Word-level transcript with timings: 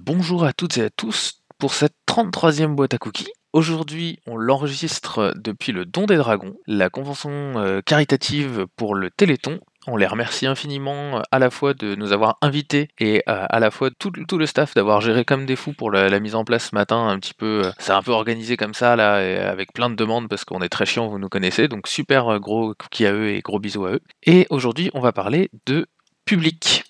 bonjour 0.00 0.44
à 0.44 0.52
toutes 0.52 0.78
et 0.78 0.84
à 0.84 0.90
tous 0.90 1.42
pour 1.58 1.74
cette 1.74 1.94
33e 2.08 2.74
boîte 2.74 2.94
à 2.94 2.98
cookies. 2.98 3.32
Aujourd'hui, 3.52 4.18
on 4.26 4.36
l'enregistre 4.36 5.34
depuis 5.36 5.72
le 5.72 5.84
Don 5.84 6.06
des 6.06 6.16
Dragons, 6.16 6.54
la 6.66 6.88
convention 6.88 7.30
euh, 7.56 7.80
caritative 7.84 8.66
pour 8.76 8.94
le 8.94 9.10
Téléthon. 9.10 9.60
On 9.86 9.96
les 9.96 10.06
remercie 10.06 10.46
infiniment 10.46 11.18
euh, 11.18 11.22
à 11.32 11.38
la 11.38 11.50
fois 11.50 11.74
de 11.74 11.94
nous 11.94 12.12
avoir 12.12 12.38
invités 12.40 12.88
et 12.98 13.22
euh, 13.28 13.46
à 13.48 13.60
la 13.60 13.70
fois 13.70 13.90
tout, 13.90 14.12
le 14.12 14.46
staff 14.46 14.74
d'avoir 14.74 15.00
géré 15.00 15.24
comme 15.24 15.44
des 15.44 15.56
fous 15.56 15.72
pour 15.72 15.90
la, 15.90 16.18
mise 16.20 16.34
en 16.34 16.44
place 16.44 16.70
ce 16.70 16.74
matin 16.74 17.08
un 17.08 17.18
petit 17.18 17.34
peu. 17.34 17.62
C'est 17.78 17.92
un 17.92 18.02
peu 18.02 18.12
organisé 18.12 18.56
comme 18.56 18.74
ça 18.74 18.96
là, 18.96 19.16
avec 19.50 19.72
plein 19.72 19.90
de 19.90 19.96
demandes 19.96 20.28
parce 20.28 20.44
qu'on 20.44 20.62
est 20.62 20.68
très 20.68 20.86
chiant, 20.86 21.08
vous 21.08 21.18
nous 21.18 21.28
connaissez. 21.28 21.68
Donc 21.68 21.88
super 21.88 22.38
gros 22.40 22.74
cookies 22.74 23.06
à 23.06 23.12
eux 23.12 23.28
et 23.28 23.40
gros 23.40 23.58
bisous 23.58 23.86
à 23.86 23.92
eux. 23.92 24.00
Et 24.24 24.46
aujourd'hui, 24.50 24.90
on 24.94 25.00
va 25.00 25.12
parler 25.12 25.50
de 25.66 25.86
public 26.24 26.84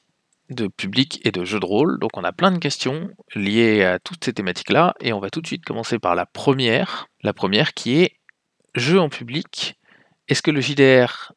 de 0.51 0.67
public 0.67 1.21
et 1.25 1.31
de 1.31 1.45
jeux 1.45 1.61
de 1.61 1.67
rôle. 1.67 1.99
Donc 1.99 2.17
on 2.17 2.25
a 2.25 2.33
plein 2.33 2.51
de 2.51 2.59
questions 2.59 3.11
liées 3.35 3.85
à 3.85 3.99
toutes 3.99 4.25
ces 4.25 4.33
thématiques-là, 4.33 4.95
et 5.01 5.13
on 5.13 5.21
va 5.21 5.31
tout 5.31 5.41
de 5.41 5.47
suite 5.47 5.65
commencer 5.65 5.99
par 5.99 6.15
la 6.15 6.27
première. 6.27 7.09
La 7.23 7.33
première 7.33 7.75
qui 7.75 8.01
est 8.01 8.13
jeu 8.75 9.01
en 9.01 9.09
public. 9.09 9.79
Est-ce 10.29 10.43
que 10.43 10.51
le 10.51 10.61
JDR, 10.61 11.33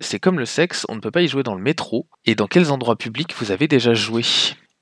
c'est 0.00 0.20
comme 0.20 0.38
le 0.38 0.46
sexe, 0.46 0.86
on 0.88 0.94
ne 0.94 1.00
peut 1.00 1.10
pas 1.10 1.22
y 1.22 1.28
jouer 1.28 1.42
dans 1.42 1.54
le 1.54 1.62
métro 1.62 2.06
Et 2.24 2.34
dans 2.34 2.46
quels 2.46 2.70
endroits 2.70 2.96
publics 2.96 3.34
vous 3.38 3.50
avez 3.50 3.68
déjà 3.68 3.94
joué? 3.94 4.22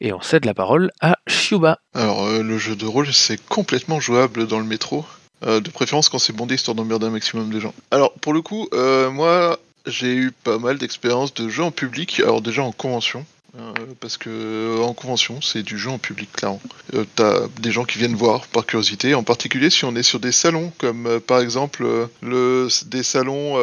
Et 0.00 0.12
on 0.12 0.20
cède 0.20 0.44
la 0.44 0.52
parole 0.52 0.90
à 1.00 1.16
Shiuba. 1.26 1.78
Alors, 1.94 2.24
euh, 2.24 2.42
le 2.42 2.58
jeu 2.58 2.76
de 2.76 2.84
rôle, 2.84 3.12
c'est 3.12 3.42
complètement 3.46 3.98
jouable 3.98 4.46
dans 4.46 4.58
le 4.58 4.66
métro. 4.66 5.06
Euh, 5.44 5.60
de 5.60 5.70
préférence 5.70 6.08
quand 6.08 6.18
c'est 6.18 6.34
bondé, 6.34 6.54
histoire 6.54 6.74
d'emmerder 6.74 7.06
un 7.06 7.10
maximum 7.10 7.50
de 7.50 7.60
gens. 7.60 7.74
Alors, 7.90 8.12
pour 8.14 8.34
le 8.34 8.42
coup, 8.42 8.68
euh, 8.74 9.10
moi, 9.10 9.58
j'ai 9.86 10.14
eu 10.14 10.32
pas 10.32 10.58
mal 10.58 10.76
d'expériences 10.76 11.32
de 11.32 11.48
jeux 11.48 11.62
en 11.62 11.70
public. 11.70 12.20
Alors, 12.20 12.42
déjà 12.42 12.62
en 12.62 12.72
convention. 12.72 13.24
Euh, 13.58 13.72
parce 14.00 14.16
que 14.16 14.30
euh, 14.30 14.82
en 14.82 14.94
convention, 14.94 15.40
c'est 15.40 15.62
du 15.62 15.78
jeu 15.78 15.90
en 15.90 15.98
public, 15.98 16.30
clairement. 16.32 16.60
Euh, 16.94 17.04
T'as 17.14 17.48
des 17.60 17.72
gens 17.72 17.84
qui 17.84 17.98
viennent 17.98 18.14
voir 18.14 18.46
par 18.46 18.66
curiosité, 18.66 19.14
en 19.14 19.22
particulier 19.22 19.70
si 19.70 19.84
on 19.84 19.94
est 19.96 20.02
sur 20.02 20.20
des 20.20 20.32
salons, 20.32 20.72
comme 20.78 21.06
euh, 21.06 21.20
par 21.20 21.40
exemple 21.40 21.86
le, 22.22 22.68
des 22.86 23.02
salons 23.02 23.56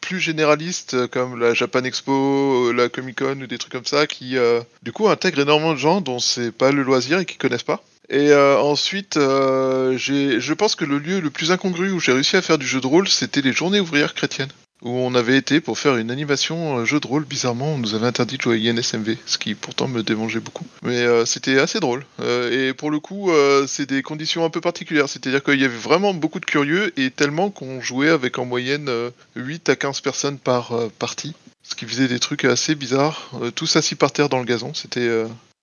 plus 0.00 0.20
généralistes, 0.20 1.06
comme 1.08 1.38
la 1.38 1.54
Japan 1.54 1.84
Expo, 1.84 2.72
la 2.72 2.88
Comic 2.88 3.18
Con 3.18 3.40
ou 3.40 3.46
des 3.46 3.58
trucs 3.58 3.72
comme 3.72 3.84
ça, 3.84 4.06
qui 4.06 4.36
du 4.82 4.92
coup 4.92 5.08
intègrent 5.08 5.40
énormément 5.40 5.72
de 5.72 5.78
gens 5.78 6.00
dont 6.00 6.18
c'est 6.18 6.52
pas 6.52 6.72
le 6.72 6.82
loisir 6.82 7.18
et 7.18 7.24
qui 7.26 7.36
connaissent 7.36 7.62
pas. 7.62 7.82
Et 8.10 8.30
euh, 8.30 8.58
ensuite, 8.58 9.18
euh, 9.18 9.98
je 9.98 10.52
pense 10.54 10.74
que 10.74 10.84
le 10.86 10.98
lieu 10.98 11.20
le 11.20 11.30
plus 11.30 11.52
incongru 11.52 11.90
où 11.90 12.00
j'ai 12.00 12.12
réussi 12.12 12.36
à 12.36 12.42
faire 12.42 12.56
du 12.56 12.66
jeu 12.66 12.80
de 12.80 12.86
rôle, 12.86 13.06
c'était 13.06 13.42
les 13.42 13.52
Journées 13.52 13.80
ouvrières 13.80 14.14
chrétiennes, 14.14 14.48
où 14.82 14.90
on 14.90 15.14
avait 15.14 15.36
été 15.36 15.60
pour 15.60 15.78
faire 15.78 15.96
une 15.96 16.10
animation 16.10 16.78
euh, 16.78 16.84
jeu 16.84 17.00
de 17.00 17.06
rôle. 17.06 17.24
Bizarrement, 17.24 17.74
on 17.74 17.78
nous 17.78 17.94
avait 17.94 18.06
interdit 18.06 18.36
de 18.36 18.42
jouer 18.42 18.56
à 18.56 18.72
INSMV, 18.72 19.16
ce 19.26 19.38
qui 19.38 19.54
pourtant 19.54 19.88
me 19.88 20.02
démangeait 20.02 20.40
beaucoup. 20.40 20.66
Mais 20.82 20.98
euh, 20.98 21.24
c'était 21.24 21.58
assez 21.58 21.80
drôle. 21.80 22.04
Euh, 22.20 22.68
et 22.68 22.74
pour 22.74 22.90
le 22.90 23.00
coup, 23.00 23.30
c'est 23.66 23.86
des 23.86 24.02
conditions 24.02 24.44
un 24.44 24.50
peu 24.50 24.60
particulières. 24.60 25.08
C'est-à-dire 25.08 25.42
qu'il 25.42 25.60
y 25.60 25.64
avait 25.64 25.76
vraiment 25.76 26.14
beaucoup 26.14 26.40
de 26.40 26.44
curieux 26.44 26.92
et 26.98 27.10
tellement 27.10 27.50
qu'on 27.50 27.80
jouait 27.80 28.10
avec 28.10 28.38
en 28.38 28.44
moyenne 28.44 28.88
euh, 28.88 29.10
8 29.36 29.68
à 29.68 29.76
15 29.76 30.00
personnes 30.00 30.38
par 30.38 30.72
partie. 30.98 31.34
Ce 31.62 31.74
qui 31.74 31.84
faisait 31.84 32.08
des 32.08 32.18
trucs 32.18 32.44
assez 32.44 32.74
bizarres, 32.74 33.30
tous 33.54 33.76
assis 33.76 33.94
par 33.94 34.12
terre 34.12 34.28
dans 34.28 34.38
le 34.38 34.44
gazon. 34.44 34.72
C'était 34.72 35.10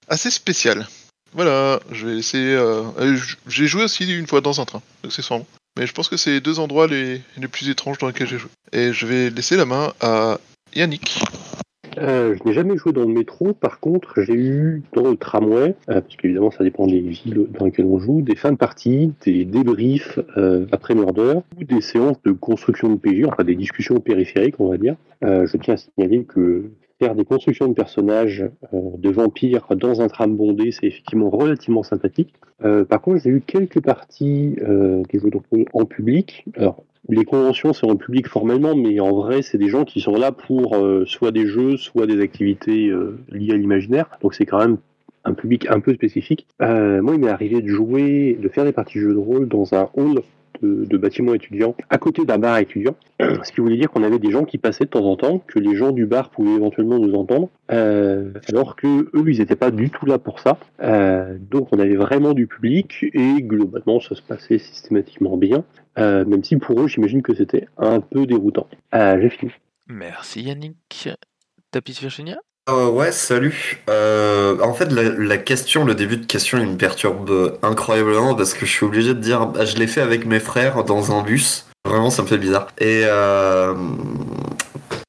assez 0.07 0.29
spécial. 0.29 0.87
Voilà, 1.33 1.79
je 1.91 2.07
vais 2.07 3.17
J'ai 3.47 3.67
joué 3.67 3.83
aussi 3.83 4.05
une 4.05 4.27
fois 4.27 4.41
dans 4.41 4.61
un 4.61 4.65
train, 4.65 4.83
accessoirement. 5.03 5.47
Mais 5.77 5.87
je 5.87 5.93
pense 5.93 6.07
que 6.07 6.17
c'est 6.17 6.31
les 6.31 6.41
deux 6.41 6.59
endroits 6.59 6.87
les, 6.87 7.21
les 7.37 7.47
plus 7.47 7.69
étranges 7.69 7.97
dans 7.97 8.07
lesquels 8.07 8.27
j'ai 8.27 8.37
joué. 8.37 8.49
Et 8.71 8.93
je 8.93 9.05
vais 9.05 9.29
laisser 9.29 9.57
la 9.57 9.65
main 9.65 9.93
à 10.01 10.39
Yannick. 10.75 11.19
Euh, 11.97 12.35
je 12.37 12.47
n'ai 12.47 12.53
jamais 12.53 12.77
joué 12.77 12.91
dans 12.91 13.05
le 13.05 13.13
métro, 13.13 13.53
par 13.53 13.79
contre 13.79 14.21
j'ai 14.21 14.33
eu 14.33 14.83
dans 14.93 15.09
le 15.09 15.15
tramway, 15.15 15.75
euh, 15.89 16.01
parce 16.01 16.15
qu'évidemment 16.17 16.51
ça 16.51 16.63
dépend 16.63 16.87
des 16.87 16.99
villes 16.99 17.47
dans 17.57 17.65
lesquelles 17.65 17.85
on 17.85 17.99
joue, 17.99 18.21
des 18.21 18.35
fins 18.35 18.51
de 18.51 18.57
partie, 18.57 19.13
des 19.25 19.45
débriefs 19.45 20.19
euh, 20.37 20.65
après 20.71 20.93
murder, 20.93 21.39
ou 21.57 21.63
des 21.63 21.81
séances 21.81 22.21
de 22.23 22.31
construction 22.31 22.89
de 22.89 22.95
PJ, 22.97 23.25
enfin 23.27 23.43
des 23.43 23.55
discussions 23.55 23.99
périphériques 23.99 24.59
on 24.59 24.69
va 24.69 24.77
dire. 24.77 24.95
Euh, 25.23 25.47
je 25.47 25.57
tiens 25.57 25.75
à 25.75 25.77
signaler 25.77 26.25
que 26.25 26.65
faire 26.99 27.15
des 27.15 27.25
constructions 27.25 27.67
de 27.67 27.73
personnages 27.73 28.49
euh, 28.73 28.79
de 28.97 29.09
vampires 29.09 29.67
dans 29.75 30.01
un 30.01 30.07
tram 30.07 30.35
bondé, 30.35 30.71
c'est 30.71 30.87
effectivement 30.87 31.29
relativement 31.29 31.83
sympathique. 31.83 32.33
Euh, 32.63 32.85
par 32.85 33.01
contre 33.01 33.21
j'ai 33.23 33.29
eu 33.29 33.41
quelques 33.41 33.81
parties 33.81 34.55
euh, 34.61 35.03
de 35.11 35.37
rôle 35.51 35.65
en 35.73 35.85
public. 35.85 36.45
Alors 36.55 36.83
les 37.07 37.25
conventions, 37.25 37.71
c'est 37.73 37.85
en 37.85 37.97
public 37.97 38.27
formellement, 38.27 38.75
mais 38.75 38.99
en 38.99 39.13
vrai, 39.13 39.43
c'est 39.43 39.59
des 39.59 39.69
gens 39.69 39.85
qui 39.85 40.01
sont 40.01 40.15
là 40.15 40.31
pour 40.31 40.75
euh, 40.75 41.05
soit 41.05 41.31
des 41.31 41.45
jeux, 41.45 41.77
soit 41.77 42.07
des 42.07 42.19
activités 42.19 42.91
liées 43.29 43.53
à 43.53 43.57
l'imaginaire. 43.57 44.09
Donc 44.21 44.33
c'est 44.33 44.47
quand 44.47 44.57
même 44.57 44.77
un 45.23 45.33
public 45.33 45.67
un 45.69 45.79
peu 45.79 45.93
spécifique. 45.93 46.47
Moi, 46.59 47.13
il 47.13 47.19
m'est 47.19 47.29
arrivé 47.29 47.61
de 47.61 47.67
jouer, 47.67 48.39
de 48.41 48.49
faire 48.49 48.63
des 48.63 48.71
parties 48.71 48.97
de 48.97 49.03
jeux 49.03 49.13
de 49.13 49.19
rôle 49.19 49.47
dans 49.47 49.75
un 49.75 49.89
hall 49.95 50.21
de, 50.61 50.97
bâtiments 50.97 51.33
étudiants, 51.33 51.75
à 51.89 51.97
côté 51.97 52.25
d'un 52.25 52.37
bar 52.37 52.57
étudiant. 52.57 52.95
Ce 53.19 53.51
qui 53.51 53.61
voulait 53.61 53.77
dire 53.77 53.89
qu'on 53.89 54.03
avait 54.03 54.19
des 54.19 54.31
gens 54.31 54.45
qui 54.45 54.57
passaient 54.57 54.85
de 54.85 54.89
temps 54.89 55.05
en 55.05 55.15
temps, 55.15 55.39
que 55.39 55.59
les 55.59 55.75
gens 55.75 55.91
du 55.91 56.05
bar 56.05 56.29
pouvaient 56.29 56.55
éventuellement 56.55 56.99
nous 56.99 57.13
entendre, 57.15 57.49
euh, 57.71 58.31
alors 58.49 58.75
que 58.75 58.87
eux, 58.87 59.23
ils 59.27 59.39
n'étaient 59.39 59.55
pas 59.55 59.71
du 59.71 59.89
tout 59.89 60.05
là 60.05 60.17
pour 60.17 60.39
ça. 60.39 60.57
Euh, 60.81 61.37
donc 61.39 61.69
on 61.71 61.79
avait 61.79 61.95
vraiment 61.95 62.33
du 62.33 62.47
public 62.47 63.05
et 63.13 63.41
globalement, 63.41 63.99
ça 63.99 64.15
se 64.15 64.21
passait 64.21 64.57
systématiquement 64.57 65.37
bien. 65.37 65.63
Euh, 65.97 66.25
même 66.25 66.43
si 66.43 66.57
pour 66.57 66.81
eux, 66.81 66.87
j'imagine 66.87 67.21
que 67.21 67.33
c'était 67.33 67.67
un 67.77 68.01
peu 68.01 68.25
déroutant. 68.25 68.67
J'ai 68.93 69.29
fini. 69.29 69.51
Merci 69.87 70.41
Yannick. 70.43 71.09
Tapis 71.71 71.97
Virginia? 71.99 72.37
Euh, 72.67 72.89
ouais, 72.89 73.11
salut. 73.11 73.83
Euh, 73.91 74.57
en 74.59 74.73
fait, 74.73 74.91
la, 74.91 75.03
la 75.03 75.37
question, 75.37 75.85
le 75.85 75.93
début 75.93 76.17
de 76.17 76.25
question, 76.25 76.57
il 76.57 76.65
me 76.65 76.77
perturbe 76.77 77.29
euh, 77.29 77.51
incroyablement 77.61 78.33
parce 78.33 78.55
que 78.55 78.65
je 78.65 78.71
suis 78.71 78.85
obligé 78.85 79.09
de 79.13 79.19
dire, 79.19 79.45
bah, 79.45 79.65
je 79.65 79.75
l'ai 79.77 79.85
fait 79.85 80.01
avec 80.01 80.25
mes 80.25 80.39
frères 80.39 80.83
dans 80.83 81.15
un 81.15 81.21
bus. 81.21 81.67
Vraiment, 81.85 82.09
ça 82.09 82.23
me 82.23 82.27
fait 82.27 82.39
bizarre. 82.39 82.65
Et 82.79 83.03
euh, 83.05 83.75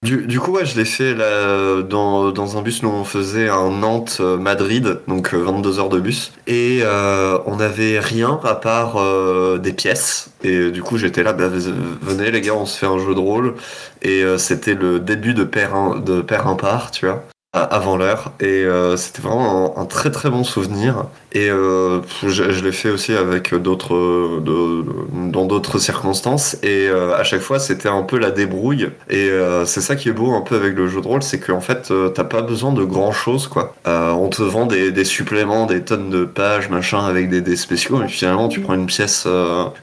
du, 0.02 0.26
du 0.26 0.38
coup, 0.38 0.52
ouais, 0.52 0.66
je 0.66 0.76
l'ai 0.76 0.84
fait 0.84 1.14
là, 1.14 1.80
dans, 1.80 2.30
dans 2.30 2.58
un 2.58 2.62
bus. 2.62 2.82
Nous, 2.82 2.90
on 2.90 3.04
faisait 3.04 3.48
un 3.48 3.70
Nantes-Madrid, 3.70 5.00
donc 5.08 5.32
euh, 5.32 5.38
22 5.38 5.78
heures 5.78 5.88
de 5.88 5.98
bus. 5.98 6.32
Et 6.46 6.80
euh, 6.82 7.38
on 7.46 7.56
n'avait 7.56 7.98
rien 8.00 8.38
à 8.44 8.54
part 8.54 8.96
euh, 8.98 9.56
des 9.56 9.72
pièces. 9.72 10.28
Et 10.44 10.70
du 10.70 10.82
coup, 10.82 10.98
j'étais 10.98 11.22
là, 11.22 11.32
bah, 11.32 11.48
venez 11.48 12.30
les 12.30 12.42
gars, 12.42 12.54
on 12.54 12.66
se 12.66 12.78
fait 12.78 12.86
un 12.86 12.98
jeu 12.98 13.14
de 13.14 13.20
rôle. 13.20 13.54
Et 14.02 14.22
euh, 14.22 14.36
c'était 14.36 14.74
le 14.74 15.00
début 15.00 15.32
de 15.32 15.44
Père, 15.44 15.94
de 15.94 16.20
Père 16.20 16.46
Impar, 16.46 16.90
tu 16.90 17.06
vois, 17.06 17.24
avant 17.62 17.96
l'heure. 17.96 18.32
Et 18.40 18.64
euh, 18.64 18.96
c'était 18.96 19.22
vraiment 19.22 19.78
un, 19.78 19.82
un 19.82 19.84
très 19.86 20.10
très 20.10 20.30
bon 20.30 20.44
souvenir. 20.44 21.06
Et 21.36 21.50
euh, 21.50 22.00
je, 22.26 22.64
l'ai 22.64 22.72
fait 22.72 22.88
aussi 22.88 23.12
avec 23.12 23.54
d'autres, 23.54 24.40
dans 24.40 25.44
d'autres 25.44 25.78
circonstances. 25.78 26.56
Et 26.62 26.88
euh, 26.88 27.14
à 27.14 27.24
chaque 27.24 27.42
fois, 27.42 27.58
c'était 27.58 27.90
un 27.90 28.04
peu 28.04 28.18
la 28.18 28.30
débrouille. 28.30 28.88
Et 29.10 29.28
euh, 29.28 29.66
c'est 29.66 29.82
ça 29.82 29.96
qui 29.96 30.08
est 30.08 30.12
beau 30.12 30.32
un 30.32 30.40
peu 30.40 30.56
avec 30.56 30.74
le 30.74 30.88
jeu 30.88 31.02
de 31.02 31.06
rôle, 31.06 31.22
c'est 31.22 31.38
qu'en 31.38 31.60
fait, 31.60 31.92
t'as 32.14 32.24
pas 32.24 32.40
besoin 32.40 32.72
de 32.72 32.82
grand 32.84 33.12
chose, 33.12 33.48
quoi. 33.48 33.74
On 33.84 34.30
te 34.30 34.42
vend 34.42 34.64
des, 34.64 35.04
suppléments, 35.04 35.66
des 35.66 35.82
tonnes 35.82 36.08
de 36.08 36.24
pages, 36.24 36.70
machin, 36.70 37.04
avec 37.04 37.28
des, 37.28 37.56
spéciaux. 37.56 38.02
Et 38.02 38.08
finalement, 38.08 38.48
tu 38.48 38.60
prends 38.60 38.74
une 38.74 38.86
pièce, 38.86 39.28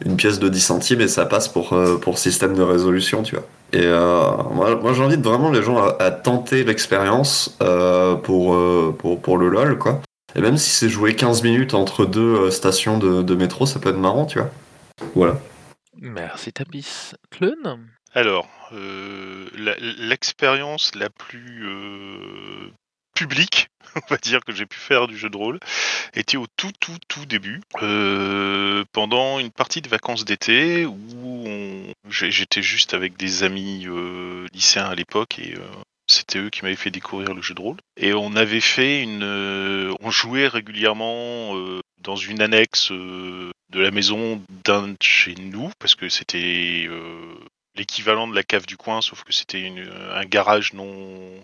une 0.03 0.15
pièce 0.15 0.39
de 0.39 0.49
10 0.49 0.59
centimes 0.59 1.01
et 1.01 1.07
ça 1.07 1.27
passe 1.27 1.49
pour, 1.49 1.77
pour 2.01 2.17
système 2.17 2.55
de 2.55 2.63
résolution, 2.63 3.21
tu 3.21 3.35
vois. 3.35 3.45
Et 3.73 3.85
moi, 3.85 4.75
moi 4.81 4.93
j'invite 4.93 5.21
vraiment 5.21 5.51
les 5.51 5.61
gens 5.61 5.77
à, 5.99 6.09
tenter 6.09 6.63
l'expérience 6.63 7.55
pour, 8.23 8.57
pour, 8.97 9.19
pour 9.21 9.37
le 9.37 9.49
LOL, 9.49 9.77
quoi. 9.77 10.01
Et 10.35 10.41
même 10.41 10.57
si 10.57 10.69
c'est 10.69 10.89
jouer 10.89 11.15
15 11.15 11.43
minutes 11.43 11.73
entre 11.73 12.05
deux 12.05 12.21
euh, 12.21 12.51
stations 12.51 12.97
de, 12.97 13.21
de 13.21 13.35
métro, 13.35 13.65
ça 13.65 13.79
peut 13.79 13.89
être 13.89 13.97
marrant, 13.97 14.25
tu 14.25 14.39
vois. 14.39 14.51
Voilà. 15.15 15.39
Merci 15.95 16.51
Tapis. 16.51 17.13
Clone 17.29 17.87
Alors, 18.13 18.47
euh, 18.73 19.47
l'expérience 19.99 20.95
la 20.95 21.09
plus 21.09 21.67
euh, 21.67 22.71
publique, 23.13 23.69
on 23.95 24.01
va 24.09 24.17
dire, 24.17 24.43
que 24.43 24.53
j'ai 24.53 24.65
pu 24.65 24.77
faire 24.77 25.07
du 25.07 25.17
jeu 25.17 25.29
de 25.29 25.37
rôle, 25.37 25.59
était 26.13 26.37
au 26.37 26.47
tout, 26.57 26.71
tout, 26.79 26.97
tout 27.07 27.25
début, 27.25 27.61
euh, 27.81 28.83
pendant 28.91 29.39
une 29.39 29.51
partie 29.51 29.81
de 29.81 29.89
vacances 29.89 30.25
d'été 30.25 30.85
où 30.85 31.45
j'étais 32.09 32.61
juste 32.61 32.93
avec 32.93 33.17
des 33.17 33.43
amis 33.43 33.85
euh, 33.87 34.45
lycéens 34.53 34.85
à 34.85 34.95
l'époque 34.95 35.39
et 35.39 35.55
euh, 35.55 35.83
c'était 36.13 36.39
eux 36.39 36.49
qui 36.49 36.63
m'avaient 36.63 36.75
fait 36.75 36.91
découvrir 36.91 37.33
le 37.33 37.41
jeu 37.41 37.53
de 37.53 37.61
rôle. 37.61 37.77
Et 37.97 38.13
on 38.13 38.35
avait 38.35 38.61
fait 38.61 39.01
une, 39.01 39.23
euh, 39.23 39.93
on 40.01 40.11
jouait 40.11 40.47
régulièrement 40.47 41.57
euh, 41.57 41.81
dans 41.99 42.15
une 42.15 42.41
annexe 42.41 42.91
euh, 42.91 43.51
de 43.69 43.79
la 43.79 43.91
maison 43.91 44.41
d'un 44.63 44.89
de 44.89 44.97
chez 45.01 45.35
nous 45.35 45.71
parce 45.79 45.95
que 45.95 46.09
c'était 46.09 46.87
l'équivalent 47.75 48.27
de 48.27 48.35
la 48.35 48.43
cave 48.43 48.67
du 48.67 48.77
coin, 48.77 49.01
sauf 49.01 49.23
que 49.23 49.33
c'était 49.33 49.73
un 50.13 50.25
garage 50.25 50.73
non, 50.73 50.93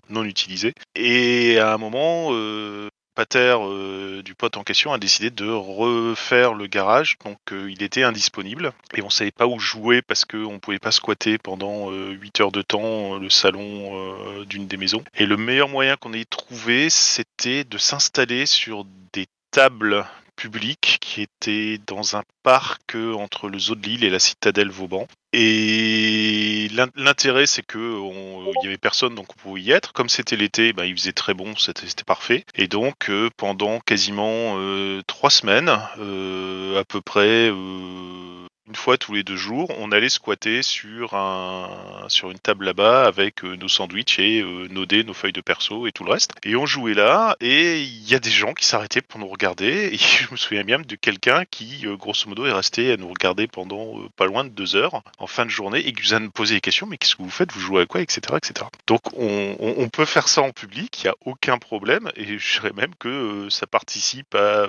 non 0.09 0.23
utilisé. 0.23 0.73
Et 0.95 1.57
à 1.57 1.73
un 1.73 1.77
moment, 1.77 2.29
Pater 3.19 3.57
euh, 3.59 4.21
du 4.21 4.33
pote 4.33 4.55
en 4.55 4.63
question 4.63 4.93
a 4.93 4.97
décidé 4.97 5.29
de 5.29 5.45
refaire 5.45 6.53
le 6.53 6.67
garage, 6.67 7.17
donc 7.25 7.37
euh, 7.51 7.69
il 7.69 7.83
était 7.83 8.03
indisponible 8.03 8.71
et 8.95 9.01
on 9.01 9.09
savait 9.09 9.29
pas 9.29 9.45
où 9.45 9.59
jouer 9.59 10.01
parce 10.01 10.23
qu'on 10.23 10.57
pouvait 10.59 10.79
pas 10.79 10.91
squatter 10.91 11.37
pendant 11.37 11.91
euh, 11.91 12.11
8 12.11 12.39
heures 12.39 12.51
de 12.53 12.61
temps 12.61 13.15
euh, 13.15 13.19
le 13.19 13.29
salon 13.29 13.59
euh, 13.59 14.45
d'une 14.45 14.67
des 14.67 14.77
maisons. 14.77 15.03
Et 15.15 15.25
le 15.25 15.35
meilleur 15.35 15.67
moyen 15.67 15.97
qu'on 15.97 16.13
ait 16.13 16.23
trouvé, 16.23 16.89
c'était 16.89 17.65
de 17.65 17.77
s'installer 17.77 18.45
sur 18.45 18.85
des 19.11 19.25
table 19.51 20.05
publique 20.39 20.99
qui 21.01 21.21
était 21.21 21.79
dans 21.85 22.15
un 22.15 22.23
parc 22.43 22.95
entre 22.95 23.49
le 23.49 23.59
zoo 23.59 23.75
de 23.75 23.85
Lille 23.85 24.05
et 24.05 24.09
la 24.09 24.19
citadelle 24.19 24.69
Vauban. 24.69 25.05
Et 25.33 26.69
l'in- 26.73 26.87
l'intérêt, 26.95 27.45
c'est 27.45 27.61
que 27.61 27.77
on- 27.77 28.51
il 28.61 28.63
y 28.63 28.67
avait 28.67 28.77
personne, 28.77 29.15
donc 29.15 29.27
on 29.31 29.41
pouvait 29.41 29.61
y 29.61 29.71
être. 29.71 29.91
Comme 29.91 30.07
c'était 30.07 30.37
l'été, 30.37 30.71
ben, 30.71 30.85
il 30.85 30.97
faisait 30.97 31.11
très 31.11 31.33
bon, 31.33 31.55
c'était 31.57 31.85
parfait. 32.05 32.45
Et 32.55 32.67
donc, 32.67 33.09
euh, 33.09 33.29
pendant 33.35 33.81
quasiment 33.81 34.55
euh, 34.57 35.01
trois 35.07 35.29
semaines, 35.29 35.77
euh, 35.99 36.79
à 36.79 36.85
peu 36.85 37.01
près 37.01 37.49
euh, 37.51 38.47
une 38.69 38.75
fois 38.75 38.97
tous 38.97 39.13
les 39.13 39.23
deux 39.23 39.35
jours, 39.35 39.71
on 39.79 39.91
allait 39.91 40.09
squatter 40.09 40.61
sur 40.61 41.15
un 41.15 42.05
sur 42.07 42.29
une 42.31 42.39
table 42.39 42.65
là-bas 42.65 43.05
avec 43.05 43.43
euh, 43.43 43.55
nos 43.55 43.67
sandwichs 43.67 44.19
et 44.19 44.41
euh, 44.41 44.67
nos 44.69 44.85
dés, 44.85 45.03
nos 45.03 45.13
feuilles 45.13 45.33
de 45.33 45.41
perso 45.41 45.87
et 45.87 45.91
tout 45.91 46.03
le 46.03 46.11
reste. 46.11 46.31
Et 46.43 46.55
on 46.55 46.65
jouait 46.65 46.93
là, 46.93 47.35
et 47.41 47.81
il 47.81 48.07
y 48.09 48.15
a 48.15 48.19
des 48.19 48.29
gens 48.29 48.53
qui 48.53 48.65
s'arrêtaient 48.65 49.01
pour 49.01 49.19
nous 49.19 49.27
regarder. 49.27 49.89
Et 49.91 49.97
je 49.97 50.27
me 50.31 50.37
souviens 50.37 50.63
bien 50.63 50.79
de 50.79 50.95
quelqu'un 50.95 51.43
qui, 51.49 51.85
euh, 51.87 51.95
grosso 51.97 52.29
modo, 52.29 52.45
est 52.45 52.51
resté 52.53 52.91
à 52.91 52.97
nous 52.97 53.09
regarder 53.09 53.47
pendant 53.47 53.95
pas 54.15 54.25
loin 54.25 54.43
de 54.43 54.49
deux 54.49 54.75
heures 54.75 55.01
en 55.17 55.27
fin 55.27 55.45
de 55.45 55.49
journée 55.51 55.79
et 55.79 55.91
qui 55.93 56.03
nous 56.03 56.13
a 56.13 56.29
posé 56.29 56.55
des 56.55 56.61
questions. 56.61 56.85
Mais 56.85 56.97
qu'est-ce 56.97 57.15
que 57.15 57.23
vous 57.23 57.29
faites? 57.29 57.51
Vous 57.51 57.59
jouez 57.59 57.81
à 57.81 57.85
quoi? 57.87 58.01
Etc. 58.01 58.21
etc. 58.35 58.65
Donc 58.87 59.01
on, 59.17 59.55
on- 59.59 59.89
peut 59.89 60.05
faire 60.05 60.27
ça 60.27 60.43
en 60.43 60.51
public, 60.51 61.01
il 61.01 61.07
n'y 61.07 61.09
a 61.09 61.15
aucun 61.25 61.57
problème. 61.57 62.11
Et 62.15 62.37
je 62.37 62.59
dirais 62.59 62.71
même 62.75 62.93
que 62.99 63.47
ça 63.49 63.65
participe 63.65 64.35
à 64.35 64.67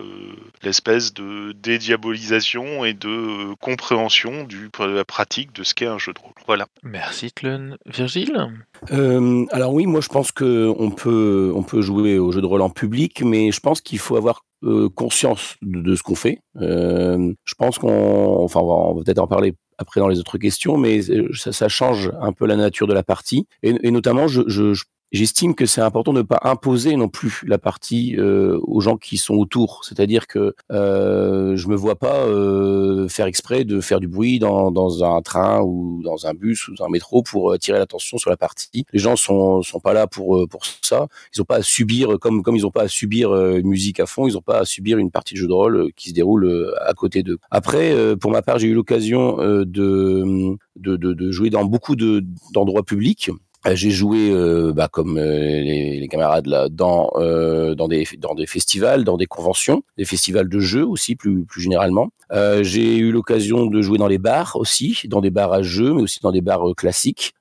l'espèce 0.63 1.13
de 1.13 1.53
dédiabolisation 1.53 2.85
et 2.87 2.95
de 2.95 3.09
euh, 3.09 3.55
compréhension 3.91 4.45
du, 4.45 4.71
de 4.79 4.85
la 4.85 5.05
pratique 5.05 5.53
de 5.55 5.65
ce 5.65 5.75
qu'est 5.75 5.87
un 5.87 5.99
jeu 5.99 6.13
de 6.13 6.21
rôle. 6.21 6.33
Voilà. 6.47 6.67
Merci 6.83 7.33
Tlun. 7.33 7.77
Virgile? 7.87 8.49
Euh, 8.93 9.45
alors 9.51 9.73
oui, 9.75 9.87
moi 9.87 10.01
je 10.01 10.09
pense 10.09 10.33
que 10.33 10.73
on 10.79 10.91
peut 10.91 11.53
on 11.55 11.63
peut 11.63 11.81
jouer 11.81 12.19
au 12.19 12.31
jeu 12.33 12.41
de 12.41 12.47
rôle 12.47 12.63
en 12.63 12.71
public, 12.71 13.23
mais 13.25 13.51
je 13.51 13.61
pense 13.61 13.81
qu'il 13.81 13.99
faut 13.99 14.17
avoir 14.17 14.45
euh, 14.63 14.89
conscience 14.89 15.57
de, 15.63 15.81
de 15.81 15.95
ce 15.97 16.03
qu'on 16.03 16.15
fait. 16.15 16.39
Euh, 16.61 17.33
je 17.45 17.55
pense 17.55 17.79
qu'on, 17.79 18.45
enfin, 18.45 18.61
on 18.61 18.69
va, 18.69 18.75
on 18.75 18.95
va 18.95 19.03
peut-être 19.05 19.19
en 19.19 19.27
parler 19.27 19.55
après 19.79 20.01
dans 20.01 20.09
les 20.09 20.19
autres 20.21 20.39
questions, 20.39 20.77
mais 20.77 21.01
ça, 21.35 21.53
ça 21.53 21.69
change 21.69 22.13
un 22.21 22.33
peu 22.33 22.47
la 22.47 22.57
nature 22.57 22.87
de 22.87 22.93
la 22.93 23.03
partie, 23.03 23.47
et, 23.63 23.75
et 23.83 23.91
notamment 23.91 24.29
je, 24.29 24.43
je, 24.47 24.75
je- 24.75 24.85
J'estime 25.13 25.57
que 25.57 25.67
c'est 25.67 25.81
important 25.81 26.13
de 26.13 26.19
ne 26.19 26.23
pas 26.23 26.39
imposer 26.45 26.95
non 26.95 27.09
plus 27.09 27.43
la 27.47 27.59
partie 27.59 28.15
euh, 28.17 28.61
aux 28.63 28.81
gens 28.81 28.97
qui 28.97 29.17
sont 29.17 29.35
autour. 29.35 29.85
C'est-à-dire 29.85 30.29
que 30.29 30.55
euh, 30.71 31.57
je 31.57 31.67
me 31.67 31.75
vois 31.75 31.97
pas 31.97 32.19
euh, 32.27 33.09
faire 33.09 33.27
exprès 33.27 33.65
de 33.65 33.81
faire 33.81 33.99
du 33.99 34.07
bruit 34.07 34.39
dans, 34.39 34.71
dans 34.71 35.03
un 35.03 35.21
train 35.21 35.63
ou 35.63 36.01
dans 36.05 36.27
un 36.27 36.35
bus 36.35 36.69
ou 36.69 36.75
dans 36.77 36.85
un 36.85 36.89
métro 36.89 37.23
pour 37.25 37.53
attirer 37.53 37.79
l'attention 37.79 38.19
sur 38.19 38.31
la 38.31 38.37
partie. 38.37 38.85
Les 38.93 39.01
gens 39.01 39.17
sont 39.17 39.63
sont 39.63 39.81
pas 39.81 39.93
là 39.95 40.07
pour 40.07 40.37
euh, 40.39 40.47
pour 40.47 40.65
ça. 40.83 41.09
Ils 41.35 41.43
ont 41.43 41.45
pas 41.45 41.57
à 41.57 41.63
subir 41.63 42.19
comme 42.21 42.43
comme 42.45 42.55
ils 42.55 42.65
ont 42.67 42.71
pas 42.71 42.83
à 42.83 42.89
subir 42.89 43.31
euh, 43.33 43.59
une 43.59 43.69
musique 43.69 43.99
à 43.99 44.07
fond. 44.07 44.29
Ils 44.29 44.37
ont 44.39 44.43
pas 44.43 44.59
à 44.61 44.65
subir 44.65 44.99
une 44.99 45.11
partie 45.11 45.35
de 45.35 45.41
jeu 45.41 45.49
de 45.49 45.53
rôle 45.53 45.77
euh, 45.77 45.89
qui 45.97 46.11
se 46.11 46.15
déroule 46.15 46.45
euh, 46.45 46.73
à 46.89 46.95
côté 46.95 47.25
d'eux. 47.25 47.39
Après, 47.51 47.93
euh, 47.93 48.15
pour 48.17 48.31
ma 48.31 48.43
part, 48.43 48.61
j'ai 48.61 48.69
eu 48.69 48.75
l'occasion 48.75 49.41
euh, 49.41 49.65
de, 49.65 50.57
de 50.77 50.97
de 50.97 51.13
de 51.15 51.31
jouer 51.33 51.51
dans 51.51 51.65
beaucoup 51.65 51.97
de 51.97 52.25
d'endroits 52.55 52.85
publics. 52.85 53.31
Euh, 53.67 53.75
J'ai 53.75 53.91
joué, 53.91 54.31
euh, 54.31 54.73
bah, 54.73 54.89
comme 54.91 55.19
euh, 55.19 55.39
les, 55.39 56.01
les 56.01 56.09
camarades 56.09 56.47
là, 56.47 56.69
dans 56.71 57.11
euh, 57.17 57.75
dans 57.75 57.89
des 57.89 58.05
dans 58.19 58.35
des 58.35 58.47
festivals, 58.47 59.05
dans 59.05 59.17
des 59.19 59.27
conventions, 59.27 59.83
des 59.99 60.07
festivals 60.07 60.49
de 60.49 60.61
jeux 60.61 60.87
aussi 60.87 61.15
plus 61.17 61.45
plus 61.45 61.61
généralement. 61.61 62.09
Euh, 62.33 62.63
J'ai 62.63 62.97
eu 62.97 63.11
l'occasion 63.11 63.67
de 63.67 63.83
jouer 63.83 63.99
dans 63.99 64.07
les 64.07 64.19
bars 64.19 64.57
aussi, 64.57 65.01
dans 65.09 65.21
des 65.21 65.31
bars 65.31 65.53
à 65.53 65.63
jeux, 65.63 65.93
mais 65.93 66.03
aussi 66.03 66.21
dans 66.23 66.33
des 66.33 66.41
bars 66.41 66.69
euh, 66.71 66.75
classiques. 66.75 67.35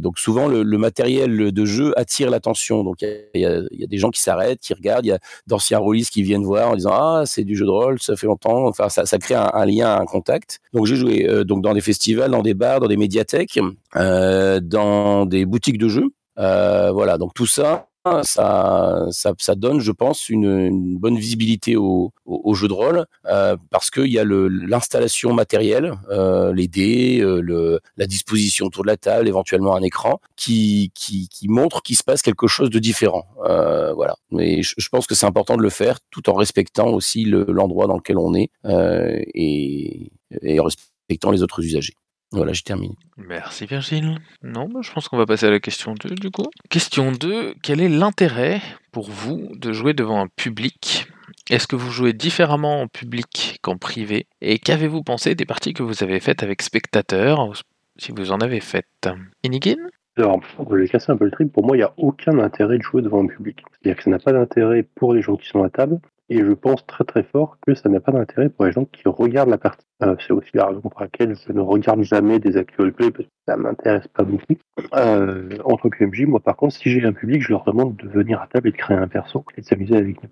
Donc 0.00 0.20
souvent 0.20 0.46
le, 0.46 0.62
le 0.62 0.78
matériel 0.78 1.50
de 1.50 1.64
jeu 1.64 1.92
attire 1.98 2.30
l'attention. 2.30 2.84
Donc 2.84 3.02
il 3.02 3.26
y 3.34 3.40
y, 3.40 3.44
a, 3.44 3.60
y 3.72 3.82
a 3.82 3.88
des 3.88 3.98
gens 3.98 4.10
qui 4.10 4.20
s'arrêtent, 4.20 4.60
qui 4.60 4.72
regardent, 4.72 5.04
il 5.04 5.08
y 5.08 5.12
a 5.12 5.18
d'anciens 5.48 5.78
rôlistes 5.78 6.12
qui 6.12 6.22
viennent 6.22 6.44
voir 6.44 6.70
en 6.70 6.76
disant 6.76 6.92
ah 6.92 7.22
c'est 7.26 7.42
du 7.42 7.56
jeu 7.56 7.64
de 7.66 7.70
rôle, 7.70 8.00
ça 8.00 8.14
fait 8.14 8.28
longtemps. 8.28 8.68
Enfin 8.68 8.88
ça, 8.88 9.04
ça 9.04 9.18
crée 9.18 9.34
un, 9.34 9.50
un 9.52 9.66
lien, 9.66 9.96
un 9.96 10.04
contact. 10.06 10.60
Donc 10.72 10.86
j'ai 10.86 10.94
joué 10.94 11.28
donc 11.44 11.60
dans 11.62 11.74
des 11.74 11.80
festivals, 11.80 12.30
dans 12.30 12.42
des 12.42 12.54
bars, 12.54 12.78
dans 12.78 12.86
des 12.86 12.96
médiathèques, 12.96 13.58
dans 13.96 15.26
des 15.26 15.44
boutiques 15.46 15.78
de 15.78 15.88
jeux. 15.88 16.08
Euh, 16.38 16.90
voilà 16.92 17.16
donc 17.16 17.32
tout 17.34 17.46
ça 17.46 17.88
ça, 18.22 19.06
ça, 19.10 19.32
ça 19.38 19.54
donne, 19.54 19.80
je 19.80 19.92
pense, 19.92 20.28
une, 20.28 20.44
une 20.44 20.96
bonne 20.98 21.16
visibilité 21.16 21.76
au, 21.76 22.12
au, 22.24 22.54
jeu 22.54 22.68
de 22.68 22.72
rôle 22.72 23.06
euh, 23.26 23.56
parce 23.70 23.90
qu'il 23.90 24.06
y 24.12 24.18
a 24.18 24.24
l'installation 24.24 25.32
matérielle, 25.32 25.92
euh, 26.10 26.52
les 26.52 26.68
dés, 26.68 27.20
euh, 27.20 27.40
le, 27.40 27.80
la 27.96 28.06
disposition 28.06 28.66
autour 28.66 28.84
de 28.84 28.88
la 28.88 28.96
table, 28.96 29.28
éventuellement 29.28 29.74
un 29.74 29.82
écran 29.82 30.20
qui, 30.36 30.92
qui, 30.94 31.28
qui 31.28 31.48
montre 31.48 31.82
qu'il 31.82 31.96
se 31.96 32.04
passe 32.04 32.22
quelque 32.22 32.46
chose 32.46 32.70
de 32.70 32.78
différent. 32.78 33.26
Euh, 33.44 33.92
voilà. 33.94 34.14
Mais 34.30 34.62
je, 34.62 34.74
je 34.78 34.88
pense 34.88 35.06
que 35.06 35.14
c'est 35.14 35.26
important 35.26 35.56
de 35.56 35.62
le 35.62 35.70
faire 35.70 35.98
tout 36.10 36.28
en 36.30 36.34
respectant 36.34 36.88
aussi 36.90 37.24
le- 37.24 37.46
l'endroit 37.48 37.86
dans 37.86 37.96
lequel 37.96 38.18
on 38.18 38.34
est 38.34 38.50
euh, 38.66 39.18
et, 39.34 40.12
et 40.42 40.60
en 40.60 40.64
respectant 40.64 41.30
les 41.30 41.42
autres 41.42 41.60
usagers. 41.64 41.94
Voilà, 42.32 42.52
j'ai 42.52 42.62
terminé. 42.62 42.94
Merci 43.16 43.66
Virgile. 43.66 44.18
Non, 44.42 44.68
bah, 44.68 44.80
je 44.82 44.92
pense 44.92 45.08
qu'on 45.08 45.16
va 45.16 45.26
passer 45.26 45.46
à 45.46 45.50
la 45.50 45.60
question 45.60 45.94
2 45.94 46.16
du 46.16 46.30
coup. 46.30 46.46
Question 46.70 47.12
2, 47.12 47.54
quel 47.62 47.80
est 47.80 47.88
l'intérêt 47.88 48.60
pour 48.92 49.10
vous 49.10 49.48
de 49.56 49.72
jouer 49.72 49.94
devant 49.94 50.20
un 50.20 50.28
public? 50.28 51.06
Est-ce 51.48 51.68
que 51.68 51.76
vous 51.76 51.90
jouez 51.90 52.12
différemment 52.12 52.82
en 52.82 52.88
public 52.88 53.58
qu'en 53.62 53.76
privé? 53.76 54.26
Et 54.40 54.58
qu'avez-vous 54.58 55.02
pensé 55.02 55.36
des 55.36 55.44
parties 55.44 55.74
que 55.74 55.84
vous 55.84 56.02
avez 56.02 56.18
faites 56.18 56.42
avec 56.42 56.62
spectateurs, 56.62 57.52
si 57.98 58.10
vous 58.10 58.32
en 58.32 58.38
avez 58.38 58.60
faites? 58.60 59.08
Inigin 59.44 59.76
Alors, 60.16 60.40
je 60.58 60.74
vais 60.74 60.88
casser 60.88 61.12
un 61.12 61.16
peu 61.16 61.26
le 61.26 61.30
trip. 61.30 61.52
Pour 61.52 61.64
moi, 61.64 61.76
il 61.76 61.80
n'y 61.80 61.84
a 61.84 61.94
aucun 61.96 62.40
intérêt 62.40 62.78
de 62.78 62.82
jouer 62.82 63.02
devant 63.02 63.22
un 63.22 63.28
public. 63.28 63.62
C'est-à-dire 63.70 63.96
que 63.96 64.02
ça 64.02 64.10
n'a 64.10 64.18
pas 64.18 64.32
d'intérêt 64.32 64.82
pour 64.82 65.14
les 65.14 65.22
gens 65.22 65.36
qui 65.36 65.46
sont 65.46 65.62
à 65.62 65.70
table. 65.70 66.00
Et 66.28 66.38
je 66.38 66.52
pense 66.52 66.84
très 66.86 67.04
très 67.04 67.22
fort 67.22 67.56
que 67.64 67.74
ça 67.74 67.88
n'a 67.88 68.00
pas 68.00 68.10
d'intérêt 68.10 68.48
pour 68.48 68.64
les 68.64 68.72
gens 68.72 68.84
qui 68.84 69.02
regardent 69.06 69.50
la 69.50 69.58
partie. 69.58 69.86
Euh, 70.02 70.16
c'est 70.18 70.32
aussi 70.32 70.50
la 70.54 70.66
raison 70.66 70.80
pour 70.80 71.00
laquelle 71.00 71.36
je 71.36 71.52
ne 71.52 71.60
regarde 71.60 72.02
jamais 72.02 72.40
des 72.40 72.56
actual 72.56 72.92
play 72.92 73.12
parce 73.12 73.26
que 73.26 73.32
ça 73.46 73.56
m'intéresse 73.56 74.08
pas 74.08 74.24
beaucoup. 74.24 74.56
Euh, 74.94 75.56
en 75.64 75.76
tant 75.76 75.88
que 75.88 76.04
MJ, 76.04 76.22
moi 76.22 76.40
par 76.40 76.56
contre, 76.56 76.74
si 76.74 76.90
j'ai 76.90 77.04
un 77.04 77.12
public, 77.12 77.42
je 77.42 77.50
leur 77.50 77.64
demande 77.64 77.96
de 77.96 78.08
venir 78.08 78.40
à 78.40 78.48
table 78.48 78.68
et 78.68 78.72
de 78.72 78.76
créer 78.76 78.96
un 78.96 79.06
perso 79.06 79.44
et 79.56 79.60
de 79.60 79.66
s'amuser 79.66 79.96
avec 79.96 80.20
nous. 80.20 80.30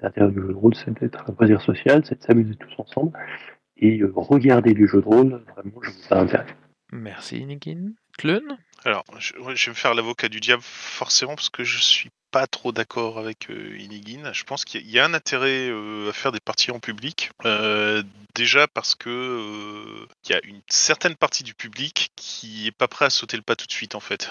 L'intérêt 0.00 0.30
du 0.30 0.40
jeu 0.40 0.48
de 0.48 0.54
rôle, 0.54 0.74
c'est 0.74 0.98
d'être 0.98 1.24
un 1.28 1.32
plaisir 1.34 1.60
social, 1.60 2.02
c'est 2.06 2.18
de 2.18 2.22
s'amuser 2.24 2.54
tous 2.56 2.74
ensemble. 2.78 3.12
Et 3.76 4.00
euh, 4.00 4.12
regarder 4.14 4.72
du 4.72 4.88
jeu 4.88 5.02
de 5.02 5.06
rôle, 5.06 5.42
vraiment, 5.54 5.82
je 5.82 5.90
ça 5.90 6.20
intéresse. 6.20 6.54
Merci 6.90 7.38
Inigin. 7.38 7.92
Tlun 8.18 8.42
Alors, 8.84 9.04
je 9.18 9.34
vais 9.40 9.70
me 9.70 9.74
faire 9.74 9.94
l'avocat 9.94 10.28
du 10.28 10.40
diable 10.40 10.62
forcément 10.62 11.34
parce 11.34 11.50
que 11.50 11.64
je 11.64 11.82
suis 11.82 12.10
pas 12.34 12.48
trop 12.48 12.72
d'accord 12.72 13.20
avec 13.20 13.48
euh, 13.48 13.78
Inigin. 13.78 14.32
Je 14.32 14.42
pense 14.42 14.64
qu'il 14.64 14.90
y, 14.90 14.98
a- 14.98 15.04
un 15.04 15.14
intérêt 15.14 15.68
euh, 15.70 16.10
à 16.10 16.12
faire 16.12 16.32
des 16.32 16.40
parties 16.40 16.72
en 16.72 16.80
public. 16.80 17.30
Euh, 17.44 18.02
déjà 18.34 18.66
parce 18.66 18.96
que 18.96 19.08
euh, 19.08 20.08
il 20.24 20.32
y 20.32 20.34
a 20.34 20.40
une 20.42 20.60
certaine 20.68 21.14
partie 21.14 21.44
du 21.44 21.54
public 21.54 22.10
qui 22.16 22.66
est 22.66 22.72
pas 22.72 22.88
prêt 22.88 23.04
à 23.04 23.10
sauter 23.10 23.36
le 23.36 23.44
pas 23.44 23.54
tout 23.54 23.68
de 23.68 23.72
suite 23.72 23.94
en 23.94 24.00
fait. 24.00 24.28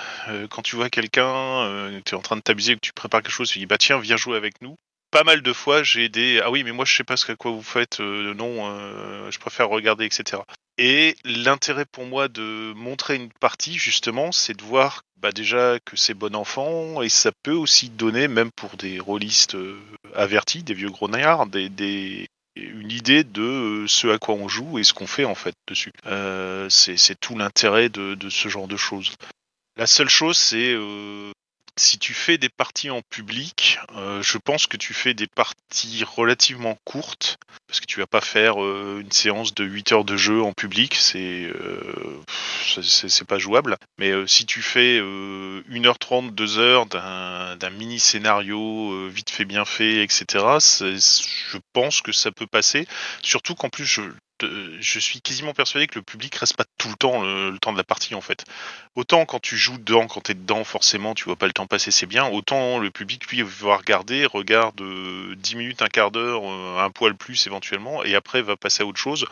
Quand 0.49 0.61
tu 0.61 0.75
vois 0.75 0.89
quelqu'un, 0.89 2.01
tu 2.03 2.13
es 2.13 2.17
en 2.17 2.21
train 2.21 2.35
de 2.35 2.41
t'amuser, 2.41 2.75
que 2.75 2.81
tu 2.81 2.91
prépares 2.91 3.21
quelque 3.21 3.31
chose, 3.31 3.49
tu 3.49 3.59
dis 3.59 3.65
bah 3.67 3.77
tiens 3.77 3.99
viens 3.99 4.17
jouer 4.17 4.35
avec 4.35 4.61
nous. 4.61 4.75
Pas 5.13 5.23
mal 5.23 5.43
de 5.43 5.53
fois 5.53 5.83
j'ai 5.83 6.09
des 6.09 6.41
ah 6.43 6.49
oui 6.49 6.63
mais 6.63 6.71
moi 6.71 6.85
je 6.85 6.95
sais 6.95 7.03
pas 7.03 7.17
ce 7.17 7.25
que 7.27 7.33
quoi 7.33 7.51
vous 7.51 7.61
faites, 7.61 7.99
euh, 7.99 8.33
non 8.33 8.67
euh, 8.67 9.29
je 9.29 9.37
préfère 9.37 9.69
regarder 9.69 10.05
etc. 10.05 10.41
Et 10.79 11.15
l'intérêt 11.23 11.85
pour 11.85 12.07
moi 12.07 12.29
de 12.29 12.73
montrer 12.73 13.15
une 13.15 13.29
partie, 13.39 13.77
justement, 13.77 14.31
c'est 14.31 14.57
de 14.57 14.63
voir 14.63 15.03
bah, 15.17 15.31
déjà 15.31 15.77
que 15.85 15.95
c'est 15.95 16.15
bon 16.15 16.35
enfant, 16.35 17.03
et 17.03 17.09
ça 17.09 17.31
peut 17.43 17.51
aussi 17.53 17.89
donner, 17.89 18.27
même 18.27 18.49
pour 18.55 18.75
des 18.75 18.99
rôlistes 18.99 19.53
euh, 19.53 19.79
avertis, 20.15 20.63
des 20.63 20.73
vieux 20.73 20.89
grognards, 20.89 21.45
des, 21.45 21.69
des- 21.69 22.25
une 22.55 22.89
idée 22.91 23.23
de 23.23 23.43
euh, 23.83 23.87
ce 23.87 24.07
à 24.07 24.17
quoi 24.17 24.33
on 24.33 24.47
joue 24.47 24.79
et 24.79 24.83
ce 24.83 24.93
qu'on 24.95 25.05
fait 25.05 25.25
en 25.25 25.35
fait 25.35 25.53
dessus. 25.67 25.91
Euh, 26.07 26.67
c'est 26.69 26.97
c'est 26.97 27.19
tout 27.19 27.37
l'intérêt 27.37 27.89
de, 27.89 28.15
de 28.15 28.29
ce 28.31 28.47
genre 28.47 28.67
de 28.67 28.77
choses. 28.77 29.13
La 29.77 29.85
seule 29.85 30.09
chose, 30.09 30.37
c'est 30.39 30.73
euh, 30.73 31.31
si 31.77 31.97
tu 31.97 32.13
fais 32.13 32.37
des 32.37 32.49
parties 32.49 32.89
en 32.89 33.01
public, 33.09 33.79
euh, 33.95 34.21
je 34.21 34.37
pense 34.37 34.67
que 34.67 34.77
tu 34.77 34.93
fais 34.93 35.13
des 35.13 35.27
parties 35.27 36.03
relativement 36.03 36.77
courtes 36.83 37.37
parce 37.73 37.79
que 37.79 37.87
tu 37.87 37.99
vas 37.99 38.05
pas 38.05 38.21
faire 38.21 38.63
euh, 38.63 38.99
une 39.01 39.11
séance 39.11 39.55
de 39.55 39.63
8 39.63 39.93
heures 39.93 40.05
de 40.05 40.15
jeu 40.15 40.43
en 40.43 40.53
public, 40.53 40.93
c'est 40.93 41.51
euh, 41.55 42.21
pas 43.27 43.39
jouable. 43.39 43.77
Mais 43.97 44.11
si 44.27 44.45
tu 44.45 44.61
fais 44.61 44.99
euh, 45.01 45.63
1h30, 45.71 46.35
2h 46.35 47.57
d'un 47.57 47.69
mini 47.71 47.99
scénario 47.99 49.07
vite 49.09 49.31
fait, 49.31 49.45
bien 49.45 49.65
fait, 49.65 50.03
etc., 50.03 50.25
je 50.59 51.57
pense 51.73 52.01
que 52.01 52.11
ça 52.11 52.31
peut 52.31 52.45
passer. 52.45 52.87
Surtout 53.23 53.55
qu'en 53.55 53.69
plus, 53.69 53.85
je, 53.85 54.03
je 54.79 54.99
suis 54.99 55.21
quasiment 55.21 55.53
persuadé 55.53 55.87
que 55.87 55.95
le 55.95 56.01
public 56.01 56.35
reste 56.35 56.55
pas 56.55 56.65
tout 56.77 56.89
le 56.89 56.95
temps 56.95 57.21
le, 57.21 57.57
temps 57.59 57.71
de 57.71 57.77
la 57.77 57.83
partie 57.83 58.15
en 58.15 58.21
fait. 58.21 58.45
Autant 58.95 59.25
quand 59.25 59.39
tu 59.39 59.57
joues 59.57 59.77
dedans, 59.77 60.07
quand 60.07 60.21
t'es 60.21 60.33
dedans, 60.33 60.63
forcément, 60.63 61.13
tu 61.13 61.25
vois 61.25 61.35
pas 61.35 61.47
le 61.47 61.53
temps 61.53 61.67
passer, 61.67 61.91
c'est 61.91 62.05
bien. 62.05 62.27
Autant 62.27 62.79
le 62.79 62.91
public, 62.91 63.25
lui, 63.27 63.41
va 63.41 63.77
regarder, 63.77 64.25
regarde 64.25 64.79
euh, 64.81 65.35
10 65.37 65.55
minutes, 65.55 65.81
un 65.81 65.87
quart 65.87 66.11
d'heure, 66.11 66.43
euh, 66.45 66.83
un 66.83 66.89
poil 66.89 67.15
plus 67.15 67.47
éventuellement, 67.47 68.03
et 68.03 68.15
après 68.15 68.41
va 68.41 68.55
passer 68.55 68.83
à 68.83 68.85
autre 68.85 68.99
chose, 68.99 69.25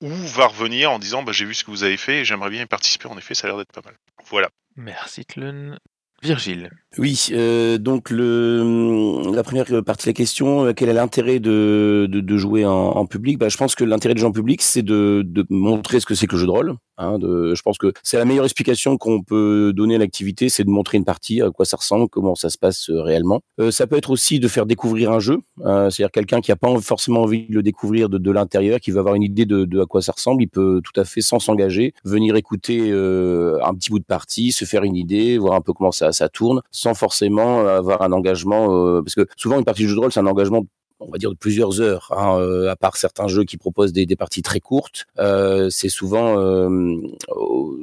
ou 0.00 0.10
va 0.10 0.46
revenir 0.46 0.90
en 0.90 0.98
disant 0.98 1.22
bah, 1.22 1.32
j'ai 1.32 1.44
vu 1.44 1.54
ce 1.54 1.64
que 1.64 1.70
vous 1.70 1.84
avez 1.84 1.96
fait 1.96 2.24
j'aimerais 2.24 2.50
bien 2.50 2.62
y 2.62 2.66
participer. 2.66 3.08
En 3.08 3.18
effet, 3.18 3.34
ça 3.34 3.46
a 3.46 3.50
l'air 3.50 3.58
d'être 3.58 3.72
pas 3.72 3.82
mal. 3.84 3.94
Voilà. 4.26 4.48
Merci 4.76 5.24
Tlun. 5.24 5.78
Virgile 6.22 6.70
Oui, 6.98 7.28
euh, 7.32 7.78
donc 7.78 8.10
le, 8.10 9.34
la 9.34 9.42
première 9.42 9.66
partie 9.84 10.06
de 10.06 10.10
la 10.10 10.14
question, 10.14 10.66
euh, 10.66 10.72
quel 10.72 10.88
est 10.88 10.92
l'intérêt 10.92 11.40
de, 11.40 12.06
de, 12.08 12.20
de, 12.20 12.36
jouer 12.36 12.64
en, 12.64 12.70
en 12.72 13.06
public? 13.06 13.38
Bah, 13.38 13.48
Je 13.48 13.56
pense 13.56 13.74
que 13.74 13.82
l'intérêt 13.82 14.14
de 14.14 14.20
jouer 14.20 14.28
en 14.28 14.32
public, 14.32 14.62
c'est 14.62 14.82
de, 14.82 15.22
de 15.26 15.44
montrer 15.50 15.98
ce 15.98 16.06
que 16.06 16.14
c'est 16.14 16.28
que 16.28 16.34
le 16.34 16.38
jeu 16.38 16.46
de 16.46 16.52
rôle. 16.52 16.74
Hein, 16.98 17.18
je 17.20 17.60
pense 17.62 17.78
que 17.78 17.92
c'est 18.02 18.18
la 18.18 18.24
meilleure 18.24 18.44
explication 18.44 18.98
qu'on 18.98 19.22
peut 19.22 19.72
donner 19.74 19.94
à 19.94 19.98
l'activité, 19.98 20.48
c'est 20.48 20.64
de 20.64 20.70
montrer 20.70 20.98
une 20.98 21.04
partie, 21.04 21.40
à 21.40 21.50
quoi 21.50 21.64
ça 21.64 21.76
ressemble, 21.76 22.08
comment 22.08 22.34
ça 22.34 22.50
se 22.50 22.58
passe 22.58 22.90
euh, 22.90 23.00
réellement. 23.02 23.40
Euh, 23.60 23.70
ça 23.70 23.86
peut 23.86 23.96
être 23.96 24.10
aussi 24.10 24.40
de 24.40 24.48
faire 24.48 24.66
découvrir 24.66 25.10
un 25.10 25.18
jeu, 25.18 25.38
euh, 25.64 25.88
c'est-à-dire 25.90 26.12
quelqu'un 26.12 26.40
qui 26.40 26.50
n'a 26.50 26.56
pas 26.56 26.78
forcément 26.80 27.22
envie 27.22 27.48
de 27.48 27.54
le 27.54 27.62
découvrir 27.62 28.08
de, 28.08 28.30
l'intérieur, 28.30 28.80
qui 28.80 28.90
veut 28.90 28.98
avoir 28.98 29.14
une 29.14 29.22
idée 29.22 29.46
de, 29.46 29.80
à 29.80 29.86
quoi 29.86 30.02
ça 30.02 30.12
ressemble, 30.12 30.42
il 30.42 30.48
peut 30.48 30.80
tout 30.84 30.98
à 31.00 31.04
fait, 31.04 31.20
sans 31.20 31.38
s'engager, 31.38 31.94
venir 32.04 32.36
écouter 32.36 32.90
euh, 32.90 33.58
un 33.64 33.74
petit 33.74 33.90
bout 33.90 33.98
de 33.98 34.04
partie, 34.04 34.52
se 34.52 34.64
faire 34.64 34.84
une 34.84 34.96
idée, 34.96 35.38
voir 35.38 35.54
un 35.54 35.60
peu 35.60 35.72
comment 35.72 35.92
ça, 35.92 36.12
ça 36.12 36.28
tourne 36.28 36.60
sans 36.70 36.94
forcément 36.94 37.66
avoir 37.66 38.02
un 38.02 38.12
engagement, 38.12 39.02
parce 39.02 39.14
que 39.14 39.26
souvent 39.36 39.58
une 39.58 39.64
partie 39.64 39.84
de 39.84 39.88
jeu 39.88 39.94
de 39.94 40.00
rôle, 40.00 40.12
c'est 40.12 40.20
un 40.20 40.26
engagement 40.26 40.64
on 41.06 41.10
va 41.10 41.18
dire 41.18 41.30
de 41.30 41.36
plusieurs 41.36 41.80
heures, 41.80 42.12
hein, 42.16 42.38
euh, 42.38 42.70
à 42.70 42.76
part 42.76 42.96
certains 42.96 43.28
jeux 43.28 43.44
qui 43.44 43.56
proposent 43.56 43.92
des, 43.92 44.06
des 44.06 44.16
parties 44.16 44.42
très 44.42 44.60
courtes, 44.60 45.06
euh, 45.18 45.68
c'est 45.70 45.88
souvent 45.88 46.38
euh, 46.38 46.96
au, 47.28 47.76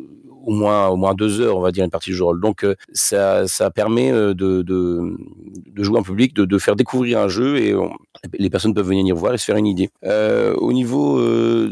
au, 0.45 0.51
moins 0.51 0.87
au 0.87 0.95
moins 0.95 1.13
deux 1.13 1.41
heures, 1.41 1.57
on 1.57 1.61
va 1.61 1.71
dire 1.71 1.83
une 1.83 1.91
partie 1.91 2.11
de 2.11 2.15
jeu 2.15 2.23
rôle. 2.23 2.41
Donc 2.41 2.63
euh, 2.63 2.75
ça, 2.93 3.47
ça 3.47 3.69
permet 3.71 4.11
de, 4.11 4.33
de, 4.33 4.63
de, 4.63 5.83
jouer 5.83 5.99
en 5.99 6.03
public, 6.03 6.33
de, 6.33 6.45
de 6.45 6.57
faire 6.57 6.75
découvrir 6.75 7.19
un 7.19 7.27
jeu 7.27 7.57
et 7.57 7.73
les 8.37 8.49
personnes 8.49 8.73
peuvent 8.73 8.87
venir 8.87 9.15
voir 9.15 9.33
et 9.33 9.37
se 9.37 9.45
faire 9.45 9.57
une 9.57 9.67
idée. 9.67 9.89
au 10.03 10.73
niveau, 10.73 11.19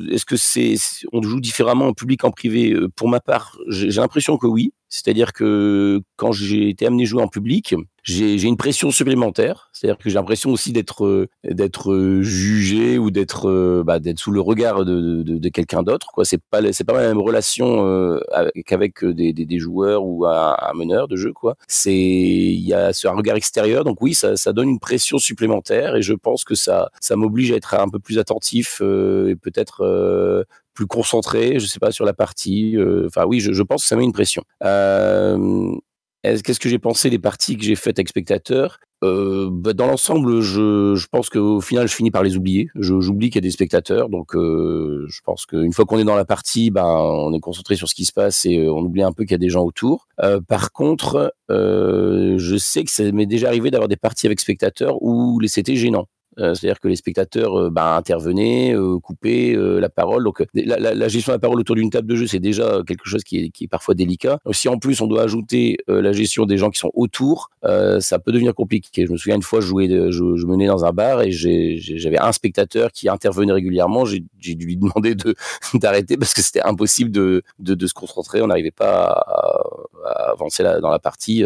est-ce 0.09 0.25
que 0.25 0.37
c'est 0.37 0.75
on 1.11 1.21
joue 1.21 1.41
différemment 1.41 1.87
en 1.87 1.93
public 1.93 2.23
en 2.23 2.31
privé? 2.31 2.75
Pour 2.95 3.09
ma 3.09 3.19
part, 3.19 3.57
j'ai 3.67 3.89
l'impression 3.89 4.37
que 4.37 4.47
oui. 4.47 4.71
C'est-à-dire 4.89 5.33
que 5.33 6.01
quand 6.15 6.31
j'ai 6.31 6.69
été 6.69 6.85
amené 6.85 7.05
jouer 7.05 7.21
en 7.21 7.27
public, 7.27 7.75
j'ai 8.03 8.43
une 8.43 8.55
pression 8.55 8.89
supplémentaire. 8.89 9.69
C'est-à-dire 9.73 9.97
que 9.97 10.09
j'ai 10.09 10.15
l'impression 10.15 10.51
aussi 10.51 10.71
d'être 10.71 11.05
euh, 11.05 11.27
d'être 11.43 12.21
jugé 12.21 12.97
ou 12.97 13.11
d'être 13.11 13.49
euh, 13.49 13.83
bah, 13.85 13.99
d'être 13.99 14.19
sous 14.19 14.31
le 14.31 14.39
regard 14.39 14.85
de, 14.85 15.23
de, 15.23 15.49
quelqu'un 15.49 15.83
d'autre. 15.83 16.07
Quoi, 16.13 16.23
c'est 16.23 16.41
pas 16.49 16.61
c'est 16.71 16.85
pas 16.85 16.93
la 16.93 17.09
même 17.09 17.19
relation 17.19 17.85
euh, 17.85 18.19
qu'avec 18.65 19.03
des, 19.03 19.33
des, 19.33 19.59
joueurs 19.59 20.05
ou 20.05 20.25
un, 20.25 20.55
meneur 20.73 21.09
de 21.09 21.17
jeu. 21.17 21.33
C'est 21.67 21.93
il 21.93 22.65
y 22.65 22.73
a 22.73 22.87
un 22.87 23.11
regard 23.11 23.35
extérieur. 23.35 23.83
Donc 23.83 24.01
oui, 24.01 24.13
ça, 24.13 24.37
ça 24.37 24.53
donne 24.53 24.69
une 24.69 24.79
pression 24.79 25.17
supplémentaire 25.17 25.95
et 25.97 26.01
je 26.01 26.13
pense 26.13 26.45
que 26.45 26.55
ça 26.55 26.89
ça 27.01 27.17
m'oblige 27.17 27.51
à 27.51 27.55
être 27.55 27.73
un 27.73 27.89
peu 27.89 27.99
plus 27.99 28.19
attentif 28.19 28.81
et 28.81 29.35
peut-être 29.35 30.45
plus 30.77 30.87
concentré, 30.87 31.59
je 31.59 31.65
sais 31.65 31.79
pas, 31.79 31.91
sur 31.91 32.05
la 32.05 32.13
partie. 32.13 32.77
Enfin, 33.07 33.25
oui, 33.25 33.39
je, 33.39 33.63
pense 33.63 33.81
que 33.81 33.87
ça 33.87 33.95
met 33.95 34.03
une 34.03 34.13
pression. 34.13 34.43
Euh, 34.63 35.75
Qu'est-ce 36.23 36.59
que 36.59 36.69
j'ai 36.69 36.79
pensé 36.79 37.09
des 37.09 37.19
parties 37.19 37.57
que 37.57 37.63
j'ai 37.63 37.75
faites 37.75 37.99
avec 37.99 38.09
spectateurs 38.09 38.79
euh, 39.03 39.49
bah, 39.51 39.73
Dans 39.73 39.87
l'ensemble, 39.87 40.41
je, 40.41 40.95
je, 40.95 41.07
pense 41.07 41.29
qu'au 41.29 41.61
final, 41.61 41.87
je 41.87 41.93
finis 41.93 42.11
par 42.11 42.23
les 42.23 42.35
oublier. 42.35 42.69
J'oublie 42.75 43.29
qu'il 43.29 43.35
y 43.35 43.45
a 43.45 43.47
des 43.47 43.51
spectateurs, 43.51 44.09
donc 44.09 44.35
euh, 44.35 45.05
je 45.07 45.21
pense 45.23 45.45
qu'une 45.45 45.71
fois 45.71 45.85
qu'on 45.85 45.99
est 45.99 46.03
dans 46.03 46.15
la 46.15 46.25
partie, 46.25 46.71
ben, 46.71 46.85
on 46.85 47.33
est 47.33 47.39
concentré 47.39 47.75
sur 47.75 47.87
ce 47.87 47.95
qui 47.95 48.05
se 48.05 48.13
passe 48.13 48.45
et 48.45 48.67
on 48.67 48.79
oublie 48.79 49.03
un 49.03 49.13
peu 49.13 49.23
qu'il 49.23 49.31
y 49.31 49.35
a 49.35 49.39
des 49.39 49.49
gens 49.49 49.63
autour. 49.63 50.07
Euh, 50.21 50.41
par 50.41 50.71
contre, 50.71 51.33
je 51.49 52.57
sais 52.57 52.83
que 52.83 52.91
ça 52.91 53.09
m'est 53.11 53.25
déjà 53.25 53.47
arrivé 53.47 53.71
d'avoir 53.71 53.87
des 53.87 53.97
parties 53.97 54.25
avec 54.25 54.39
spectateurs 54.39 55.01
où 55.01 55.39
c'était 55.47 55.75
gênant. 55.75 56.07
Euh, 56.39 56.53
c'est-à-dire 56.53 56.79
que 56.79 56.87
les 56.87 56.95
spectateurs 56.95 57.59
euh, 57.59 57.69
bah, 57.69 57.95
intervenaient, 57.95 58.75
euh, 58.75 58.99
coupaient 58.99 59.55
la 59.57 59.89
parole. 59.89 60.23
Donc 60.23 60.43
la, 60.53 60.77
la, 60.77 60.93
la, 60.93 61.07
gestion 61.07 61.31
de 61.31 61.35
la 61.35 61.39
parole 61.39 61.59
autour 61.59 61.75
d'une 61.75 61.89
table 61.89 62.07
de 62.07 62.15
jeu, 62.15 62.27
c'est 62.27 62.39
déjà 62.39 62.81
quelque 62.85 63.07
chose 63.07 63.23
qui 63.23 63.45
est, 63.45 63.49
qui 63.49 63.63
est, 63.65 63.67
parfois 63.67 63.95
délicat. 63.95 64.39
Si 64.51 64.69
en 64.69 64.77
plus 64.77 65.01
on 65.01 65.07
doit 65.07 65.23
ajouter 65.23 65.77
la 65.87 66.11
gestion 66.11 66.45
des 66.45 66.57
gens 66.57 66.69
qui 66.69 66.79
sont 66.79 66.91
autour, 66.93 67.49
ça 67.63 68.19
peut 68.19 68.31
devenir 68.31 68.53
compliqué. 68.53 69.05
Je 69.05 69.11
me 69.11 69.17
souviens 69.17 69.35
une 69.35 69.41
fois, 69.41 69.61
je, 69.61 69.67
jouais, 69.67 69.87
je, 69.87 70.35
je 70.35 70.45
menais 70.45 70.67
dans 70.67 70.85
un 70.85 70.91
bar 70.91 71.21
et 71.21 71.31
j'avais 71.31 72.19
un 72.19 72.31
spectateur 72.31 72.91
qui 72.91 73.09
intervenait 73.09 73.53
régulièrement. 73.53 74.05
J'ai 74.05 74.23
dû 74.55 74.65
lui 74.65 74.77
demander 74.77 75.15
de 75.15 75.35
d'arrêter 75.75 76.17
parce 76.17 76.33
que 76.33 76.41
c'était 76.41 76.61
impossible 76.61 77.11
de, 77.11 77.43
de, 77.59 77.75
de, 77.75 77.87
se 77.87 77.93
concentrer. 77.93 78.41
On 78.41 78.47
n'arrivait 78.47 78.71
pas 78.71 79.05
à, 79.05 79.63
à 80.05 80.31
avancer 80.31 80.63
la, 80.63 80.79
dans 80.79 80.91
la 80.91 80.99
partie 80.99 81.43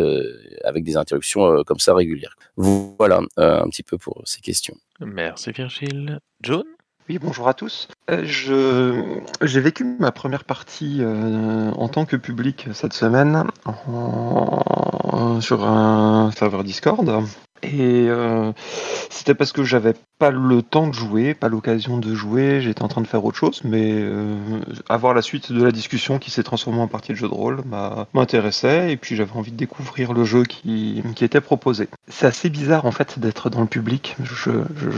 avec 0.64 0.84
des 0.84 0.98
interruptions 0.98 1.64
comme 1.66 1.80
ça 1.80 1.94
régulières. 1.94 2.36
Voilà 2.58 3.22
un 3.38 3.70
petit 3.70 3.84
peu 3.84 3.98
pour 3.98 4.22
ces 4.26 4.42
questions. 4.42 4.76
Merci 5.00 5.52
Virgile. 5.52 6.20
John 6.42 6.64
oui, 7.10 7.18
bonjour 7.20 7.48
à 7.50 7.54
tous. 7.54 7.88
Euh, 8.10 8.24
J'ai 9.42 9.60
vécu 9.60 9.84
ma 9.84 10.12
première 10.12 10.46
partie 10.46 11.00
euh, 11.02 11.72
en 11.72 11.90
tant 11.90 12.06
que 12.06 12.16
public 12.16 12.68
cette 12.74 12.94
semaine 12.94 13.44
sur 15.42 15.66
un 15.66 16.32
serveur 16.32 16.64
Discord. 16.64 17.26
Et 17.64 18.08
euh, 18.10 18.52
c'était 19.10 19.36
parce 19.36 19.52
que 19.52 19.64
j'avais 19.64 19.94
pas 20.18 20.32
le 20.32 20.62
temps 20.62 20.88
de 20.88 20.94
jouer, 20.94 21.34
pas 21.34 21.50
l'occasion 21.50 21.98
de 21.98 22.14
jouer, 22.14 22.62
j'étais 22.62 22.84
en 22.84 22.88
train 22.88 23.02
de 23.02 23.08
faire 23.08 23.24
autre 23.24 23.38
chose, 23.38 23.62
mais 23.64 23.92
euh, 23.94 24.36
avoir 24.90 25.14
la 25.14 25.22
suite 25.22 25.52
de 25.52 25.64
la 25.64 25.72
discussion 25.72 26.20
qui 26.20 26.32
s'est 26.32 26.44
transformée 26.44 26.82
en 26.82 26.88
partie 26.88 27.12
de 27.12 27.18
jeu 27.18 27.28
de 27.28 27.34
rôle 27.34 27.64
m'intéressait, 28.14 28.92
et 28.92 28.98
puis 28.98 29.16
j'avais 29.16 29.36
envie 29.36 29.52
de 29.52 29.58
découvrir 29.58 30.14
le 30.14 30.24
jeu 30.24 30.44
qui, 30.44 31.04
était 31.22 31.42
proposé. 31.42 31.88
C'est 32.08 32.26
assez 32.26 32.50
bizarre 32.50 32.86
en 32.86 32.92
fait 32.92 33.20
d'être 33.20 33.52
dans 33.52 33.62
le 33.62 33.68
public, 33.68 34.16
je, 34.24 34.50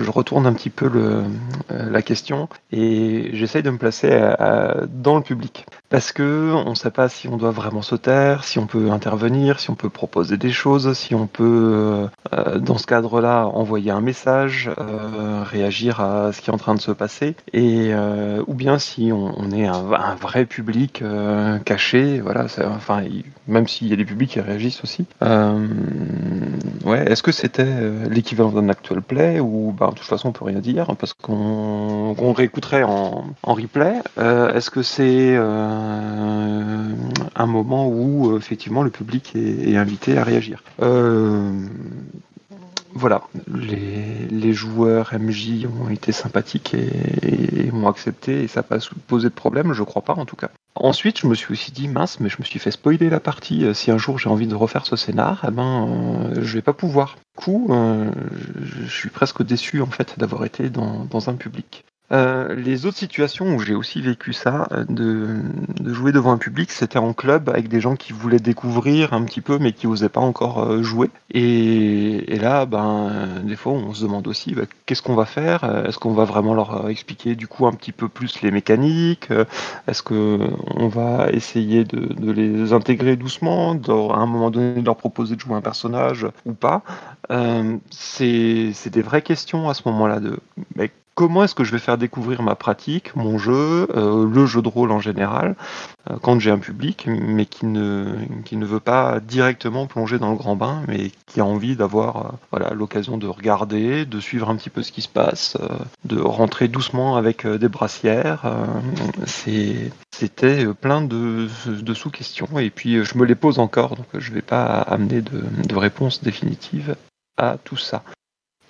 retourne 0.10 0.46
un 0.46 0.54
petit 0.54 0.70
peu 0.70 0.90
euh, 0.94 1.24
la 1.70 2.02
question, 2.02 2.48
et 2.72 3.30
j'essaye 3.34 3.64
de 3.64 3.70
me 3.70 3.78
placer 3.78 4.10
dans 4.90 5.18
le 5.18 5.22
public. 5.24 5.66
Parce 5.94 6.12
que 6.12 6.52
on 6.52 6.72
ne 6.72 6.76
sait 6.76 6.90
pas 6.90 7.08
si 7.08 7.28
on 7.28 7.38
doit 7.38 7.52
vraiment 7.52 7.84
se 7.84 7.94
taire, 7.94 8.46
si 8.46 8.58
on 8.58 8.66
peut 8.66 8.90
intervenir, 8.90 9.60
si 9.60 9.70
on 9.70 9.76
peut 9.76 9.92
proposer 9.92 10.38
des 10.38 10.52
choses, 10.52 10.92
si 10.94 11.14
on 11.14 11.28
peut 11.28 12.08
euh, 12.34 12.58
dans 12.58 12.80
ce 12.80 12.88
cadre-là, 12.88 13.46
envoyer 13.46 13.92
un 13.92 14.02
message, 14.02 14.72
euh, 14.80 15.44
réagir 15.44 16.00
à 16.00 16.34
ce 16.34 16.42
qui 16.42 16.50
est 16.50 16.54
en 16.54 16.58
train 16.58 16.74
de 16.74 16.82
se 16.82 16.90
passer, 16.90 17.36
et 17.54 17.92
euh, 17.94 18.44
ou 18.48 18.56
bien 18.56 18.80
si 18.80 19.12
on, 19.14 19.52
est 19.52 19.68
un, 19.68 20.16
vrai 20.16 20.48
public 20.48 21.04
euh, 21.04 21.60
caché, 21.60 22.22
voilà, 22.22 22.48
enfin, 22.66 23.04
même 23.48 23.68
s'il 23.68 23.88
y 23.88 23.94
a 23.94 23.96
des 23.96 24.06
publics 24.06 24.32
qui 24.32 24.40
réagissent 24.40 24.84
aussi. 24.84 25.06
Euh, 25.22 25.68
ouais, 26.86 27.06
est-ce 27.12 27.22
que 27.22 27.32
c'était 27.32 27.92
l'équivalent 28.10 28.50
d'un 28.50 28.70
actual 28.70 29.04
play 29.04 29.40
ou 29.40 29.76
bah, 29.78 29.90
de 29.92 29.96
toute 29.96 30.08
façon 30.08 30.30
on 30.30 30.32
peut 30.32 30.46
rien 30.46 30.60
dire 30.60 30.88
parce 30.98 31.14
qu'on 31.14 32.16
qu 32.18 32.32
réécouterait 32.36 32.82
en 32.82 33.36
replay. 33.44 34.02
est-ce 34.18 34.72
que 34.72 34.82
c'est 34.82 35.38
un 37.36 37.46
moment 37.46 37.88
où 37.88 38.38
effectivement 38.38 38.84
le 38.84 38.90
public 38.90 39.34
est, 39.36 39.76
invité 39.76 40.18
à 40.18 40.24
réagir 40.24 40.64
voilà, 42.96 43.24
les, 43.48 44.54
joueurs 44.54 45.14
MJ 45.20 45.66
ont 45.66 45.90
été 45.90 46.12
sympathiques 46.12 46.74
et, 46.74 47.72
m'ont 47.72 47.88
accepté 47.88 48.44
et 48.44 48.48
ça 48.48 48.60
n'a 48.60 48.64
pas 48.64 48.78
posé 49.08 49.30
de 49.30 49.34
problème, 49.34 49.74
je 49.74 49.82
crois 49.82 50.04
pas 50.04 50.14
en 50.14 50.26
tout 50.26 50.36
cas. 50.36 50.50
Ensuite, 50.76 51.20
je 51.20 51.28
me 51.28 51.34
suis 51.34 51.52
aussi 51.52 51.72
dit, 51.72 51.88
mince, 51.88 52.20
mais 52.20 52.30
je 52.30 52.38
me 52.40 52.44
suis 52.44 52.60
fait 52.60 52.72
spoiler 52.72 53.10
la 53.10 53.20
partie. 53.20 53.66
Si 53.74 53.90
un 53.90 53.98
jour 53.98 54.20
j'ai 54.20 54.30
envie 54.30 54.48
de 54.48 54.56
refaire 54.56 54.86
ce 54.86 54.96
scénar, 54.96 55.44
eh 55.48 55.52
ben, 55.52 55.88
euh, 55.88 56.44
je 56.44 56.54
vais 56.54 56.62
pas 56.62 56.74
pouvoir. 56.74 57.16
Du 57.38 57.44
coup, 57.44 57.68
euh, 57.72 58.12
je, 58.62 58.88
suis 58.88 59.10
presque 59.10 59.44
déçu 59.44 59.82
en 59.82 59.88
fait 59.88 60.14
d'avoir 60.18 60.46
été 60.46 60.70
dans 60.70 61.30
un 61.30 61.34
public. 61.34 61.84
Euh, 62.14 62.54
les 62.54 62.86
autres 62.86 62.98
situations 62.98 63.56
où 63.56 63.60
j'ai 63.60 63.74
aussi 63.74 64.02
vécu 64.02 64.34
ça, 64.34 64.68
euh, 64.72 64.86
de, 64.88 65.42
jouer 65.92 66.12
devant 66.12 66.32
un 66.32 66.38
public, 66.38 66.72
c'était 66.72 67.00
en 67.00 67.14
club 67.14 67.50
avec 67.50 67.70
des 67.70 67.82
gens 67.82 67.96
qui 67.96 68.14
voulaient 68.14 68.40
découvrir 68.40 69.14
un 69.14 69.24
petit 69.24 69.42
peu 69.42 69.58
mais 69.58 69.72
qui 69.74 69.88
n'osaient 69.88 70.10
pas 70.10 70.22
encore 70.22 70.64
euh, 70.64 70.84
jouer. 70.84 71.10
Et, 71.32 72.38
là, 72.40 72.66
ben, 72.66 73.42
des 73.44 73.56
fois, 73.56 73.74
on 73.74 73.94
se 73.94 74.04
demande 74.04 74.28
aussi 74.28 74.54
bah, 74.54 74.64
qu'est-ce 74.86 75.02
qu'on 75.02 75.16
va 75.16 75.26
faire? 75.26 75.64
Est-ce 75.88 75.98
qu'on 75.98 76.14
va 76.14 76.26
vraiment 76.26 76.54
leur 76.54 76.90
expliquer 76.90 77.36
du 77.36 77.48
coup 77.48 77.66
un 77.66 77.72
petit 77.72 77.92
peu 77.92 78.10
plus 78.10 78.42
les 78.42 78.52
mécaniques? 78.52 79.30
Est-ce 79.88 80.04
qu'on 80.04 80.88
va 80.90 81.30
essayer 81.32 81.84
de, 81.86 82.32
les 82.32 82.74
intégrer 82.74 83.16
doucement, 83.16 83.72
à 83.72 84.18
un 84.18 84.26
moment 84.26 84.52
donné 84.52 84.82
de 84.82 84.86
leur 84.86 84.98
proposer 84.98 85.36
de 85.36 85.40
jouer 85.40 85.56
un 85.56 85.62
personnage 85.62 86.28
ou 86.46 86.54
pas? 86.54 86.84
C'est 87.90 88.90
des 88.92 89.02
vraies 89.02 89.22
questions 89.22 89.70
à 89.70 89.74
ce 89.74 89.84
moment-là 89.88 90.20
de 90.20 90.40
mais 90.76 90.92
comment 91.16 91.44
est-ce 91.44 91.56
que 91.56 91.64
je 91.64 91.72
vais 91.72 91.80
faire 91.80 91.98
découvrir 91.98 92.42
ma 92.42 92.56
pratique, 92.56 93.16
mon 93.16 93.38
jeu, 93.38 93.88
euh, 93.96 94.28
le 94.28 94.46
jeu 94.46 94.62
de 94.62 94.68
rôle 94.68 94.92
en 94.92 95.00
général, 95.00 95.56
euh, 96.10 96.18
quand 96.22 96.40
j'ai 96.40 96.52
un 96.52 96.58
public, 96.58 97.08
mais 97.08 97.46
qui 97.46 97.66
ne, 97.66 98.16
qui 98.46 98.58
ne 98.58 98.66
veut 98.66 98.80
pas 98.80 99.20
directement 99.20 99.86
plonger 99.86 100.18
dans 100.18 100.32
le 100.32 100.38
grand 100.38 100.56
bain, 100.56 100.84
mais 100.88 101.12
qui 101.28 101.40
a 101.40 101.46
envie 101.46 101.76
d'avoir 101.76 102.36
euh, 102.54 102.74
l'occasion 102.74 103.18
de 103.18 103.28
regarder, 103.28 104.06
de 104.06 104.20
suivre 104.20 104.50
un 104.50 104.56
petit 104.56 104.70
peu 104.70 104.82
ce 104.82 104.92
qui 104.92 105.02
se 105.02 105.08
passe, 105.08 105.58
de 106.06 106.20
rentrer 106.20 106.68
doucement 106.68 107.16
avec 107.16 107.46
des 107.46 107.70
brassières. 107.70 108.52
C'était 109.26 110.66
plein 110.74 111.02
de, 111.02 111.48
sous-questions, 111.94 112.60
et 112.60 112.70
puis 112.70 113.04
je 113.04 113.18
me 113.18 113.26
les 113.26 113.36
pose 113.36 113.60
encore, 113.60 113.96
donc 113.96 114.08
je 114.14 114.30
ne 114.30 114.36
vais 114.36 114.42
pas 114.42 114.66
amener 114.82 115.22
de 115.22 115.76
réponse 115.76 116.24
définitive 116.24 116.96
à 117.38 117.58
tout 117.64 117.78
ça 117.78 118.04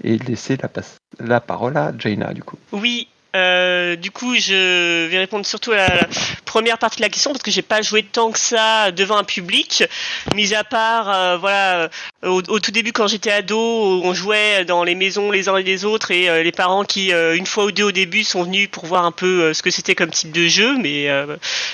et 0.03 0.17
laisser 0.17 0.57
la, 0.57 0.69
la 1.19 1.39
parole 1.39 1.77
à 1.77 1.93
Jaina 1.97 2.33
du 2.33 2.43
coup. 2.43 2.57
Oui, 2.71 3.07
euh, 3.35 3.95
du 3.95 4.11
coup, 4.11 4.35
je 4.35 5.07
vais 5.07 5.17
répondre 5.17 5.45
surtout 5.45 5.71
à 5.71 5.77
la 5.77 6.07
première 6.53 6.77
partie 6.77 6.97
de 6.97 7.01
la 7.01 7.09
question 7.09 7.31
parce 7.31 7.41
que 7.41 7.49
j'ai 7.49 7.63
pas 7.63 7.81
joué 7.81 8.03
tant 8.03 8.31
que 8.31 8.37
ça 8.37 8.91
devant 8.91 9.17
un 9.17 9.23
public, 9.23 9.85
mis 10.35 10.53
à 10.53 10.63
part 10.63 11.09
euh, 11.09 11.35
voilà 11.37 11.89
au, 12.21 12.43
au, 12.47 12.59
tout 12.59 12.69
début 12.69 12.91
quand 12.91 13.07
j'étais 13.07 13.31
ado, 13.31 13.57
on 13.57 14.13
jouait 14.13 14.63
dans 14.63 14.83
les 14.83 14.93
maisons 14.93 15.31
les 15.31 15.49
uns 15.49 15.57
et 15.57 15.63
les 15.63 15.83
autres 15.83 16.11
et 16.11 16.29
euh, 16.29 16.43
les 16.43 16.51
parents 16.51 16.83
qui 16.83 17.11
euh, 17.11 17.35
une 17.35 17.47
fois 17.47 17.65
ou 17.65 17.71
deux 17.71 17.85
au 17.85 17.91
début 17.91 18.23
sont 18.23 18.43
venus 18.43 18.69
pour 18.71 18.85
voir 18.85 19.03
un 19.03 19.11
peu 19.11 19.51
ce 19.51 19.63
que 19.63 19.71
c'était 19.71 19.95
comme 19.95 20.11
type 20.11 20.31
de 20.31 20.47
jeu, 20.47 20.77
mais 20.77 21.07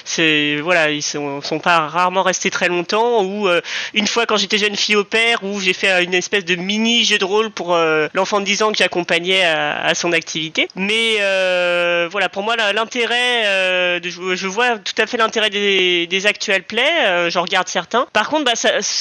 c'est 0.05 0.61
voilà 0.61 0.91
ils 0.91 1.01
sont, 1.01 1.41
sont 1.41 1.59
pas 1.59 1.89
rarement 1.89 2.23
restés 2.23 2.49
très 2.49 2.69
longtemps. 2.69 3.25
Ou 3.25 3.49
une 3.93 4.07
fois 4.07 4.25
quand 4.25 4.37
j'étais 4.37 4.59
jeune 4.59 4.77
fille 4.77 4.95
au 4.95 5.03
père, 5.03 5.43
où 5.43 5.59
j'ai 5.59 5.73
fait 5.73 6.05
une 6.05 6.13
espèce 6.13 6.45
de 6.45 6.55
mini 6.55 7.03
jeu 7.03 7.17
de 7.17 7.25
rôle 7.25 7.49
pour 7.49 7.77
l'enfant 8.13 8.39
de 8.39 8.45
10 8.45 8.63
ans 8.63 8.71
que 8.71 8.77
j'accompagnais 8.77 9.43
à, 9.43 9.81
à, 9.81 9.93
son 9.93 10.13
activité. 10.13 10.69
Mais 10.75 11.15
voilà 12.09 12.29
pour 12.29 12.43
moi 12.43 12.55
l'intérêt 12.55 13.99
de 13.99 14.09
je 14.09 14.47
vois 14.47 14.68
tout 14.77 15.01
à 15.01 15.07
fait 15.07 15.17
l'intérêt 15.17 15.49
des, 15.49 16.07
des 16.07 16.25
actuels 16.25 16.63
plays. 16.63 17.29
J'en 17.29 17.41
regarde 17.41 17.67
certains. 17.67 18.07
Par 18.13 18.29
contre, 18.29 18.45
bah, 18.45 18.53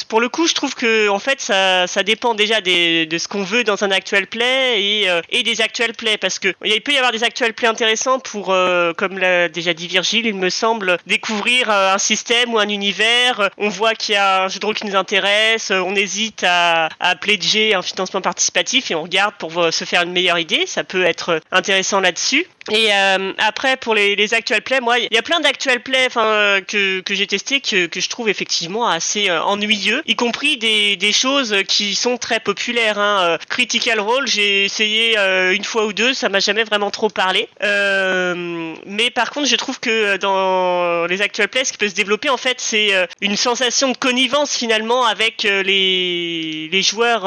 pour 0.09 0.21
le 0.21 0.29
coup, 0.29 0.47
je 0.47 0.55
trouve 0.55 0.75
que 0.75 1.09
en 1.09 1.19
fait, 1.19 1.41
ça, 1.41 1.87
dépend 2.03 2.35
déjà 2.35 2.61
de 2.61 3.19
ce 3.19 3.29
qu'on 3.29 3.43
veut 3.43 3.65
dans 3.65 3.85
un 3.85 3.91
actual 3.91 4.27
play 4.27 4.83
et, 4.83 5.11
euh, 5.11 5.21
des 5.31 5.61
actual 5.61 5.95
plays 5.95 6.19
parce 6.19 6.39
que 6.39 6.55
il 6.65 6.81
peut 6.83 6.93
y 6.93 6.97
avoir 6.97 7.13
des 7.13 7.25
actual 7.25 7.53
plays 7.53 7.69
intéressants 7.69 8.19
pour, 8.19 8.51
euh, 8.51 8.93
comme 8.93 9.19
l'a 9.19 9.49
déjà 9.49 9.75
dit 9.75 9.87
Virgile, 9.87 10.27
il 10.27 10.35
me 10.35 10.51
semble, 10.51 10.99
découvrir 11.07 11.71
euh, 11.71 11.95
un 11.95 11.99
système 11.99 12.53
ou 12.53 12.59
un 12.59 12.69
univers. 12.69 13.51
On 13.57 13.69
voit 13.69 13.95
qu'il 13.95 14.15
y 14.15 14.19
a 14.19 14.45
un 14.45 14.49
jeu 14.49 14.59
de 14.59 14.67
rôle 14.67 14.75
qui 14.75 14.87
nous 14.87 14.97
intéresse, 14.97 15.71
on 15.71 15.95
hésite 15.95 16.45
à, 16.47 16.89
à 17.01 17.17
pledger 17.17 17.75
un 17.75 17.83
financement 17.83 18.21
participatif 18.21 18.91
et 18.91 18.95
on 18.95 19.03
regarde 19.03 19.35
pour 19.39 19.73
se 19.73 19.85
faire 19.85 20.03
une 20.03 20.13
meilleure 20.13 20.39
idée. 20.39 20.67
Ça 20.67 20.85
peut 20.85 21.05
être 21.05 21.41
intéressant 21.51 22.01
là-dessus. 22.01 22.47
Et 22.71 22.93
euh, 22.93 23.33
après, 23.39 23.77
pour 23.77 23.95
les, 23.95 24.15
les 24.17 24.35
actual 24.35 24.63
plays, 24.63 24.81
moi, 24.81 24.99
il 24.99 25.09
y 25.11 25.19
a 25.19 25.23
plein 25.23 25.41
d'actual 25.41 25.81
plays 25.81 26.07
enfin, 26.07 26.61
que, 26.67 27.01
que 27.01 27.15
j'ai 27.15 27.27
testé 27.27 27.61
que, 27.61 27.87
que 27.87 28.01
je 28.01 28.09
trouve 28.09 28.29
effectivement 28.29 28.87
assez 28.87 29.31
euh, 29.31 29.43
ennuyeux, 29.43 30.03
y 30.07 30.17
compris 30.17 30.57
des, 30.59 30.97
des 30.97 31.13
choses 31.13 31.57
qui 31.67 31.95
sont 31.95 32.19
très 32.19 32.41
populaires. 32.41 32.99
Hein. 32.99 33.21
Euh, 33.23 33.39
Critical 33.49 34.01
Role, 34.01 34.27
j'ai 34.27 34.65
essayé 34.65 35.19
euh, 35.19 35.55
une 35.55 35.65
fois 35.65 35.87
ou 35.87 35.93
deux, 35.93 36.13
ça 36.13 36.29
m'a 36.29 36.41
jamais 36.41 36.65
vraiment 36.65 36.91
trop 36.91 37.09
parlé. 37.09 37.49
mais 37.61 39.11
par 39.11 39.31
contre, 39.31 39.49
je 39.49 39.57
trouve 39.57 39.81
que 39.81 40.17
dans 40.19 41.07
les 41.07 41.23
actual 41.23 41.49
plays, 41.49 41.65
ce 41.65 41.73
qui 41.73 41.79
peut 41.79 41.89
se 41.89 41.95
développer, 41.95 42.29
en 42.29 42.37
fait, 42.37 42.61
c'est 42.61 42.93
une 43.21 43.37
sensation 43.37 43.93
de 43.93 43.97
connivence 43.97 44.57
finalement 44.57 45.07
avec 45.07 45.43
les, 45.43 46.69
les 46.71 46.83
joueurs, 46.83 47.27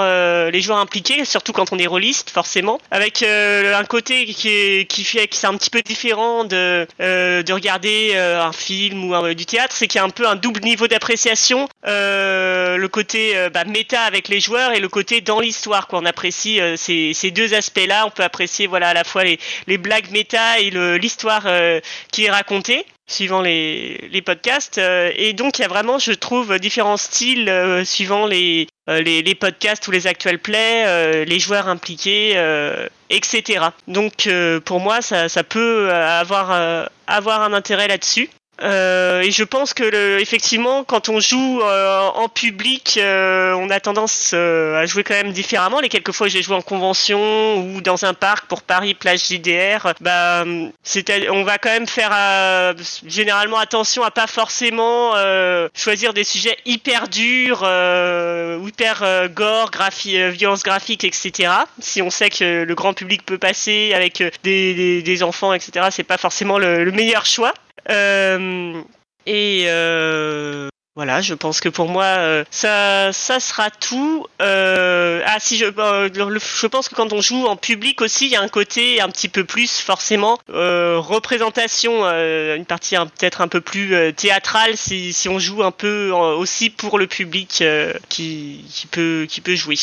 les 0.52 0.62
joueurs 0.62 0.78
impliqués, 0.78 1.26
surtout 1.26 1.52
quand 1.52 1.74
on 1.74 1.80
est 1.80 1.88
rôliste, 1.88 2.30
forcément, 2.30 2.80
avec 2.92 3.24
un 3.24 3.84
côté 3.86 4.26
qui, 4.26 4.86
qui 4.88 5.04
fait 5.04 5.31
c'est 5.36 5.48
un 5.48 5.58
petit 5.58 5.70
peu 5.70 5.82
différent 5.82 6.44
de, 6.44 6.88
euh, 7.00 7.44
de 7.44 7.54
regarder 7.54 8.12
euh, 8.14 8.42
un 8.42 8.52
film 8.52 9.10
ou 9.10 9.16
un, 9.16 9.34
du 9.34 9.46
théâtre, 9.46 9.76
c'est 9.76 9.88
qu'il 9.88 10.00
y 10.00 10.02
a 10.02 10.06
un 10.06 10.10
peu 10.10 10.28
un 10.28 10.36
double 10.36 10.62
niveau 10.62 10.88
d'appréciation, 10.88 11.68
euh, 11.88 12.78
le 12.78 12.88
côté 12.88 13.36
bah, 13.54 13.64
méta 13.66 14.02
avec 14.02 14.28
les 14.28 14.40
joueurs 14.40 14.74
et 14.74 14.80
le 14.80 14.90
côté 14.90 15.22
dans 15.22 15.40
l'histoire. 15.40 15.88
Quoi. 15.88 16.00
On 16.00 16.06
apprécie 16.06 16.60
ces, 16.76 17.14
ces 17.14 17.32
deux 17.32 17.54
aspects-là. 17.54 18.06
On 18.06 18.10
peut 18.10 18.24
apprécier 18.24 18.68
voilà 18.68 18.90
à 18.90 18.94
la 18.94 19.04
fois 19.04 19.24
les, 19.24 19.40
les 19.68 19.78
blagues 19.78 20.12
méta 20.12 20.60
et 20.60 20.70
l'histoire 21.00 21.48
qui 22.12 22.26
est 22.26 22.32
racontée 22.32 22.86
suivant 23.08 23.41
les, 23.41 24.10
les 24.12 24.22
podcasts. 24.22 24.77
et 24.77 25.34
donc, 25.34 25.60
il 25.60 25.63
y 25.63 25.65
a 25.65 25.67
vraiment, 25.67 26.00
je 26.00 26.12
trouve, 26.13 26.58
différents 26.60 26.98
styles 26.98 27.51
suivant 27.86 28.25
les, 28.25 28.67
les, 28.88 29.22
les, 29.22 29.36
podcasts 29.36 29.88
ou 29.88 29.91
les 29.91 30.08
actuels 30.08 30.39
plays, 30.39 31.25
les 31.25 31.39
joueurs 31.39 31.67
impliqués, 31.67 32.38
etc. 33.12 33.65
Donc 33.88 34.25
euh, 34.27 34.60
pour 34.60 34.79
moi, 34.79 35.01
ça, 35.01 35.29
ça 35.29 35.43
peut 35.43 35.89
euh, 35.89 36.20
avoir, 36.20 36.51
euh, 36.51 36.86
avoir 37.08 37.41
un 37.41 37.53
intérêt 37.53 37.88
là-dessus. 37.88 38.29
Euh, 38.62 39.22
et 39.22 39.32
je 39.32 39.44
pense 39.44 39.74
que 39.74 39.84
le, 39.84 40.20
effectivement, 40.20 40.84
quand 40.84 41.10
on 41.10 41.20
joue 41.20 41.62
euh, 41.62 42.08
en 42.10 42.30
public, 42.30 43.00
euh, 43.01 43.53
on 43.53 43.70
a 43.70 43.80
tendance 43.80 44.34
à 44.34 44.86
jouer 44.86 45.03
quand 45.03 45.15
même 45.15 45.32
différemment. 45.32 45.79
Les 45.79 45.90
quelques 45.90 46.12
fois 46.12 46.27
j'ai 46.27 46.42
joué 46.42 46.55
en 46.55 46.62
convention 46.62 47.57
ou 47.57 47.81
dans 47.81 48.05
un 48.05 48.14
parc 48.14 48.46
pour 48.46 48.62
Paris 48.62 48.94
plage 48.94 49.27
JDR, 49.27 49.94
bah, 50.00 50.44
on 50.46 51.44
va 51.44 51.57
quand 51.57 51.70
même 51.70 51.88
faire 51.88 52.75
généralement 53.05 53.57
attention 53.57 54.03
à 54.03 54.12
pas 54.12 54.27
forcément 54.27 55.14
choisir 55.74 56.14
des 56.14 56.24
sujets 56.24 56.57
hyper 56.66 57.07
durs, 57.07 57.62
hyper 58.66 59.29
gore, 59.29 59.72
graphi 59.72 60.31
violence 60.31 60.64
graphique, 60.64 61.03
etc. 61.03 61.51
Si 61.79 62.01
on 62.01 62.09
sait 62.09 62.29
que 62.29 62.64
le 62.64 62.75
grand 62.75 62.94
public 62.94 63.25
peut 63.25 63.38
passer 63.38 63.94
avec 63.94 64.24
des, 64.44 64.74
des, 64.74 65.01
des 65.01 65.24
enfants, 65.24 65.53
etc. 65.53 65.88
C'est 65.92 66.03
pas 66.03 66.18
forcément 66.18 66.57
le, 66.57 66.83
le 66.83 66.92
meilleur 66.92 67.25
choix. 67.25 67.53
Euh, 67.89 68.81
et 69.25 69.65
euh, 69.67 70.70
voilà, 70.96 71.22
je 71.22 71.33
pense 71.33 71.59
que 71.61 71.70
pour 71.70 71.87
moi, 71.87 72.03
euh, 72.03 72.44
ça, 72.51 73.13
ça 73.13 73.39
sera 73.39 73.70
tout. 73.70 74.25
Ah, 74.39 75.37
si 75.39 75.57
je, 75.57 75.65
je 75.65 76.67
pense 76.67 76.89
que 76.89 76.96
quand 76.96 77.13
on 77.13 77.22
joue 77.22 77.46
en 77.46 77.55
public 77.55 78.01
aussi, 78.01 78.25
il 78.25 78.31
y 78.31 78.35
a 78.35 78.41
un 78.41 78.48
côté 78.50 79.01
un 79.01 79.09
petit 79.09 79.29
peu 79.29 79.44
plus 79.44 79.79
forcément 79.79 80.37
représentation, 80.48 82.05
une 82.05 82.65
partie 82.65 82.96
peut-être 82.96 83.41
un 83.41 83.48
peu 83.48 83.61
plus 83.61 84.13
théâtrale 84.13 84.75
si, 84.75 85.13
si 85.13 85.29
on 85.29 85.39
joue 85.39 85.63
un 85.63 85.72
peu 85.72 86.11
aussi 86.11 86.70
pour 86.70 87.00
le 87.00 87.07
public 87.07 87.63
qui, 88.09 88.65
qui 88.70 88.87
peut 88.87 89.25
qui 89.29 89.41
peut 89.41 89.55
jouer. 89.55 89.77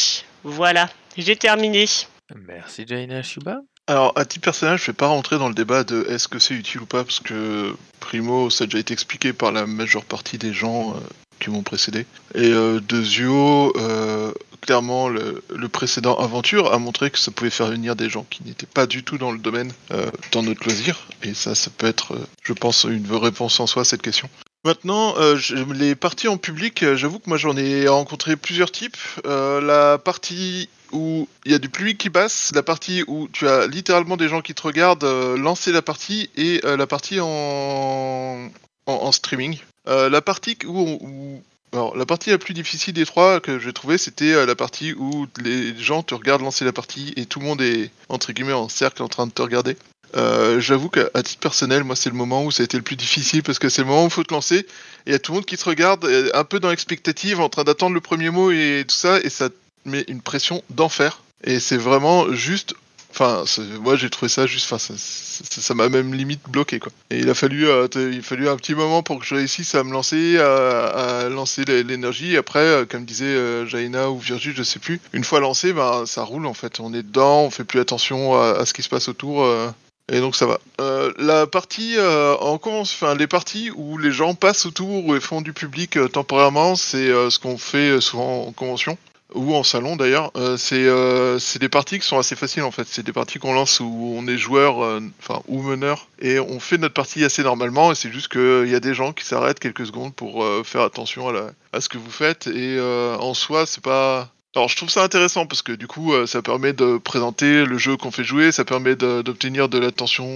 Voilà, 0.44 0.88
j'ai 1.16 1.36
terminé. 1.36 1.86
Merci 2.34 2.84
Jaina 2.86 3.22
Shuba. 3.22 3.60
Alors, 3.88 4.12
à 4.16 4.26
titre 4.26 4.44
personnel, 4.44 4.76
je 4.76 4.84
vais 4.84 4.92
pas 4.92 5.06
rentrer 5.06 5.38
dans 5.38 5.48
le 5.48 5.54
débat 5.54 5.82
de 5.82 6.06
est-ce 6.10 6.28
que 6.28 6.38
c'est 6.38 6.52
utile 6.52 6.82
ou 6.82 6.86
pas, 6.86 7.04
parce 7.04 7.20
que 7.20 7.74
primo, 8.00 8.50
ça 8.50 8.64
a 8.64 8.66
déjà 8.66 8.78
été 8.78 8.92
expliqué 8.92 9.32
par 9.32 9.50
la 9.50 9.64
majeure 9.66 10.04
partie 10.04 10.36
des 10.36 10.52
gens 10.52 10.90
euh, 10.90 11.00
qui 11.40 11.48
m'ont 11.48 11.62
précédé. 11.62 12.04
Et 12.34 12.52
euh, 12.52 12.80
euh, 12.92 14.32
clairement, 14.60 15.08
le, 15.08 15.42
le, 15.48 15.68
précédent 15.70 16.16
aventure 16.16 16.70
a 16.74 16.78
montré 16.78 17.10
que 17.10 17.18
ça 17.18 17.30
pouvait 17.30 17.48
faire 17.48 17.68
venir 17.68 17.96
des 17.96 18.10
gens 18.10 18.26
qui 18.28 18.42
n'étaient 18.44 18.66
pas 18.66 18.86
du 18.86 19.04
tout 19.04 19.16
dans 19.16 19.32
le 19.32 19.38
domaine, 19.38 19.72
euh, 19.90 20.10
dans 20.32 20.42
notre 20.42 20.64
loisir. 20.64 21.06
Et 21.22 21.32
ça, 21.32 21.54
ça 21.54 21.70
peut 21.76 21.86
être, 21.86 22.18
je 22.42 22.52
pense, 22.52 22.84
une 22.84 23.10
réponse 23.14 23.58
en 23.58 23.66
soi 23.66 23.82
à 23.82 23.84
cette 23.86 24.02
question. 24.02 24.28
Maintenant, 24.64 25.14
euh, 25.18 25.38
les 25.74 25.94
parties 25.94 26.28
en 26.28 26.36
public, 26.36 26.84
j'avoue 26.94 27.18
que 27.18 27.28
moi 27.28 27.38
j'en 27.38 27.56
ai 27.56 27.88
rencontré 27.88 28.36
plusieurs 28.36 28.72
types. 28.72 28.96
la 29.24 29.98
partie 29.98 30.68
où 30.92 31.28
il 31.44 31.52
y 31.52 31.54
a 31.54 31.58
du 31.58 31.68
public 31.68 31.98
qui 31.98 32.10
passe, 32.10 32.52
la 32.54 32.62
partie 32.62 33.04
où 33.06 33.28
tu 33.32 33.48
as 33.48 33.66
littéralement 33.66 34.16
des 34.16 34.28
gens 34.28 34.40
qui 34.40 34.54
te 34.54 34.62
regardent 34.62 35.04
euh, 35.04 35.36
lancer 35.36 35.72
la 35.72 35.82
partie 35.82 36.30
et 36.36 36.60
euh, 36.64 36.76
la 36.76 36.86
partie 36.86 37.20
en, 37.20 38.48
en, 38.86 39.12
streaming. 39.12 39.58
Euh, 39.86 40.08
la 40.08 40.22
partie 40.22 40.56
où, 40.66 41.40
alors 41.72 41.96
la 41.96 42.06
partie 42.06 42.30
la 42.30 42.38
plus 42.38 42.54
difficile 42.54 42.94
des 42.94 43.06
trois 43.06 43.40
que 43.40 43.58
j'ai 43.58 43.72
trouvé, 43.72 43.98
c'était 43.98 44.32
euh, 44.32 44.46
la 44.46 44.54
partie 44.54 44.92
où 44.94 45.26
les 45.42 45.76
gens 45.76 46.02
te 46.02 46.14
regardent 46.14 46.42
lancer 46.42 46.64
la 46.64 46.72
partie 46.72 47.12
et 47.16 47.26
tout 47.26 47.40
le 47.40 47.46
monde 47.46 47.60
est 47.60 47.90
entre 48.08 48.32
guillemets 48.32 48.52
en 48.52 48.68
cercle 48.68 49.02
en 49.02 49.08
train 49.08 49.26
de 49.26 49.32
te 49.32 49.42
regarder. 49.42 49.76
Euh, 50.16 50.60
J'avoue 50.60 50.88
qu'à 50.88 51.22
titre 51.22 51.40
personnel, 51.40 51.84
moi, 51.84 51.96
c'est 51.96 52.10
le 52.10 52.16
moment 52.16 52.44
où 52.44 52.50
ça 52.50 52.62
a 52.62 52.64
été 52.64 52.76
le 52.76 52.82
plus 52.82 52.96
difficile 52.96 53.42
parce 53.42 53.58
que 53.58 53.68
c'est 53.68 53.82
le 53.82 53.88
moment 53.88 54.04
où 54.04 54.08
il 54.08 54.12
faut 54.12 54.24
te 54.24 54.32
lancer 54.32 54.58
et 54.58 54.66
il 55.06 55.12
y 55.12 55.14
a 55.14 55.18
tout 55.18 55.32
le 55.32 55.36
monde 55.36 55.46
qui 55.46 55.56
te 55.56 55.64
regarde 55.64 56.08
un 56.34 56.44
peu 56.44 56.60
dans 56.60 56.70
l'expectative, 56.70 57.40
en 57.40 57.48
train 57.48 57.64
d'attendre 57.64 57.94
le 57.94 58.00
premier 58.00 58.30
mot 58.30 58.50
et 58.50 58.84
tout 58.86 58.96
ça, 58.96 59.20
et 59.20 59.30
ça 59.30 59.48
mais 59.84 60.04
une 60.08 60.20
pression 60.20 60.62
d'enfer. 60.70 61.22
Et 61.44 61.60
c'est 61.60 61.76
vraiment 61.76 62.32
juste. 62.32 62.74
Enfin, 63.10 63.44
moi 63.80 63.96
j'ai 63.96 64.10
trouvé 64.10 64.28
ça 64.28 64.46
juste. 64.46 64.70
Enfin, 64.70 64.94
ça 64.94 65.74
m'a 65.74 65.88
même 65.88 66.14
limite 66.14 66.42
bloqué 66.48 66.78
quoi. 66.78 66.92
Et 67.10 67.20
il 67.20 67.30
a 67.30 67.34
fallu, 67.34 67.66
euh, 67.66 67.88
il 67.94 68.18
a 68.18 68.22
fallu 68.22 68.48
un 68.48 68.56
petit 68.56 68.74
moment 68.74 69.02
pour 69.02 69.18
que 69.18 69.24
je 69.24 69.34
réussisse 69.34 69.74
à 69.74 69.82
me 69.82 69.92
lancer, 69.92 70.38
à, 70.38 71.28
lancer 71.30 71.64
l'énergie. 71.64 72.36
Après, 72.36 72.60
euh, 72.60 72.84
comme 72.84 73.04
disait 73.04 73.24
euh, 73.24 73.66
Jaina 73.66 74.10
ou 74.10 74.18
Virgile, 74.18 74.54
je 74.54 74.62
sais 74.62 74.78
plus. 74.78 75.00
Une 75.12 75.24
fois 75.24 75.40
lancé, 75.40 75.72
ben 75.72 76.04
ça 76.06 76.22
roule 76.22 76.46
en 76.46 76.54
fait. 76.54 76.80
On 76.80 76.92
est 76.92 77.02
dedans, 77.02 77.44
on 77.44 77.50
fait 77.50 77.64
plus 77.64 77.80
attention 77.80 78.38
à, 78.40 78.66
ce 78.66 78.74
qui 78.74 78.82
se 78.82 78.88
passe 78.88 79.08
autour. 79.08 79.42
Euh, 79.44 79.70
et 80.10 80.20
donc 80.20 80.36
ça 80.36 80.46
va. 80.46 80.58
Euh, 80.80 81.12
la 81.18 81.46
partie 81.46 81.96
euh, 81.96 82.34
en 82.36 82.58
enfin 82.64 83.14
les 83.14 83.26
parties 83.26 83.70
où 83.74 83.98
les 83.98 84.10
gens 84.10 84.34
passent 84.34 84.66
autour 84.66 85.14
et 85.16 85.20
font 85.20 85.42
du 85.42 85.52
public 85.52 85.96
euh, 85.96 86.08
temporairement, 86.08 86.76
c'est 86.76 87.08
euh, 87.08 87.30
ce 87.30 87.38
qu'on 87.38 87.58
fait 87.58 88.00
souvent 88.00 88.46
en 88.46 88.52
convention 88.52 88.96
ou 89.34 89.54
en 89.54 89.62
salon 89.62 89.96
d'ailleurs, 89.96 90.32
c'est 90.56 91.58
des 91.58 91.68
parties 91.68 91.98
qui 91.98 92.06
sont 92.06 92.18
assez 92.18 92.34
faciles 92.34 92.62
en 92.62 92.70
fait. 92.70 92.86
C'est 92.88 93.04
des 93.04 93.12
parties 93.12 93.38
qu'on 93.38 93.52
lance 93.52 93.78
où 93.78 94.14
on 94.16 94.26
est 94.26 94.38
joueur, 94.38 94.78
enfin 95.20 95.42
ou 95.48 95.60
meneur, 95.60 96.08
et 96.18 96.40
on 96.40 96.58
fait 96.60 96.78
notre 96.78 96.94
partie 96.94 97.22
assez 97.22 97.42
normalement. 97.42 97.92
Et 97.92 97.94
c'est 97.94 98.10
juste 98.10 98.28
qu'il 98.28 98.70
y 98.70 98.74
a 98.74 98.80
des 98.80 98.94
gens 98.94 99.12
qui 99.12 99.26
s'arrêtent 99.26 99.60
quelques 99.60 99.84
secondes 99.84 100.14
pour 100.14 100.46
faire 100.64 100.80
attention 100.80 101.28
à, 101.28 101.32
la, 101.34 101.50
à, 101.74 101.82
ce 101.82 101.90
que 101.90 101.98
vous 101.98 102.10
faites. 102.10 102.46
Et 102.46 102.80
en 102.80 103.34
soi, 103.34 103.66
c'est 103.66 103.82
pas. 103.82 104.30
Alors 104.54 104.68
je 104.68 104.76
trouve 104.76 104.90
ça 104.90 105.02
intéressant 105.04 105.46
parce 105.46 105.62
que 105.62 105.72
du 105.72 105.86
coup, 105.86 106.12
euh, 106.12 106.26
ça 106.26 106.42
permet 106.42 106.72
de 106.72 106.98
présenter 106.98 107.64
le 107.64 107.78
jeu 107.78 107.96
qu'on 107.96 108.10
fait 108.10 108.24
jouer, 108.24 108.50
ça 108.50 108.64
permet 108.64 108.96
d'obtenir 108.96 109.68
de, 109.68 109.78
l'attention, 109.78 110.26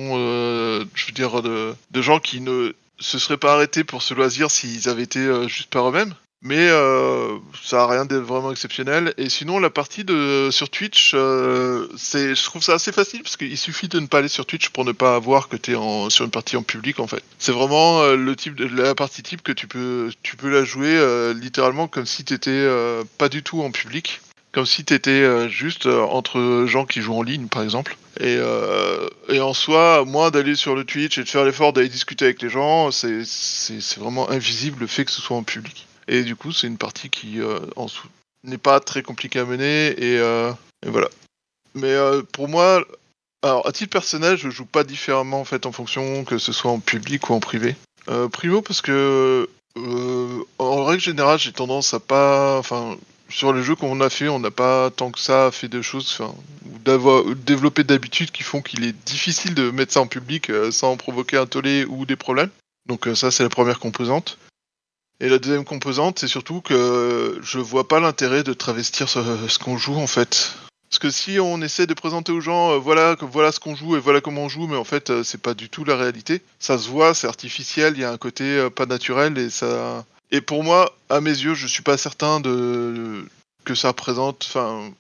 je 0.95 1.07
veux 1.07 1.13
dire, 1.13 1.43
de, 1.43 1.75
de 1.91 2.03
gens 2.03 2.21
qui 2.21 2.41
ne 2.41 2.75
se 2.99 3.19
seraient 3.19 3.39
pas 3.39 3.55
arrêtés 3.55 3.85
pour 3.85 4.03
ce 4.03 4.15
loisir 4.15 4.51
s'ils 4.51 4.89
avaient 4.89 5.03
été 5.03 5.49
juste 5.49 5.71
par 5.71 5.89
eux-mêmes. 5.89 6.15
Mais 6.45 6.59
euh, 6.59 7.39
ça 7.63 7.85
a 7.85 7.87
rien 7.87 8.05
de 8.05 8.17
vraiment 8.17 8.51
exceptionnel. 8.51 9.15
Et 9.17 9.29
sinon, 9.29 9.61
la 9.61 9.71
partie 9.71 10.03
de 10.03 10.49
sur 10.51 10.71
Twitch, 10.71 11.13
euh, 11.15 11.87
je 11.95 12.45
trouve 12.45 12.63
ça 12.63 12.75
assez 12.75 12.91
facile 12.91 13.23
parce 13.23 13.37
qu'il 13.37 13.57
suffit 13.57 13.87
de 13.87 14.01
ne 14.01 14.07
pas 14.07 14.19
aller 14.19 14.29
sur 14.29 14.45
Twitch 14.45 14.71
pour 14.71 14.85
ne 14.85 14.91
pas 14.91 15.17
voir 15.21 15.49
que 15.49 15.57
t'es 15.57 15.77
en 15.77 16.11
sur 16.11 16.25
une 16.25 16.33
partie 16.33 16.57
en 16.57 16.65
public 16.65 16.99
en 16.99 17.07
fait. 17.07 17.23
C'est 17.39 17.53
vraiment 17.53 18.03
euh, 18.03 18.17
le 18.17 18.35
type 18.35 18.57
de 18.57 18.67
la 18.67 18.97
partie 18.97 19.23
type 19.23 19.43
que 19.43 19.53
tu 19.53 19.69
peux 19.69 20.11
tu 20.25 20.37
peux 20.37 20.51
la 20.51 20.65
jouer 20.65 21.01
littéralement 21.35 21.87
comme 21.87 22.07
si 22.07 22.25
t'étais 22.25 22.51
euh, 22.51 23.05
pas 23.19 23.29
du 23.29 23.45
tout 23.45 23.63
en 23.63 23.71
public, 23.71 24.21
comme 24.51 24.67
si 24.67 24.85
t'étais 24.85 25.11
euh, 25.11 25.49
juste 25.49 25.87
entre 25.87 26.65
gens 26.67 26.87
qui 26.87 27.03
jouent 27.03 27.19
en 27.19 27.23
ligne 27.23 27.47
par 27.47 27.63
exemple. 27.63 27.97
Et, 28.19 28.37
et 29.29 29.41
en 29.41 29.55
soi, 29.55 30.05
moi 30.05 30.31
d'aller 30.31 30.55
sur 30.55 30.75
le 30.75 30.85
Twitch 30.85 31.19
et 31.19 31.25
de 31.25 31.29
faire 31.29 31.45
l'effort 31.45 31.73
d'aller 31.73 31.89
discuter 31.89 32.25
avec 32.25 32.43
les 32.43 32.51
gens, 32.51 32.91
c'est 32.91 33.25
c'est 33.25 33.81
c'est 33.81 34.01
vraiment 34.01 34.29
invisible 34.29 34.81
le 34.81 34.87
fait 34.89 35.05
que 35.05 35.13
ce 35.13 35.23
soit 35.23 35.37
en 35.37 35.45
public. 35.45 35.87
Et 36.09 36.23
du 36.23 36.37
coup, 36.37 36.53
c'est 36.53 36.67
une 36.67 36.79
partie 36.79 37.11
qui 37.11 37.41
euh, 37.41 37.59
n'est 38.45 38.59
pas 38.59 38.81
très 38.81 39.03
compliquée 39.03 39.39
à 39.39 39.45
mener 39.45 39.89
et, 39.89 40.19
euh, 40.19 40.53
voilà. 40.87 41.09
Mais 41.75 41.93
euh, 41.93 42.23
pour 42.33 42.49
moi, 42.49 42.85
alors 43.43 43.67
à 43.67 43.73
titre 43.73 43.91
personnel, 43.91 44.37
je 44.37 44.51
joue 44.51 44.67
pas 44.67 44.85
différemment 44.85 45.41
en 45.41 45.45
fait 45.45 45.65
en 45.67 45.73
fonction 45.73 46.25
que 46.25 46.39
ce 46.39 46.53
soit 46.53 46.71
en 46.71 46.81
public 46.81 47.31
ou 47.31 47.35
en 47.35 47.41
privé. 47.41 47.77
Primo 48.33 48.63
parce 48.63 48.83
que 48.83 49.49
en 50.59 50.85
règle 50.85 51.03
générale, 51.03 51.39
j'ai 51.39 51.53
tendance 51.53 51.95
à 51.95 52.01
pas, 52.01 52.59
enfin 52.59 52.97
sur 53.29 53.53
les 53.53 53.63
jeux 53.63 53.77
qu'on 53.77 54.01
a 54.01 54.11
fait, 54.11 54.29
on 54.29 54.41
n'a 54.41 54.51
pas 54.51 54.91
tant 54.91 55.11
que 55.11 55.21
ça 55.21 55.51
fait 55.51 55.69
de 55.69 55.81
choses, 55.81 56.21
ou 56.21 57.35
développer 57.35 57.85
d'habitudes 57.85 58.33
qui 58.33 58.43
font 58.43 58.61
qu'il 58.61 58.85
est 58.85 58.93
difficile 59.07 59.55
de 59.55 59.71
mettre 59.71 59.93
ça 59.93 60.01
en 60.01 60.09
public 60.09 60.51
sans 60.73 60.97
provoquer 60.97 61.39
un 61.39 61.47
tollé 61.47 61.87
ou 61.89 62.05
des 62.05 62.17
problèmes. 62.17 62.51
Donc 62.87 63.09
ça, 63.15 63.31
c'est 63.31 63.45
la 63.45 63.49
première 63.49 63.79
composante. 63.79 64.37
Et 65.23 65.29
la 65.29 65.39
deuxième 65.39 65.65
composante, 65.65 66.19
c'est 66.19 66.27
surtout 66.27 66.61
que 66.61 67.39
je 67.43 67.59
vois 67.61 67.87
pas 67.87 68.01
l'intérêt 68.01 68.43
de 68.43 68.53
travestir 68.53 69.09
ce, 69.09 69.59
qu'on 69.61 69.79
joue 69.79 69.95
en 69.95 70.09
fait. 70.09 70.53
Parce 70.91 70.99
que 70.99 71.11
si 71.11 71.39
on 71.39 71.63
essaie 71.63 71.87
de 71.87 71.95
présenter 71.95 72.33
aux 72.33 72.41
gens, 72.41 72.73
euh, 72.73 72.79
voilà, 72.79 73.17
voilà 73.21 73.53
ce 73.53 73.61
qu'on 73.61 73.77
joue 73.77 73.95
et 73.97 74.01
voilà 74.01 74.21
comment 74.21 74.43
on 74.43 74.49
joue, 74.49 74.67
mais 74.67 74.77
en 74.77 74.83
fait, 74.83 75.11
euh, 75.11 75.23
c'est 75.23 75.41
pas 75.41 75.55
du 75.55 75.69
tout 75.69 75.85
la 75.85 75.97
réalité. 75.97 76.43
Ça 76.59 76.77
se 76.77 76.89
voit, 76.89 77.15
c'est 77.15 77.29
artificiel, 77.29 77.95
il 77.97 78.01
y 78.01 78.05
a 78.05 78.11
un 78.11 78.19
côté 78.19 78.43
euh, 78.43 78.69
pas 78.69 78.85
naturel 78.85 79.39
et 79.39 79.49
ça. 79.49 80.05
Et 80.33 80.41
pour 80.41 80.65
moi, 80.65 80.93
à 81.09 81.21
mes 81.21 81.31
yeux, 81.31 81.55
je 81.55 81.69
suis 81.69 81.85
pas 81.85 81.97
certain 81.97 82.41
de 82.41 83.25
que 83.65 83.77
ça 83.77 83.93
présente. 83.93 84.45
Enfin, 84.49 84.91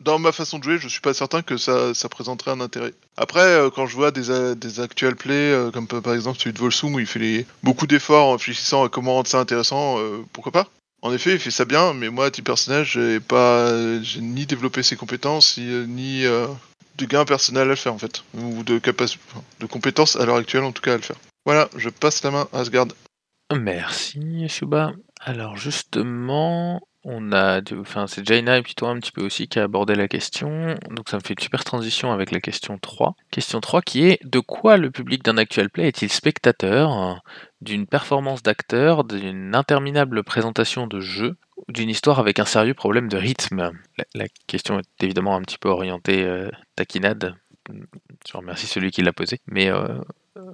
dans 0.00 0.18
ma 0.18 0.32
façon 0.32 0.58
de 0.58 0.64
jouer, 0.64 0.78
je 0.78 0.88
suis 0.88 1.00
pas 1.00 1.14
certain 1.14 1.42
que 1.42 1.56
ça, 1.56 1.94
ça 1.94 2.08
présenterait 2.08 2.50
un 2.50 2.60
intérêt. 2.60 2.92
Après, 3.16 3.40
euh, 3.40 3.70
quand 3.70 3.86
je 3.86 3.94
vois 3.94 4.10
des, 4.10 4.30
euh, 4.30 4.54
des 4.54 4.80
actual 4.80 5.16
plays, 5.16 5.52
euh, 5.52 5.70
comme 5.70 5.86
par 5.86 6.14
exemple 6.14 6.38
celui 6.38 6.52
de 6.52 6.58
Volsung, 6.58 6.94
où 6.94 7.00
il 7.00 7.06
fait 7.06 7.46
beaucoup 7.62 7.86
d'efforts 7.86 8.28
en 8.28 8.32
réfléchissant 8.32 8.84
à 8.84 8.88
comment 8.88 9.14
rendre 9.14 9.28
ça 9.28 9.38
intéressant, 9.38 9.98
pourquoi 10.32 10.52
pas? 10.52 10.68
En 11.02 11.12
effet, 11.12 11.32
il 11.32 11.38
fait 11.38 11.50
ça 11.50 11.64
bien, 11.64 11.92
mais 11.92 12.08
moi, 12.08 12.26
à 12.26 12.30
titre 12.30 12.46
personnel, 12.46 12.84
j'ai 12.84 13.20
pas, 13.20 14.00
j'ai 14.02 14.20
ni 14.20 14.46
développé 14.46 14.82
ses 14.82 14.96
compétences, 14.96 15.58
ni, 15.58 16.22
de 16.22 17.06
gain 17.06 17.24
personnel 17.24 17.64
à 17.64 17.66
le 17.66 17.76
faire, 17.76 17.92
en 17.92 17.98
fait. 17.98 18.24
Ou 18.34 18.62
de, 18.62 18.80
de 18.80 19.66
compétences 19.66 20.16
à 20.16 20.24
l'heure 20.24 20.36
actuelle, 20.36 20.64
en 20.64 20.72
tout 20.72 20.82
cas, 20.82 20.94
à 20.94 20.96
le 20.96 21.02
faire. 21.02 21.16
Voilà, 21.44 21.68
je 21.76 21.90
passe 21.90 22.22
la 22.22 22.30
main 22.30 22.48
à 22.54 22.60
Asgard. 22.60 22.86
Merci, 23.54 24.48
Shuba. 24.48 24.92
Alors 25.20 25.56
justement, 25.56 26.80
on 27.04 27.32
a, 27.32 27.60
enfin 27.78 28.06
c'est 28.06 28.26
Jaina 28.26 28.58
et 28.58 28.62
puis 28.62 28.74
toi 28.74 28.90
un 28.90 28.98
petit 28.98 29.12
peu 29.12 29.22
aussi 29.22 29.46
qui 29.46 29.58
a 29.58 29.64
abordé 29.64 29.94
la 29.94 30.08
question, 30.08 30.74
donc 30.90 31.08
ça 31.08 31.18
me 31.18 31.22
fait 31.22 31.34
une 31.34 31.42
super 31.42 31.62
transition 31.64 32.12
avec 32.12 32.30
la 32.30 32.40
question 32.40 32.78
3. 32.78 33.14
Question 33.30 33.60
3 33.60 33.82
qui 33.82 34.06
est 34.06 34.24
de 34.24 34.40
quoi 34.40 34.76
le 34.76 34.90
public 34.90 35.22
d'un 35.22 35.36
actual 35.36 35.70
play 35.70 35.88
est-il 35.88 36.10
spectateur? 36.10 37.20
D'une 37.60 37.86
performance 37.86 38.42
d'acteur, 38.42 39.04
d'une 39.04 39.54
interminable 39.54 40.22
présentation 40.22 40.86
de 40.86 41.00
jeu, 41.00 41.36
d'une 41.68 41.88
histoire 41.88 42.18
avec 42.18 42.38
un 42.38 42.44
sérieux 42.44 42.74
problème 42.74 43.08
de 43.08 43.16
rythme? 43.16 43.72
La, 44.14 44.26
question 44.46 44.78
est 44.78 45.02
évidemment 45.02 45.36
un 45.36 45.42
petit 45.42 45.58
peu 45.58 45.68
orientée 45.68 46.24
euh, 46.24 46.50
taquinade. 46.76 47.34
Je 47.70 48.36
remercie 48.36 48.66
celui 48.66 48.90
qui 48.90 49.02
l'a 49.02 49.14
posée, 49.14 49.40
mais 49.46 49.70
euh, 49.70 49.98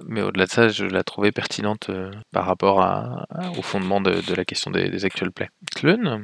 mais 0.07 0.21
au-delà 0.21 0.45
de 0.45 0.51
ça, 0.51 0.69
je 0.69 0.85
la 0.85 1.03
trouvais 1.03 1.31
pertinente 1.31 1.89
euh, 1.89 2.11
par 2.31 2.45
rapport 2.45 2.77
au 3.57 3.61
fondement 3.61 3.99
de, 3.99 4.21
la 4.35 4.45
question 4.45 4.69
des, 4.71 5.05
actual 5.05 5.31
plays. 5.31 5.49
Klun 5.75 6.21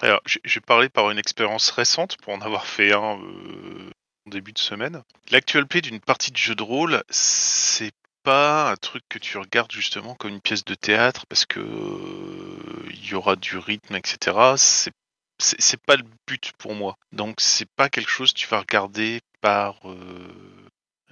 Alors, 0.00 0.20
j'ai 0.24 0.60
parlé 0.60 0.88
par 0.88 1.10
une 1.10 1.18
expérience 1.18 1.70
récente 1.70 2.16
pour 2.18 2.32
en 2.32 2.40
avoir 2.40 2.66
fait 2.66 2.92
un 2.92 3.18
euh, 3.20 3.90
en 4.26 4.30
début 4.30 4.52
de 4.52 4.58
semaine. 4.58 5.02
L'actual 5.30 5.66
play 5.66 5.80
d'une 5.80 6.00
partie 6.00 6.30
de 6.30 6.36
jeu 6.36 6.54
de 6.54 6.62
rôle, 6.62 7.02
c'est 7.10 7.92
pas 8.22 8.70
un 8.70 8.76
truc 8.76 9.02
que 9.08 9.18
tu 9.18 9.38
regardes 9.38 9.72
justement 9.72 10.14
comme 10.14 10.30
une 10.30 10.40
pièce 10.40 10.64
de 10.64 10.74
théâtre 10.74 11.26
parce 11.26 11.46
que 11.46 11.60
euh, 11.60 12.88
il 12.90 13.06
y 13.08 13.14
aura 13.14 13.36
du 13.36 13.56
rythme, 13.58 13.96
etc. 13.96 14.36
C'est 14.56 14.92
c'est 15.40 15.80
pas 15.80 15.96
le 15.96 16.04
but 16.26 16.52
pour 16.58 16.74
moi. 16.74 16.96
Donc 17.12 17.36
c'est 17.38 17.70
pas 17.76 17.88
quelque 17.88 18.10
chose 18.10 18.32
que 18.32 18.38
tu 18.38 18.48
vas 18.48 18.58
regarder 18.60 19.20
par 19.40 19.78
euh, 19.88 20.28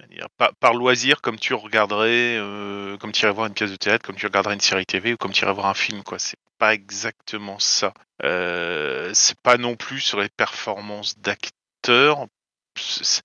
comment 0.07 0.19
dire, 0.19 0.51
par, 0.59 0.73
loisir 0.73 1.21
comme 1.21 1.37
tu 1.37 1.53
regarderais 1.53 2.37
euh, 2.37 2.97
comme 2.97 3.11
tu 3.11 3.23
irais 3.23 3.33
voir 3.33 3.47
une 3.47 3.53
pièce 3.53 3.71
de 3.71 3.75
théâtre, 3.75 4.05
comme 4.05 4.15
tu 4.15 4.25
regarderais 4.25 4.53
une 4.53 4.61
série 4.61 4.85
TV 4.85 5.13
ou 5.13 5.17
comme 5.17 5.31
tu 5.31 5.43
irais 5.43 5.53
voir 5.53 5.67
un 5.67 5.73
film 5.73 6.03
quoi. 6.03 6.19
C'est 6.19 6.37
pas 6.57 6.73
exactement 6.73 7.59
ça. 7.59 7.93
Euh, 8.23 9.11
c'est 9.13 9.39
pas 9.39 9.57
non 9.57 9.75
plus 9.75 9.99
sur 9.99 10.19
les 10.19 10.29
performances 10.29 11.19
d'acteurs. 11.19 12.25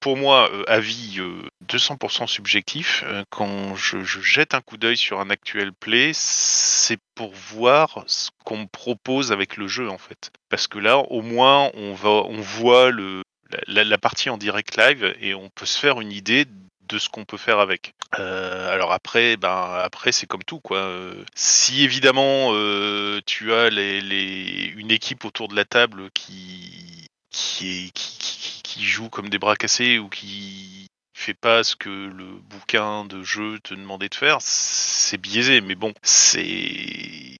Pour 0.00 0.16
moi 0.16 0.50
euh, 0.50 0.64
avis 0.66 1.16
euh, 1.18 1.42
200% 1.68 2.26
subjectif. 2.26 3.04
quand 3.28 3.74
je, 3.74 4.02
je 4.02 4.20
jette 4.20 4.54
un 4.54 4.62
coup 4.62 4.78
d'œil 4.78 4.96
sur 4.96 5.20
un 5.20 5.28
actuel 5.28 5.74
play, 5.74 6.12
c'est 6.14 6.96
pour 7.14 7.32
voir 7.34 8.02
ce 8.06 8.30
qu'on 8.44 8.60
me 8.60 8.66
propose 8.66 9.30
avec 9.30 9.58
le 9.58 9.68
jeu 9.68 9.90
en 9.90 9.98
fait. 9.98 10.30
Parce 10.48 10.68
que 10.68 10.78
là, 10.78 10.98
au 10.98 11.20
moins, 11.20 11.70
on 11.74 11.92
va, 11.92 12.08
on 12.08 12.40
voit 12.40 12.90
le 12.90 13.22
la- 13.66 13.84
la 13.84 13.98
partie 13.98 14.30
en 14.30 14.38
direct 14.38 14.76
live 14.76 15.14
et 15.20 15.34
on 15.34 15.50
peut 15.50 15.66
se 15.66 15.78
faire 15.78 16.00
une 16.00 16.12
idée 16.12 16.46
de 16.92 16.98
ce 16.98 17.08
qu'on 17.08 17.24
peut 17.24 17.36
faire 17.38 17.58
avec. 17.58 17.94
Euh, 18.18 18.72
alors 18.72 18.92
après, 18.92 19.36
ben 19.36 19.72
après 19.82 20.12
c'est 20.12 20.26
comme 20.26 20.44
tout 20.44 20.60
quoi. 20.60 20.92
Si 21.34 21.82
évidemment 21.84 22.50
euh, 22.52 23.20
tu 23.26 23.52
as 23.52 23.70
les, 23.70 24.00
les- 24.00 24.72
une 24.76 24.90
équipe 24.90 25.24
autour 25.24 25.48
de 25.48 25.56
la 25.56 25.64
table 25.64 26.10
qui 26.12 27.06
qui, 27.30 27.86
est, 27.86 27.92
qui, 27.92 28.84
joue 28.84 29.08
comme 29.08 29.28
des 29.28 29.38
bras 29.38 29.56
cassés 29.56 29.98
ou 29.98 30.08
qui 30.08 30.86
fait 31.14 31.34
pas 31.34 31.62
ce 31.64 31.76
que 31.76 31.88
le 31.88 32.24
bouquin 32.50 33.04
de 33.04 33.22
jeu 33.22 33.58
te 33.60 33.74
demandait 33.74 34.08
de 34.08 34.14
faire, 34.14 34.38
c'est 34.40 35.18
biaisé. 35.18 35.60
Mais 35.60 35.74
bon, 35.74 35.92
c'est 36.02 37.36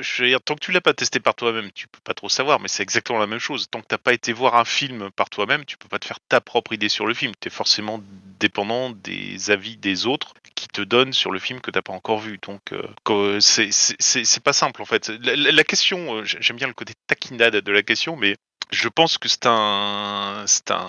je 0.00 0.22
veux 0.22 0.28
dire, 0.28 0.40
tant 0.40 0.54
que 0.54 0.60
tu 0.60 0.72
l'as 0.72 0.80
pas 0.80 0.94
testé 0.94 1.20
par 1.20 1.34
toi-même, 1.34 1.70
tu 1.72 1.88
peux 1.88 2.00
pas 2.02 2.14
trop 2.14 2.28
savoir, 2.28 2.60
mais 2.60 2.68
c'est 2.68 2.82
exactement 2.82 3.18
la 3.18 3.26
même 3.26 3.38
chose. 3.38 3.68
Tant 3.70 3.80
que 3.80 3.86
t'as 3.86 3.98
pas 3.98 4.12
été 4.12 4.32
voir 4.32 4.56
un 4.56 4.64
film 4.64 5.10
par 5.10 5.30
toi-même, 5.30 5.64
tu 5.64 5.76
peux 5.76 5.88
pas 5.88 5.98
te 5.98 6.06
faire 6.06 6.20
ta 6.28 6.40
propre 6.40 6.72
idée 6.72 6.88
sur 6.88 7.06
le 7.06 7.14
film. 7.14 7.32
Tu 7.40 7.48
es 7.48 7.50
forcément 7.50 8.00
dépendant 8.38 8.90
des 8.90 9.50
avis 9.50 9.76
des 9.76 10.06
autres 10.06 10.34
qui 10.54 10.68
te 10.68 10.82
donnent 10.82 11.12
sur 11.12 11.30
le 11.30 11.38
film 11.38 11.60
que 11.60 11.70
t'as 11.70 11.82
pas 11.82 11.92
encore 11.92 12.18
vu. 12.18 12.38
Donc 12.42 12.72
euh, 12.72 13.40
c'est 13.40 14.42
pas 14.42 14.52
simple 14.52 14.82
en 14.82 14.86
fait. 14.86 15.08
La 15.08 15.64
question, 15.64 16.16
euh, 16.16 16.24
j'aime 16.24 16.56
bien 16.56 16.68
le 16.68 16.74
côté 16.74 16.94
taquinade 17.06 17.56
de 17.56 17.72
la 17.72 17.82
question, 17.82 18.16
mais 18.16 18.36
je 18.70 18.88
pense 18.88 19.18
que 19.18 19.28
c'est 19.28 19.46
un 19.46 20.44
c'est 20.46 20.70
un 20.70 20.88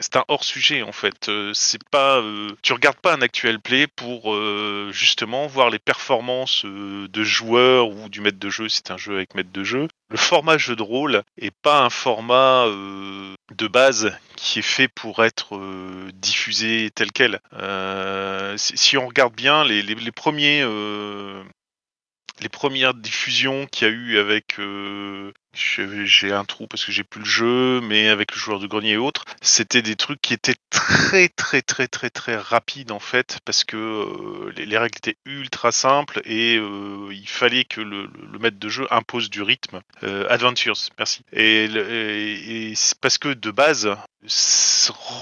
c'est 0.00 0.16
un 0.16 0.24
hors 0.28 0.44
sujet 0.44 0.82
en 0.82 0.92
fait. 0.92 1.28
Euh, 1.28 1.52
c'est 1.54 1.82
pas, 1.90 2.18
euh, 2.18 2.50
tu 2.62 2.72
regardes 2.72 2.96
pas 2.96 3.14
un 3.14 3.22
actuel 3.22 3.60
play 3.60 3.86
pour 3.86 4.34
euh, 4.34 4.90
justement 4.92 5.46
voir 5.46 5.70
les 5.70 5.78
performances 5.78 6.64
euh, 6.64 7.08
de 7.08 7.24
joueurs 7.24 7.88
ou 7.88 8.08
du 8.08 8.20
maître 8.20 8.38
de 8.38 8.50
jeu. 8.50 8.68
si 8.68 8.76
C'est 8.76 8.90
un 8.90 8.96
jeu 8.96 9.16
avec 9.16 9.34
maître 9.34 9.52
de 9.52 9.64
jeu. 9.64 9.88
Le 10.10 10.16
format 10.16 10.58
jeu 10.58 10.76
de 10.76 10.82
rôle 10.82 11.22
est 11.38 11.54
pas 11.62 11.80
un 11.80 11.90
format 11.90 12.66
euh, 12.66 13.34
de 13.56 13.66
base 13.66 14.16
qui 14.36 14.58
est 14.58 14.62
fait 14.62 14.88
pour 14.88 15.24
être 15.24 15.56
euh, 15.56 16.10
diffusé 16.14 16.90
tel 16.94 17.12
quel. 17.12 17.40
Si, 18.58 18.96
on 18.96 19.06
regarde 19.06 19.34
bien 19.34 19.64
les, 19.64 19.82
les, 19.82 20.12
premiers 20.12 20.62
les 22.40 22.48
premières 22.48 22.94
diffusions 22.94 23.66
qu'il 23.66 23.88
y 23.88 23.90
a 23.90 23.94
eu 23.94 24.18
avec 24.18 24.58
euh, 24.58 25.32
j'ai 25.54 26.32
un 26.32 26.44
trou 26.44 26.66
parce 26.66 26.84
que 26.84 26.92
j'ai 26.92 27.04
plus 27.04 27.20
le 27.20 27.26
jeu 27.26 27.80
mais 27.82 28.08
avec 28.08 28.32
le 28.32 28.38
joueur 28.38 28.58
de 28.58 28.66
grenier 28.66 28.92
et 28.92 28.96
autres 28.96 29.24
c'était 29.42 29.82
des 29.82 29.96
trucs 29.96 30.20
qui 30.20 30.32
étaient 30.34 30.56
très 30.70 31.28
très 31.28 31.60
très 31.62 31.88
très 31.88 32.10
très 32.10 32.36
rapides 32.36 32.90
en 32.90 33.00
fait 33.00 33.38
parce 33.44 33.64
que 33.64 33.76
euh, 33.76 34.52
les, 34.56 34.66
les 34.66 34.78
règles 34.78 34.96
étaient 34.96 35.18
ultra 35.26 35.70
simples 35.72 36.22
et 36.24 36.56
euh, 36.56 37.08
il 37.12 37.28
fallait 37.28 37.64
que 37.64 37.80
le, 37.80 38.08
le- 38.32 38.38
maître 38.38 38.58
de 38.58 38.68
jeu 38.68 38.86
impose 38.90 39.30
du 39.30 39.42
rythme 39.42 39.80
Euh, 40.02 40.26
Adventures. 40.30 40.76
Merci. 40.98 41.22
Et, 41.32 41.64
et- 41.66 42.70
et 42.70 42.74
parce 43.00 43.18
que 43.18 43.28
de 43.28 43.50
base 43.50 43.94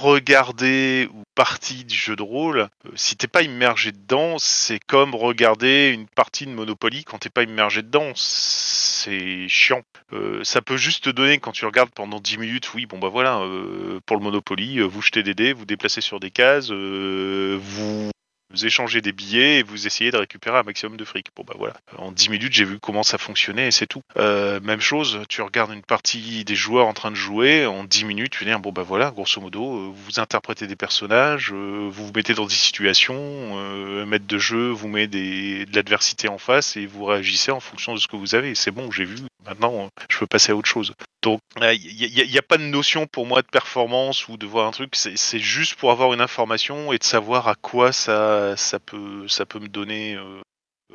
regarder 0.03 1.09
ou 1.13 1.23
partie 1.35 1.85
du 1.85 1.95
jeu 1.95 2.17
de 2.17 2.23
rôle, 2.23 2.69
euh, 2.87 2.91
si 2.95 3.17
t'es 3.17 3.29
pas 3.29 3.43
immergé 3.43 3.93
dedans, 3.93 4.37
c'est 4.39 4.79
comme 4.79 5.15
regarder 5.15 5.91
une 5.91 6.07
partie 6.07 6.47
de 6.47 6.53
Monopoly 6.53 7.05
quand 7.05 7.19
t'es 7.19 7.31
pas 7.31 7.43
immergé 7.43 7.83
dedans. 7.83 8.13
C'est 8.15 9.49
chiant. 9.49 9.83
Euh, 10.13 10.45
ça 10.45 10.61
peut 10.61 10.77
juste 10.77 11.05
te 11.05 11.11
donner, 11.11 11.39
quand 11.39 11.53
tu 11.53 11.65
regardes 11.65 11.91
pendant 11.91 12.21
10 12.21 12.39
minutes, 12.39 12.75
oui, 12.75 12.87
bon 12.87 12.99
bah 12.99 13.09
voilà, 13.09 13.41
euh, 13.41 14.01
pour 14.05 14.17
le 14.17 14.23
Monopoly, 14.23 14.81
vous 14.81 15.03
jetez 15.03 15.23
des 15.23 15.35
dés, 15.35 15.53
vous 15.53 15.65
déplacez 15.65 16.01
sur 16.01 16.21
des 16.21 16.31
cases, 16.31 16.71
vous 16.71 18.11
vous 18.51 18.67
échangez 18.67 19.01
des 19.01 19.13
billets 19.13 19.59
et 19.59 19.63
vous 19.63 19.87
essayez 19.87 20.11
de 20.11 20.17
récupérer 20.17 20.59
un 20.59 20.63
maximum 20.63 20.97
de 20.97 21.05
fric. 21.05 21.27
Bon 21.37 21.45
bah 21.47 21.55
voilà, 21.59 21.75
en 21.97 22.13
10 22.13 22.31
minutes 22.31 22.53
j'ai 22.53 22.65
vu 22.65 22.79
comment 22.79 23.03
ça 23.03 23.19
fonctionnait 23.19 23.69
et 23.69 23.71
c'est 23.71 23.87
tout. 23.87 24.03
Euh, 24.17 24.61
même 24.61 24.81
chose, 24.81 25.21
tu 25.29 25.43
regardes 25.43 25.73
une 25.73 25.83
partie 25.83 26.45
des 26.45 26.55
joueurs 26.55 26.87
en 26.87 26.93
train 26.93 27.11
de 27.11 27.17
jouer, 27.17 27.67
en 27.67 27.85
10 27.85 28.05
minutes 28.05 28.31
tu 28.33 28.45
dis 28.45 28.51
bon 28.59 28.73
bah 28.73 28.83
voilà, 28.83 29.11
grosso 29.11 29.41
modo, 29.41 29.77
euh, 29.77 29.93
vous 29.95 30.21
interprétez 30.21 30.67
des 30.67 30.77
personnages, 30.77 31.53
euh, 31.53 31.89
vous 31.91 32.07
vous 32.07 32.13
mettez 32.15 32.35
dans 32.35 32.47
des 32.47 32.55
situations, 32.55 33.15
euh, 33.17 34.07
maître 34.07 34.27
de 34.27 34.39
jeu 34.39 34.71
vous 34.71 34.89
met 34.89 35.07
de 35.07 35.67
l'adversité 35.75 36.29
en 36.29 36.39
face 36.39 36.77
et 36.77 36.87
vous 36.87 37.05
réagissez 37.05 37.51
en 37.51 37.61
fonction 37.61 37.95
de 37.95 37.99
ce 37.99 38.09
que 38.09 38.17
vous 38.17 38.35
avez. 38.35 38.55
C'est 38.55 38.71
bon, 38.71 38.91
j'ai 38.91 39.05
vu, 39.05 39.17
maintenant 39.47 39.89
je 40.09 40.19
peux 40.19 40.27
passer 40.27 40.53
à 40.53 40.57
autre 40.57 40.69
chose. 40.69 40.95
Donc 41.23 41.41
il 41.61 42.29
n'y 42.31 42.39
a, 42.39 42.43
pas 42.43 42.57
de 42.57 42.63
notion 42.63 43.07
pour 43.07 43.27
moi 43.27 43.43
de 43.43 43.47
performance 43.47 44.27
ou 44.29 44.39
de 44.39 44.47
voir 44.47 44.67
un 44.67 44.71
truc, 44.71 44.95
c'est 44.97 45.39
juste 45.39 45.75
pour 45.75 45.91
avoir 45.91 46.15
une 46.15 46.23
information 46.23 46.93
et 46.93 46.99
de 46.99 47.05
savoir 47.05 47.47
à 47.47 47.55
quoi 47.55 47.93
ça, 47.93 48.40
ça, 48.57 48.79
peut, 48.79 49.29
ça 49.29 49.47
peut 49.47 49.59
me 49.59 49.69
donner 49.69 50.15
euh, 50.15 50.41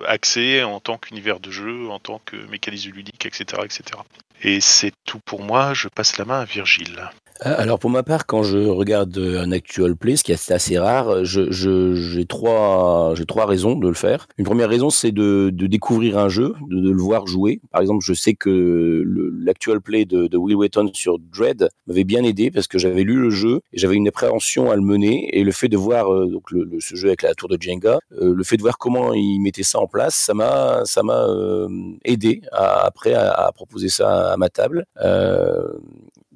accès 0.05 0.63
en 0.63 0.79
tant 0.79 0.97
qu'univers 0.97 1.39
de 1.39 1.51
jeu, 1.51 1.89
en 1.89 1.99
tant 1.99 2.19
que 2.19 2.35
mécanisme 2.35 2.91
ludique, 2.91 3.25
etc. 3.25 3.61
etc. 3.63 3.83
Et 4.41 4.61
c'est 4.61 4.91
tout 5.05 5.19
pour 5.25 5.41
moi, 5.41 5.73
je 5.73 5.87
passe 5.87 6.17
la 6.17 6.25
main 6.25 6.41
à 6.41 6.45
Virgile. 6.45 7.09
Euh, 7.45 7.53
Alors 7.57 7.79
pour 7.79 7.89
ma 7.89 8.01
part, 8.03 8.25
quand 8.25 8.43
je 8.43 8.57
regarde 8.59 9.17
euh, 9.17 9.41
un 9.41 9.51
actual 9.51 9.95
play, 9.97 10.15
ce 10.15 10.23
qui 10.23 10.31
est 10.31 10.51
assez 10.51 10.77
rare, 10.77 11.25
je- 11.25 11.51
j'ai 11.51 12.25
trois, 12.25 13.13
raisons 13.45 13.75
de 13.75 13.87
le 13.87 13.93
faire. 13.93 14.27
Une 14.37 14.45
première 14.45 14.69
raison, 14.69 14.89
c'est 14.89 15.11
de, 15.11 15.49
découvrir 15.51 16.17
un 16.17 16.29
jeu, 16.29 16.53
de, 16.69 16.89
le 16.91 17.01
voir 17.01 17.27
jouer. 17.27 17.59
Par 17.71 17.81
exemple, 17.81 18.03
je 18.05 18.13
sais 18.13 18.33
que 18.35 19.03
l'actual 19.43 19.81
play 19.81 20.05
de, 20.05 20.35
Will 20.37 20.55
Wheaton 20.55 20.91
sur 20.93 21.17
Dread 21.19 21.69
m'avait 21.87 22.03
bien 22.05 22.23
aidé 22.23 22.51
parce 22.51 22.67
que 22.67 22.77
j'avais 22.77 23.03
lu 23.03 23.15
le 23.19 23.29
jeu 23.29 23.61
et 23.73 23.77
j'avais 23.77 23.95
une 23.95 24.07
appréhension 24.07 24.71
à 24.71 24.75
le 24.75 24.81
mener 24.81 25.29
et 25.37 25.43
le 25.43 25.51
fait 25.51 25.67
de 25.67 25.77
voir 25.77 26.13
euh, 26.13 26.27
donc 26.27 26.43
ce 26.79 26.95
jeu 26.95 27.07
avec 27.09 27.21
la 27.21 27.33
tour 27.33 27.49
de 27.49 27.57
Jenga, 27.59 27.99
euh, 28.21 28.33
le 28.33 28.43
fait 28.43 28.57
de 28.57 28.61
voir 28.61 28.77
comment 28.77 29.13
il 29.13 29.39
mettait 29.39 29.63
ça 29.63 29.79
en 29.79 29.87
place, 29.87 30.15
ça 30.15 30.33
m'a, 30.33 30.81
ça 30.85 31.03
m'a 31.03 31.25
euh, 31.27 31.67
aidé 32.05 32.41
après 32.51 33.13
à 33.13 33.51
proposer 33.53 33.89
ça 33.89 34.31
à 34.33 34.37
ma 34.37 34.49
table. 34.49 34.85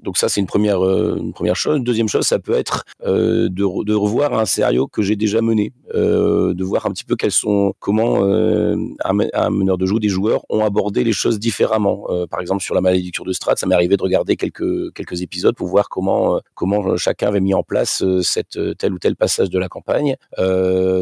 Donc 0.04 0.18
ça, 0.18 0.30
c'est 0.30 0.40
une 0.40 0.48
première, 0.48 0.84
euh, 0.86 1.18
une 1.18 1.34
première 1.34 1.56
chose. 1.56 1.78
Une 1.78 1.84
deuxième 1.84 2.08
chose, 2.08 2.26
ça 2.26 2.40
peut 2.40 2.54
être 2.54 2.86
euh, 3.06 3.50
de, 3.50 3.64
re- 3.64 3.86
de 3.86 3.94
revoir 3.94 4.34
un 4.38 4.46
scénario 4.46 4.88
que 4.88 5.02
j'ai 5.02 5.16
déjà 5.16 5.42
mené, 5.42 5.74
euh, 5.94 6.54
de 6.54 6.64
voir 6.64 6.86
un 6.86 6.92
petit 6.92 7.04
peu 7.04 7.16
quels 7.16 7.32
sont, 7.32 7.74
comment 7.80 8.24
un, 8.24 9.14
me- 9.14 9.30
un 9.34 9.50
meneur 9.50 9.78
de 9.78 9.86
jeu, 9.86 10.00
des 10.00 10.10
joueurs 10.10 10.46
ont 10.50 10.64
abordé 10.64 11.04
les 11.04 11.12
choses 11.14 11.40
différemment. 11.40 12.08
Par 12.30 12.40
exemple, 12.42 12.64
sur 12.64 12.76
la 12.76 12.82
malédiction 12.82 13.24
de 13.24 13.34
Strat, 13.34 13.56
ça 13.58 13.68
m'est 13.68 13.76
arrivé 13.76 13.98
de 13.98 14.04
regarder 14.04 14.36
quelques 14.36 14.94
quelques 14.94 15.22
épisodes 15.22 15.56
pour 15.56 15.68
voir 15.68 15.90
comment 15.90 16.40
comment 16.54 16.96
chacun 16.98 17.28
avait 17.28 17.40
mis 17.42 17.54
en 17.54 17.64
place 17.64 18.04
cette 18.22 18.58
tel 18.78 18.94
ou 18.94 19.00
tel 19.00 19.16
passage 19.16 19.50
de 19.50 19.60
la 19.60 19.68
campagne. 19.68 20.16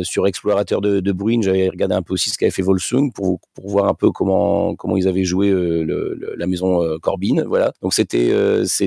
Sur 0.04 0.28
Explorateur 0.28 0.82
de, 0.82 1.00
de 1.00 1.12
Bruin, 1.12 1.42
j'avais 1.42 1.70
regardé 1.70 1.96
un 1.96 2.02
peu 2.02 2.14
aussi 2.14 2.30
ce 2.30 2.38
qu'avait 2.38 2.52
fait 2.52 2.62
Volsung 2.62 3.12
pour 3.14 3.40
pour 3.54 3.70
voir 3.70 3.86
un 3.88 3.94
peu 3.94 4.12
comment 4.12 4.76
comment 4.76 4.98
ils 4.98 5.08
avaient 5.08 5.26
joué 5.26 5.52
la 6.38 6.48
maison 6.48 6.98
Corbin. 7.02 7.44
Voilà. 7.48 7.74
Donc 7.82 7.94
c'était 7.94 8.32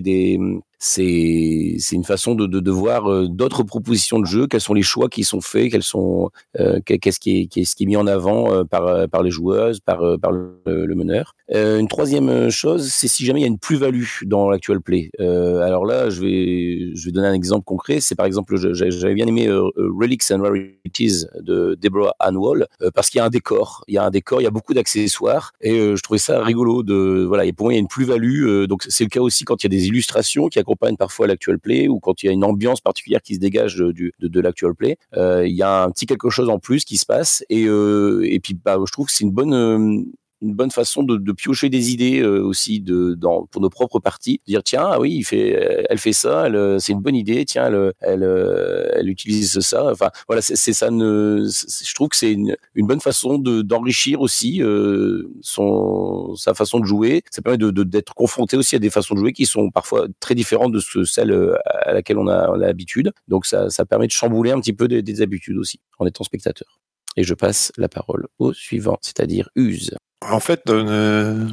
c'est 0.04 0.38
c'est 0.82 1.76
c'est 1.78 1.94
une 1.94 2.04
façon 2.04 2.34
de, 2.34 2.46
de, 2.46 2.58
de 2.58 2.70
voir 2.70 3.10
euh, 3.12 3.28
d'autres 3.28 3.62
propositions 3.62 4.18
de 4.18 4.24
jeu, 4.26 4.46
quels 4.46 4.62
sont 4.62 4.72
les 4.74 4.82
choix 4.82 5.08
qui 5.10 5.24
sont 5.24 5.42
faits, 5.42 5.70
quels 5.70 5.82
sont 5.82 6.30
euh, 6.58 6.80
qu'est- 6.84 6.98
qu'est-ce 6.98 7.20
qui 7.20 7.38
est 7.42 7.46
qu'est-ce 7.46 7.76
qui 7.76 7.84
est 7.84 7.86
mis 7.86 7.96
en 7.98 8.06
avant 8.06 8.50
euh, 8.52 8.64
par 8.64 8.86
euh, 8.86 9.06
par 9.06 9.22
les 9.22 9.30
joueuses, 9.30 9.80
par 9.80 10.00
par 10.20 10.32
le, 10.32 10.94
meneur? 10.94 11.34
Euh, 11.54 11.78
une 11.78 11.88
troisième 11.88 12.48
chose, 12.50 12.88
c'est 12.90 13.08
si 13.08 13.26
jamais 13.26 13.40
il 13.40 13.42
y 13.42 13.46
a 13.46 13.48
une 13.48 13.58
plus-value 13.58 14.04
dans 14.24 14.48
l'actual 14.48 14.80
play. 14.80 15.10
Euh, 15.20 15.60
alors 15.60 15.84
là, 15.84 16.08
je 16.08 16.20
vais 16.22 16.94
je 16.96 17.04
vais 17.06 17.12
donner 17.12 17.28
un 17.28 17.34
exemple 17.34 17.64
concret. 17.64 18.00
C'est 18.00 18.14
par 18.14 18.24
exemple, 18.26 18.56
j'avais 18.74 19.14
bien 19.14 19.26
aimé 19.26 19.48
Relics 19.76 20.22
and 20.30 20.40
Rarities 20.42 21.24
de 21.42 21.76
Deborah 21.80 22.14
Ann 22.20 22.36
Wall 22.36 22.66
parce 22.94 23.10
qu'il 23.10 23.18
y 23.18 23.22
a 23.22 23.26
un 23.26 23.30
décor, 23.30 23.84
il 23.86 23.94
y 23.94 23.98
a 23.98 24.04
un 24.04 24.10
décor, 24.10 24.40
il 24.40 24.44
y 24.44 24.46
a 24.46 24.50
beaucoup 24.50 24.72
d'accessoires 24.74 25.52
et 25.60 25.76
je 25.96 26.02
trouvais 26.02 26.18
ça 26.18 26.42
rigolo 26.42 26.82
de 26.82 27.24
voilà. 27.26 27.44
Et 27.44 27.52
pour 27.52 27.66
moi, 27.66 27.72
il 27.74 27.76
y 27.76 27.78
a 27.78 27.80
une 27.80 27.88
plus-value. 27.88 28.64
donc 28.66 28.84
c'est 28.88 29.04
le 29.04 29.10
cas 29.10 29.20
aussi 29.20 29.44
quand 29.44 29.62
il 29.62 29.66
y 29.72 29.74
a 29.74 29.76
des 29.78 29.86
illustrations 29.88 30.48
qui 30.48 30.58
accompagnent 30.70 30.96
parfois 30.96 31.26
l'actual 31.26 31.58
play 31.58 31.88
ou 31.88 31.98
quand 31.98 32.22
il 32.22 32.26
y 32.26 32.28
a 32.28 32.32
une 32.32 32.44
ambiance 32.44 32.80
particulière 32.80 33.20
qui 33.22 33.34
se 33.34 33.40
dégage 33.40 33.76
du, 33.76 34.12
de, 34.20 34.28
de 34.28 34.40
l'actual 34.40 34.74
play. 34.74 34.96
Euh, 35.16 35.46
il 35.46 35.54
y 35.54 35.62
a 35.62 35.82
un 35.82 35.90
petit 35.90 36.06
quelque 36.06 36.30
chose 36.30 36.48
en 36.48 36.58
plus 36.58 36.84
qui 36.84 36.96
se 36.96 37.06
passe 37.06 37.44
et 37.50 37.66
euh, 37.66 38.22
et 38.24 38.40
puis 38.40 38.54
bah 38.54 38.78
je 38.84 38.92
trouve 38.92 39.06
que 39.06 39.12
c'est 39.12 39.24
une 39.24 39.32
bonne 39.32 39.54
euh, 39.54 40.02
une 40.42 40.54
bonne 40.54 40.70
façon 40.70 41.02
de, 41.02 41.16
de 41.16 41.32
piocher 41.32 41.68
des 41.68 41.92
idées 41.92 42.20
euh, 42.20 42.42
aussi 42.42 42.80
de 42.80 43.14
dans 43.14 43.46
pour 43.46 43.60
nos 43.60 43.70
propres 43.70 44.00
parties. 44.00 44.40
Dire 44.46 44.62
tiens 44.62 44.84
ah 44.92 45.00
oui 45.00 45.12
il 45.14 45.24
fait 45.24 45.84
elle 45.88 45.98
fait 45.98 46.12
ça 46.12 46.44
euh, 46.46 46.78
c'est 46.78 46.92
une 46.92 47.00
bonne 47.00 47.16
idée 47.16 47.44
tiens 47.44 47.66
elle 47.66 47.92
elle, 48.00 48.22
euh, 48.22 48.88
elle 48.94 49.08
utilise 49.08 49.58
ça. 49.60 49.90
Enfin 49.90 50.10
voilà 50.28 50.42
c'est 50.42 50.72
ça 50.72 50.90
ne 50.90 51.44
je 51.46 51.94
trouve 51.94 52.08
que 52.08 52.16
c'est 52.16 52.32
une, 52.32 52.56
une 52.74 52.86
bonne 52.86 53.00
façon 53.00 53.38
de 53.38 53.62
d'enrichir 53.62 54.20
aussi 54.20 54.62
euh, 54.62 55.28
son 55.42 56.34
sa 56.36 56.54
façon 56.54 56.80
de 56.80 56.84
jouer. 56.86 57.22
Ça 57.30 57.42
permet 57.42 57.58
de 57.58 57.70
de- 57.70 57.82
d'être 57.84 58.14
confronté 58.14 58.56
aussi 58.56 58.76
à 58.76 58.78
des 58.78 58.90
façons 58.90 59.14
de 59.14 59.20
jouer 59.20 59.32
qui 59.32 59.46
sont 59.46 59.70
parfois 59.70 60.06
très 60.20 60.34
différentes 60.34 60.72
de 60.72 60.80
ce, 60.80 61.04
celles 61.04 61.32
euh, 61.32 61.54
à 61.64 61.92
laquelle 61.92 62.18
on 62.18 62.28
a 62.28 62.48
on 62.50 62.54
a 62.54 62.58
l'habitude. 62.58 63.12
Donc 63.28 63.46
ça 63.46 63.70
ça 63.70 63.84
permet 63.84 64.06
de 64.06 64.12
chambouler 64.12 64.50
un 64.52 64.60
petit 64.60 64.72
peu 64.72 64.88
des, 64.88 65.02
des 65.02 65.22
habitudes 65.22 65.56
aussi 65.58 65.80
en 65.98 66.06
étant 66.06 66.24
spectateur 66.24 66.80
et 67.16 67.24
je 67.24 67.34
passe 67.34 67.72
la 67.76 67.88
parole 67.88 68.26
au 68.38 68.52
suivant 68.52 68.98
c'est-à-dire 69.02 69.48
Use 69.56 69.96
En 70.22 70.40
fait, 70.40 70.62
euh, 70.68 71.46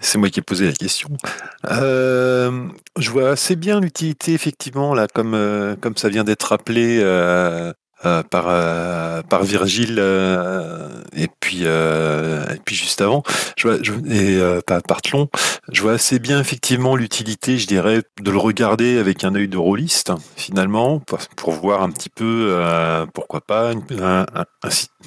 c'est 0.00 0.18
moi 0.18 0.30
qui 0.30 0.40
ai 0.40 0.42
posé 0.42 0.66
la 0.66 0.72
question. 0.72 1.08
Euh, 1.70 2.68
je 2.98 3.10
vois 3.10 3.30
assez 3.30 3.54
bien 3.54 3.80
l'utilité, 3.80 4.32
effectivement, 4.32 4.94
là, 4.94 5.06
comme, 5.06 5.34
euh, 5.34 5.76
comme 5.76 5.96
ça 5.96 6.08
vient 6.08 6.24
d'être 6.24 6.44
rappelé 6.44 7.00
euh, 8.06 8.22
par, 8.22 8.46
euh, 8.48 9.20
par 9.22 9.44
Virgile 9.44 9.96
euh, 9.98 10.88
et, 11.14 11.28
puis, 11.40 11.64
et 11.64 12.60
puis 12.64 12.74
juste 12.74 13.02
avant, 13.02 13.22
je 13.58 13.68
vois, 13.68 13.76
et 14.08 14.40
par, 14.66 14.82
par 14.82 15.00
je 15.70 15.82
vois 15.82 15.92
assez 15.92 16.18
bien, 16.18 16.40
effectivement, 16.40 16.96
l'utilité, 16.96 17.58
je 17.58 17.66
dirais, 17.66 18.02
de 18.22 18.30
le 18.30 18.38
regarder 18.38 18.98
avec 18.98 19.22
un 19.24 19.34
œil 19.34 19.48
de 19.48 19.58
rôliste, 19.58 20.12
finalement, 20.36 21.00
pour, 21.36 21.52
voir 21.52 21.82
un 21.82 21.90
petit 21.90 22.08
peu, 22.08 22.58
pourquoi 23.12 23.42
pas, 23.42 23.72
une- 23.72 23.82
un, 24.02 24.24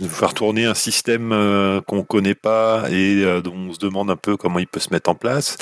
faire 0.07 0.33
tourner 0.35 0.65
un 0.65 0.73
système 0.75 1.29
qu'on 1.87 2.03
connaît 2.03 2.35
pas 2.35 2.83
et 2.91 3.23
dont 3.41 3.55
on 3.55 3.73
se 3.73 3.79
demande 3.79 4.11
un 4.11 4.17
peu 4.17 4.37
comment 4.37 4.59
il 4.59 4.67
peut 4.67 4.79
se 4.79 4.91
mettre 4.91 5.09
en 5.09 5.15
place, 5.15 5.57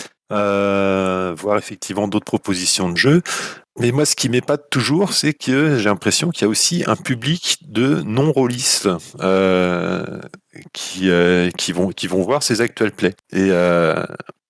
euh, 1.42 1.44
voir 1.44 1.58
effectivement 1.58 2.08
d'autres 2.08 2.26
propositions 2.26 2.90
de 2.90 2.98
jeu. 2.98 3.22
Mais 3.80 3.92
moi, 3.92 4.06
ce 4.06 4.16
qui 4.16 4.30
m'épate 4.30 4.70
toujours, 4.70 5.14
c'est 5.14 5.34
que 5.34 5.78
j'ai 5.78 5.86
l'impression 5.86 6.30
qu'il 6.30 6.44
y 6.44 6.46
a 6.46 6.50
aussi 6.50 6.84
un 6.88 6.96
public 6.96 7.58
de 7.68 8.02
non-rôlistes 8.02 8.90
euh, 9.22 10.20
qui, 10.74 11.10
euh, 11.10 11.50
qui, 11.52 11.72
vont, 11.72 11.90
qui 11.90 12.08
vont 12.08 12.22
voir 12.22 12.44
ces 12.44 12.62
actual 12.62 12.92
plays. 12.92 13.16
Et, 13.32 13.48
euh, 13.50 14.04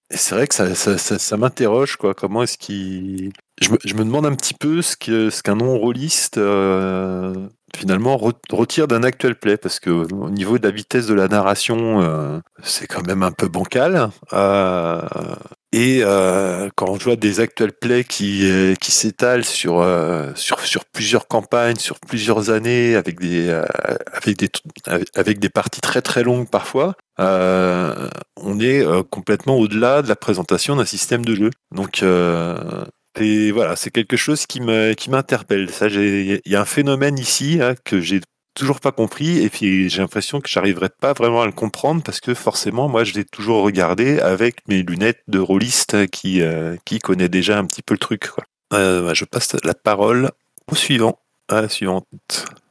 c'est 0.10 0.36
vrai 0.36 0.47
que 0.47 0.56
ça, 0.56 0.75
ça, 0.75 1.38
m'interroge, 1.38 1.95
quoi. 1.95 2.13
Comment 2.13 2.43
est-ce 2.43 2.58
qu'il... 2.58 3.32
Je 3.62 3.69
me, 3.69 3.77
je 3.86 3.93
me 3.93 4.04
demande 4.04 4.25
un 4.25 4.36
petit 4.36 4.56
peu 4.56 4.82
ce 4.82 4.97
que 4.97 5.30
ce 5.30 5.43
qu'un 5.43 5.56
non-rôliste 5.56 6.36
finalement 7.77 8.17
re- 8.17 8.34
retire 8.51 8.88
d'un 8.88 9.04
actual 9.04 9.36
play 9.36 9.56
parce 9.56 9.80
que 9.80 9.89
au 9.89 10.30
niveau 10.32 10.58
de 10.58 10.67
la 10.67 10.71
vitesse 10.71 11.06
de 11.06 11.13
la 11.13 11.27
narration, 11.30 12.41
c'est 12.63 12.88
quand 12.88 13.06
même 13.06 13.23
un 13.23 13.32
peu 13.32 13.47
bancal. 13.47 14.10
Et 15.73 16.01
euh, 16.03 16.69
quand 16.75 16.97
je 16.99 17.05
vois 17.05 17.15
des 17.15 17.39
actual 17.39 17.71
plays 17.71 18.03
qui 18.03 18.49
euh, 18.49 18.75
qui 18.75 18.91
s'étalent 18.91 19.45
sur 19.45 19.79
euh, 19.81 20.31
sur 20.36 20.60
sur 20.62 20.86
plusieurs 20.86 21.27
campagnes, 21.27 21.77
sur 21.77 21.99
plusieurs 21.99 22.49
années, 22.49 22.95
avec 22.95 23.19
des 23.19 23.47
euh, 23.49 23.65
avec 24.13 24.38
des 24.38 24.49
avec- 25.15 25.39
des 25.39 25.49
parties 25.49 25.81
très 25.81 26.01
très 26.01 26.23
longues 26.23 26.49
parfois, 26.49 26.95
euh, 27.19 28.10
on 28.38 28.60
est 28.60 28.86
euh, 28.86 29.03
complètement 29.03 29.57
au-delà 29.57 30.01
de 30.01 30.10
la 30.10 30.15
présentation 30.15 30.75
d'un 30.75 30.86
système 30.86 31.23
de 31.25 31.36
jeu. 31.36 31.49
Donc 31.73 32.03
et 33.19 33.51
voilà, 33.51 33.75
c'est 33.75 33.91
quelque 33.91 34.15
chose 34.17 34.45
qui 34.45 34.62
m'interpelle. 34.62 35.69
Ça, 35.69 35.88
il 35.88 36.41
y 36.45 36.55
a 36.55 36.62
un 36.62 36.65
phénomène 36.65 37.19
ici 37.19 37.60
hein, 37.62 37.75
que 37.84 37.99
j'ai 37.99 38.21
toujours 38.54 38.80
pas 38.80 38.92
compris 38.92 39.40
et 39.40 39.50
puis 39.50 39.90
j'ai 39.90 40.02
l'impression 40.02 40.42
que 40.42 40.50
j'arriverai 40.50 40.90
pas 40.90 41.14
vraiment 41.14 41.42
à 41.42 41.46
le 41.46 41.52
comprendre 41.52 42.04
parce 42.04 42.20
que 42.20 42.34
forcément 42.34 42.90
moi 42.90 43.04
je 43.04 43.14
l'ai 43.14 43.26
toujours 43.26 43.64
regardé 43.64 44.20
avec 44.20 44.68
mes 44.68 44.84
lunettes 44.84 45.24
de 45.28 45.40
rôliste 45.40 46.08
qui 46.08 46.42
euh, 46.42 46.76
qui 46.86 47.00
connaît 47.00 47.30
déjà 47.30 47.58
un 47.58 47.66
petit 47.66 47.82
peu 47.82 47.94
le 47.94 48.00
truc. 48.00 48.30
Euh, 48.74 49.06
bah, 49.06 49.14
je 49.14 49.26
passe 49.26 49.56
la 49.64 49.74
parole 49.74 50.32
au 50.72 50.76
suivant, 50.76 51.20
à 51.50 51.62
la 51.62 51.70
suivante. 51.70 52.08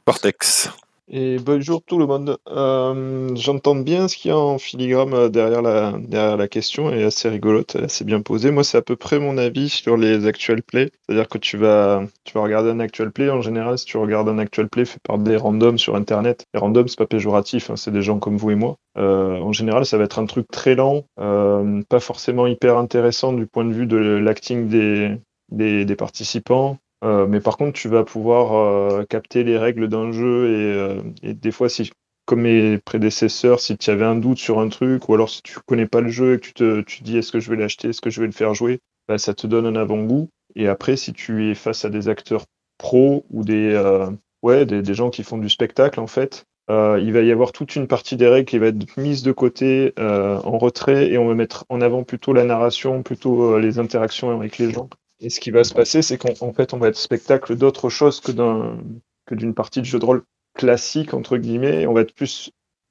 Cortex. 0.05 0.71
Et 1.13 1.39
bonjour 1.41 1.83
tout 1.83 1.99
le 1.99 2.07
monde. 2.07 2.39
Euh, 2.47 3.35
J'entends 3.35 3.75
bien 3.75 4.07
ce 4.07 4.17
qu'il 4.17 4.29
y 4.29 4.33
a 4.33 4.39
en 4.39 4.59
filigrane 4.59 5.13
euh, 5.13 5.29
derrière 5.29 5.61
la, 5.61 6.47
question, 6.47 6.89
elle 6.89 7.01
est 7.01 7.05
assez 7.05 7.29
rigolote, 7.29 7.75
elle 7.75 7.81
est 7.81 7.87
assez 7.87 8.05
bien 8.05 8.23
posée. 8.23 8.53
Moi, 8.53 8.63
c'est 8.63 8.79
à 8.79 8.83
peu 8.83 8.95
près 8.95 9.19
mon 9.19 9.37
avis 9.37 9.69
sur 9.71 9.97
les 9.97 10.27
actual 10.27 10.63
plays. 10.63 10.93
C'est-à-dire 11.03 11.29
que 11.29 11.39
tu 11.39 11.57
vas, 11.57 12.05
tu 12.23 12.35
vas 12.35 12.43
regarder 12.45 12.71
un 12.71 12.79
actual 12.79 13.11
play. 13.11 13.29
En 13.29 13.41
général, 13.41 13.77
si 13.77 13.87
tu 13.87 13.97
regardes 13.97 14.29
un 14.29 14.39
actual 14.39 14.69
play 14.69 14.85
fait 14.85 15.01
par 15.03 15.19
des 15.19 15.37
randoms 15.37 15.79
sur 15.79 15.97
Internet, 15.97 16.45
les 16.55 16.61
randoms, 16.61 16.87
c'est 16.87 16.99
pas 16.99 17.07
péjoratif, 17.07 17.71
hein, 17.71 17.77
c'est 17.77 17.91
des 17.91 18.03
gens 18.03 18.21
comme 18.21 18.37
vous 18.37 18.53
et 18.53 18.55
moi. 18.55 18.77
Euh, 18.97 19.37
en 19.39 19.53
général, 19.53 19.87
ça 19.87 19.99
va 19.99 20.05
être 20.05 20.21
un 20.21 20.27
truc 20.27 20.47
très 20.47 20.77
lent, 20.77 21.07
pas 21.17 22.01
forcément 22.01 22.47
hyper 22.47 22.79
intéressant 22.79 23.33
du 23.33 23.49
point 23.49 23.65
de 23.65 23.73
vue 23.73 23.87
de 23.87 23.97
l'acting 23.97 24.69
des 24.69 25.97
participants. 25.97 26.79
Euh, 27.03 27.27
mais 27.27 27.41
par 27.41 27.57
contre, 27.57 27.73
tu 27.79 27.89
vas 27.89 28.05
pouvoir 28.05 28.55
euh, 28.55 29.05
capter 29.05 29.43
les 29.43 29.57
règles 29.57 29.89
d'un 29.89 30.13
jeu 30.13 30.51
et, 30.51 30.75
euh, 30.75 31.03
et 31.23 31.35
des 31.35 31.51
fois, 31.51 31.69
si, 31.69 31.91
comme 32.27 32.43
mes 32.43 32.79
prédécesseurs, 32.79 33.61
si 33.61 33.77
tu 33.79 33.91
avais 33.91 34.05
un 34.05 34.17
doute 34.17 34.39
sur 34.39 34.61
un 34.61 34.69
truc 34.69 35.09
ou 35.09 35.15
alors 35.15 35.31
si 35.31 35.43
tu 35.43 35.59
connais 35.67 35.87
pas 35.87 36.03
le 36.03 36.11
jeu 36.11 36.35
et 36.35 36.37
que 36.39 36.47
tu 36.47 36.53
te 36.53 36.81
tu 36.83 37.03
dis 37.03 37.17
est-ce 37.17 37.33
que 37.33 37.41
je 37.41 37.51
vais 37.51 37.57
l'acheter, 37.57 37.89
est-ce 37.89 38.03
que 38.03 38.11
je 38.11 38.21
vais 38.21 38.27
le 38.27 38.33
faire 38.33 38.55
jouer, 38.55 38.81
bah, 39.09 39.19
ça 39.19 39.35
te 39.35 39.47
donne 39.47 39.67
un 39.67 39.77
avant-goût. 39.77 40.29
Et 40.57 40.69
après, 40.69 40.97
si 40.97 41.13
tu 41.13 41.51
es 41.51 41.55
face 41.55 41.85
à 41.85 41.91
des 41.91 42.09
acteurs 42.09 42.45
pros 42.77 43.25
ou 43.31 43.45
des, 43.45 43.73
euh, 43.73 44.11
ouais, 44.43 44.67
des, 44.67 44.83
des 44.83 44.95
gens 44.95 45.11
qui 45.11 45.23
font 45.23 45.39
du 45.39 45.49
spectacle, 45.49 46.01
en 46.01 46.07
fait, 46.07 46.45
euh, 46.71 47.01
il 47.03 47.13
va 47.15 47.23
y 47.23 47.33
avoir 47.33 47.53
toute 47.53 47.77
une 47.77 47.87
partie 47.87 48.17
des 48.17 48.29
règles 48.29 48.47
qui 48.47 48.59
va 48.59 48.67
être 48.67 48.97
mise 48.99 49.23
de 49.23 49.33
côté, 49.33 49.95
en 49.99 50.59
retrait, 50.59 51.11
et 51.11 51.19
on 51.19 51.27
va 51.27 51.35
mettre 51.35 51.65
en 51.71 51.81
avant 51.81 52.05
plutôt 52.05 52.33
la 52.33 52.45
narration, 52.45 53.03
plutôt 53.03 53.59
les 53.59 53.79
interactions 53.79 54.31
avec 54.31 54.59
les 54.59 54.71
gens. 54.71 54.89
Et 55.21 55.31
ce 55.31 55.41
qui 55.41 55.51
va 55.51 55.65
se 55.65 55.75
passer, 55.75 56.03
c'est 56.03 56.19
qu'en 56.19 56.33
en 56.41 56.53
fait, 56.53 56.73
on 56.73 56.79
va 56.79 56.89
être 56.89 56.97
spectacle 56.97 57.57
d'autre 57.57 57.89
chose 57.89 58.21
que 58.21 58.33
d'un 58.33 58.79
que 59.27 59.35
d'une 59.35 59.55
partie 59.55 59.81
de 59.81 59.87
jeu 59.87 59.99
de 59.99 60.05
rôle 60.05 60.25
classique 60.55 61.15
entre 61.15 61.37
guillemets. 61.37 61.87
On 61.87 61.93
va 61.93 62.01
être 62.01 62.15
plus 62.15 62.51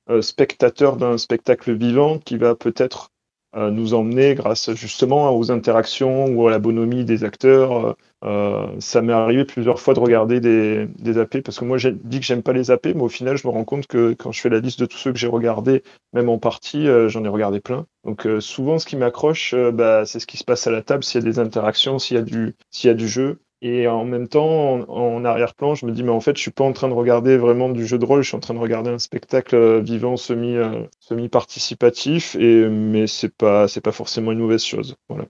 euh, 0.10 0.22
spectateur 0.22 0.96
d'un 0.96 1.18
spectacle 1.18 1.74
vivant 1.74 2.20
qui 2.20 2.38
va 2.38 2.56
peut-être 2.56 3.12
nous 3.56 3.94
emmener 3.94 4.36
grâce 4.36 4.72
justement 4.74 5.36
aux 5.36 5.52
interactions 5.52 6.28
ou 6.28 6.48
à 6.48 6.52
la 6.52 6.60
bonhomie 6.60 7.06
des 7.06 7.24
acteurs. 7.24 7.96
Euh, 8.26 8.68
ça 8.80 9.02
m'est 9.02 9.14
arrivé 9.14 9.46
plusieurs 9.46 9.80
fois 9.80 9.94
de 9.94 10.00
regarder 10.00 10.40
des, 10.42 10.88
des 11.00 11.18
AP 11.18 11.42
parce 11.42 11.58
que 11.58 11.66
moi 11.66 11.78
j'ai 11.78 11.94
dit 11.94 12.20
que 12.20 12.26
j'aime 12.26 12.44
pas 12.44 12.52
les 12.54 12.70
AP, 12.70 12.88
mais 12.88 13.02
au 13.02 13.10
final 13.10 13.38
je 13.38 13.48
me 13.48 13.54
rends 13.54 13.64
compte 13.64 13.88
que 13.88 14.14
quand 14.14 14.32
je 14.32 14.42
fais 14.42 14.50
la 14.50 14.60
liste 14.60 14.80
de 14.80 14.86
tous 14.86 14.98
ceux 14.98 15.14
que 15.14 15.18
j'ai 15.20 15.28
regardés, 15.28 15.84
même 16.14 16.28
en 16.30 16.38
partie, 16.38 16.88
euh, 16.88 17.08
j'en 17.08 17.24
ai 17.24 17.30
regardé 17.30 17.62
plein. 17.62 17.86
Donc 18.04 18.28
euh, 18.28 18.40
souvent 18.42 18.78
ce 18.78 18.86
qui 18.86 18.98
m'accroche, 18.98 19.54
euh, 19.54 19.72
bah, 19.72 20.06
c'est 20.06 20.20
ce 20.20 20.28
qui 20.28 20.38
se 20.38 20.44
passe 20.44 20.68
à 20.68 20.72
la 20.72 20.82
table, 20.82 21.04
s'il 21.04 21.22
y 21.22 21.24
a 21.24 21.30
des 21.30 21.40
interactions, 21.40 21.98
s'il 22.00 22.18
y 22.18 22.20
a 22.20 22.24
du, 22.24 22.56
s'il 22.72 22.90
y 22.90 22.92
a 22.92 22.94
du 22.96 23.08
jeu. 23.08 23.40
Et 23.62 23.88
en 23.88 24.06
même 24.06 24.30
temps, 24.30 24.90
en, 24.90 25.26
arrière-plan, 25.26 25.76
je 25.76 25.86
me 25.86 25.92
dis, 25.92 26.02
mais 26.04 26.12
en 26.12 26.22
fait, 26.22 26.38
je 26.38 26.42
suis 26.42 26.52
pas 26.52 26.64
en 26.64 26.72
train 26.72 26.88
de 26.88 26.94
regarder 26.94 27.36
vraiment 27.36 27.70
du 27.70 27.86
jeu 27.86 27.98
de 27.98 28.06
rôle, 28.06 28.22
je 28.22 28.30
suis 28.30 28.38
en 28.38 28.40
train 28.40 28.54
de 28.54 28.60
regarder 28.60 28.90
un 28.90 29.00
spectacle 29.00 29.56
euh, 29.56 29.82
vivant, 29.82 30.16
semi, 30.16 30.56
euh, 30.56 30.86
semi-participatif, 31.02 32.36
et 32.36 32.70
mais 32.70 33.06
c'est 33.06 33.36
pas, 33.36 33.66
pas 33.84 33.92
forcément 33.92 34.32
une 34.32 34.40
mauvaise 34.40 34.64
chose. 34.64 34.96
Voilà. 35.10 35.26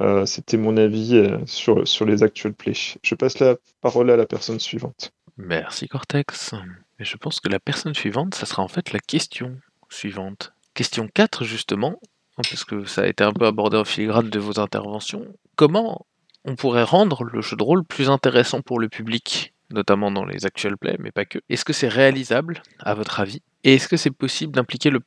Euh, 0.00 0.26
C'était 0.26 0.56
mon 0.56 0.76
avis 0.76 1.24
sur, 1.46 1.86
sur 1.86 2.04
les 2.04 2.24
actual 2.24 2.52
plays. 2.52 2.96
Je 3.02 3.14
passe 3.14 3.38
la 3.38 3.56
parole 3.80 4.10
à 4.10 4.16
la 4.16 4.26
personne 4.26 4.58
suivante. 4.58 5.12
Merci 5.36 5.86
Cortex. 5.86 6.54
Et 6.98 7.04
je 7.04 7.16
pense 7.16 7.38
que 7.38 7.48
la 7.48 7.60
personne 7.60 7.94
suivante, 7.94 8.34
ça 8.34 8.46
sera 8.46 8.62
en 8.62 8.68
fait 8.68 8.92
la 8.92 8.98
question 8.98 9.56
suivante. 9.88 10.52
Question 10.74 11.08
4 11.14 11.44
justement, 11.44 12.00
parce 12.36 12.64
que 12.64 12.86
ça 12.86 13.02
a 13.02 13.06
été 13.06 13.22
un 13.22 13.32
peu 13.32 13.46
abordé 13.46 13.76
en 13.76 13.84
filigrane 13.84 14.30
de 14.30 14.38
vos 14.40 14.58
interventions. 14.58 15.26
Comment 15.54 16.06
on 16.44 16.56
pourrait 16.56 16.82
rendre 16.82 17.24
le 17.24 17.40
jeu 17.40 17.56
de 17.56 17.62
rôle 17.62 17.84
plus 17.84 18.10
intéressant 18.10 18.60
pour 18.60 18.80
le 18.80 18.88
public, 18.88 19.52
notamment 19.70 20.10
dans 20.10 20.24
les 20.24 20.46
actual 20.46 20.76
plays, 20.76 20.96
mais 20.98 21.12
pas 21.12 21.24
que. 21.24 21.38
Est-ce 21.48 21.64
que 21.64 21.72
c'est 21.72 21.88
réalisable, 21.88 22.62
à 22.80 22.94
votre 22.94 23.20
avis? 23.20 23.42
Et 23.64 23.74
est-ce 23.74 23.88
que 23.88 23.96
c'est 23.96 24.10
possible 24.10 24.52
d'impliquer 24.52 24.90
le, 24.90 25.00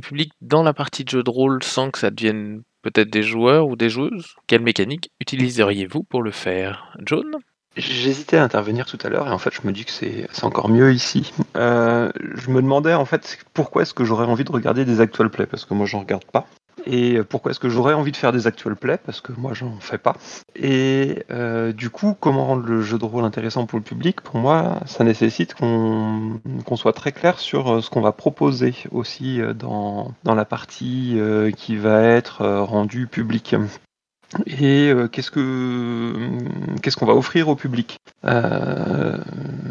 public 0.00 0.32
dans 0.40 0.62
la 0.62 0.72
partie 0.72 1.04
de 1.04 1.10
jeu 1.10 1.22
de 1.22 1.30
rôle 1.30 1.62
sans 1.62 1.90
que 1.90 1.98
ça 1.98 2.10
devienne 2.10 2.62
peut-être 2.82 3.10
des 3.10 3.22
joueurs 3.22 3.68
ou 3.68 3.76
des 3.76 3.90
joueuses? 3.90 4.36
Quelle 4.46 4.62
mécanique 4.62 5.10
utiliseriez-vous 5.20 6.02
pour 6.04 6.22
le 6.22 6.30
faire? 6.30 6.96
John 7.04 7.36
J'hésitais 7.76 8.36
à 8.36 8.42
intervenir 8.42 8.84
tout 8.84 8.98
à 9.04 9.08
l'heure 9.08 9.28
et 9.28 9.30
en 9.30 9.38
fait 9.38 9.54
je 9.54 9.64
me 9.64 9.70
dis 9.70 9.84
que 9.84 9.92
c'est 9.92 10.26
c'est 10.32 10.44
encore 10.44 10.68
mieux 10.68 10.92
ici. 10.92 11.32
Euh, 11.56 12.10
je 12.34 12.50
me 12.50 12.60
demandais 12.60 12.94
en 12.94 13.04
fait 13.04 13.38
pourquoi 13.54 13.82
est-ce 13.82 13.94
que 13.94 14.04
j'aurais 14.04 14.26
envie 14.26 14.42
de 14.42 14.50
regarder 14.50 14.84
des 14.84 15.00
actual 15.00 15.30
plays 15.30 15.46
parce 15.46 15.64
que 15.64 15.74
moi 15.74 15.86
j'en 15.86 16.00
regarde 16.00 16.24
pas. 16.24 16.48
Et 16.86 17.22
pourquoi 17.22 17.50
est-ce 17.50 17.60
que 17.60 17.68
j'aurais 17.68 17.94
envie 17.94 18.12
de 18.12 18.16
faire 18.16 18.32
des 18.32 18.46
actual 18.46 18.76
plays 18.76 18.98
parce 19.04 19.20
que 19.20 19.32
moi 19.32 19.52
j'en 19.54 19.78
fais 19.80 19.98
pas. 19.98 20.16
Et 20.56 21.24
euh, 21.30 21.72
du 21.72 21.90
coup 21.90 22.16
comment 22.18 22.46
rendre 22.46 22.66
le 22.66 22.82
jeu 22.82 22.98
de 22.98 23.04
rôle 23.04 23.24
intéressant 23.24 23.66
pour 23.66 23.78
le 23.78 23.84
public? 23.84 24.20
Pour 24.20 24.36
moi 24.36 24.80
ça 24.86 25.04
nécessite 25.04 25.54
qu'on 25.54 26.40
soit 26.76 26.92
très 26.92 27.12
clair 27.12 27.38
sur 27.38 27.70
euh, 27.70 27.80
ce 27.80 27.90
qu'on 27.90 28.00
va 28.00 28.12
proposer 28.12 28.74
aussi 28.90 29.40
euh, 29.40 29.52
dans, 29.52 30.12
dans 30.24 30.34
la 30.34 30.44
partie 30.44 31.14
euh, 31.18 31.50
qui 31.50 31.76
va 31.76 32.02
être 32.02 32.42
euh, 32.42 32.62
rendue 32.62 33.06
publique 33.06 33.54
et 34.46 34.90
euh, 34.90 35.08
qu'est-ce 35.08 35.30
que 35.30 36.12
qu'est-ce 36.82 36.96
qu'on 36.96 37.06
va 37.06 37.14
offrir 37.14 37.48
au 37.48 37.56
public? 37.56 37.98
Euh, 38.24 39.16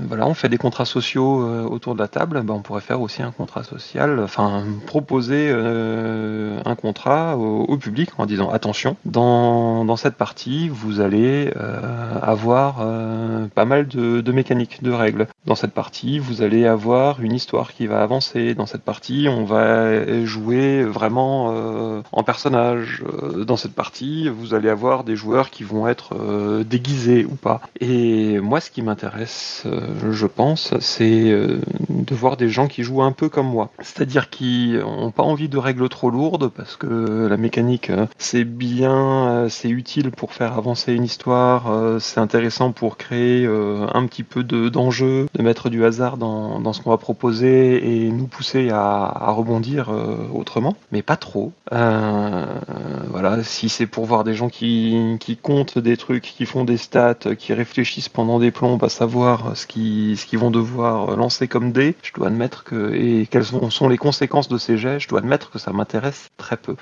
Voilà, 0.07 0.27
on 0.27 0.33
fait 0.33 0.49
des 0.49 0.57
contrats 0.57 0.85
sociaux 0.85 1.43
euh, 1.43 1.63
autour 1.63 1.93
de 1.93 1.99
la 1.99 2.07
table. 2.07 2.41
Ben, 2.43 2.55
on 2.55 2.61
pourrait 2.61 2.81
faire 2.81 2.99
aussi 2.99 3.21
un 3.21 3.31
contrat 3.31 3.63
social, 3.63 4.19
enfin 4.19 4.63
proposer 4.85 5.49
euh, 5.49 6.59
un 6.65 6.75
contrat 6.75 7.37
au, 7.37 7.77
public 7.77 8.09
en 8.17 8.25
disant 8.25 8.49
attention, 8.49 8.97
dans, 9.05 9.85
dans 9.85 9.95
cette 9.95 10.15
partie, 10.15 10.67
vous 10.67 10.99
allez 10.99 11.53
euh, 11.55 12.19
avoir 12.21 12.77
euh, 12.81 13.47
pas 13.53 13.65
mal 13.65 13.87
de, 13.87 14.31
mécaniques, 14.31 14.83
de 14.83 14.91
règles. 14.91 15.27
Dans 15.45 15.55
cette 15.55 15.73
partie, 15.73 16.19
vous 16.19 16.41
allez 16.41 16.65
avoir 16.65 17.21
une 17.21 17.33
histoire 17.33 17.73
qui 17.73 17.87
va 17.87 18.01
avancer. 18.01 18.55
Dans 18.55 18.65
cette 18.65 18.83
partie, 18.83 19.27
on 19.29 19.45
va 19.45 20.25
jouer 20.25 20.83
vraiment 20.83 21.53
euh, 21.53 22.01
en 22.11 22.23
personnage. 22.23 23.03
Euh, 23.23 23.45
Dans 23.45 23.57
cette 23.57 23.75
partie, 23.75 24.27
vous 24.27 24.48
allez 24.53 24.69
avoir 24.69 25.03
des 25.03 25.15
joueurs 25.15 25.49
qui 25.49 25.63
vont 25.63 25.87
être 25.87 26.15
euh, 26.19 26.63
déguisés 26.63 27.25
ou 27.25 27.35
pas. 27.35 27.61
Et 27.79 28.39
moi, 28.39 28.59
ce 28.61 28.69
qui 28.71 28.81
m'intéresse, 28.81 29.63
euh, 29.65 30.11
je 30.11 30.25
pense, 30.27 30.73
c'est 30.79 31.29
euh, 31.31 31.59
de 31.89 32.15
voir 32.15 32.37
des 32.37 32.49
gens 32.49 32.67
qui 32.67 32.83
jouent 32.83 33.01
un 33.03 33.11
peu 33.11 33.29
comme 33.29 33.47
moi. 33.47 33.69
C'est-à-dire 33.81 34.29
qui 34.29 34.73
n'ont 34.79 35.11
pas 35.11 35.23
envie 35.23 35.49
de 35.49 35.57
règles 35.57 35.87
trop 35.89 36.09
lourdes 36.09 36.49
parce 36.49 36.75
que 36.75 37.27
la 37.27 37.37
mécanique, 37.37 37.91
c'est 38.17 38.43
bien, 38.43 39.47
c'est 39.49 39.69
utile 39.69 40.11
pour 40.11 40.33
faire 40.33 40.57
avancer 40.57 40.93
une 40.93 41.03
histoire, 41.03 41.71
c'est 41.99 42.19
intéressant 42.19 42.71
pour 42.71 42.97
créer 42.97 43.45
un 43.47 44.05
petit 44.05 44.23
peu 44.23 44.43
de- 44.43 44.69
d'enjeu, 44.69 45.27
de 45.33 45.43
mettre 45.43 45.69
du 45.69 45.85
hasard 45.85 46.17
dans, 46.17 46.59
dans 46.59 46.73
ce 46.73 46.81
qu'on 46.81 46.89
va 46.91 46.97
proposer 46.97 48.05
et 48.05 48.11
nous 48.11 48.27
pousser 48.27 48.69
à, 48.69 49.05
à 49.05 49.31
rebondir 49.31 49.89
autrement, 50.33 50.75
mais 50.91 51.01
pas 51.01 51.17
trop. 51.17 51.51
Voilà, 51.71 53.43
si 53.43 53.69
c'est 53.69 53.85
pour 53.87 54.05
voir 54.05 54.23
des 54.23 54.33
gens 54.39 54.49
qui, 54.49 55.17
qui 55.19 55.37
comptent 55.37 55.77
des 55.77 55.97
trucs, 55.97 56.23
qui 56.23 56.45
font 56.45 56.63
des 56.63 56.77
stats, 56.77 57.35
qui 57.37 57.53
réfléchissent 57.53 58.09
pendant 58.09 58.39
des 58.39 58.51
plombs 58.51 58.79
à 58.81 58.89
savoir 58.89 59.55
ce 59.55 59.67
qu'ils 59.67 60.39
vont 60.39 60.51
devoir 60.51 61.15
lancer 61.15 61.47
comme 61.47 61.71
dés, 61.71 61.95
je 62.01 62.11
dois 62.13 62.27
admettre 62.27 62.63
que 62.63 62.93
et 62.93 63.27
quelles 63.27 63.45
sont, 63.45 63.89
les 63.89 63.97
conséquences 63.97 64.49
de 64.49 64.57
ces 64.57 64.77
jets, 64.77 64.99
je 64.99 65.07
dois 65.07 65.19
admettre 65.19 65.51
que 65.51 65.59
ça 65.59 65.71
m'intéresse 65.71 66.29
très 66.37 66.57
peu. 66.57 66.75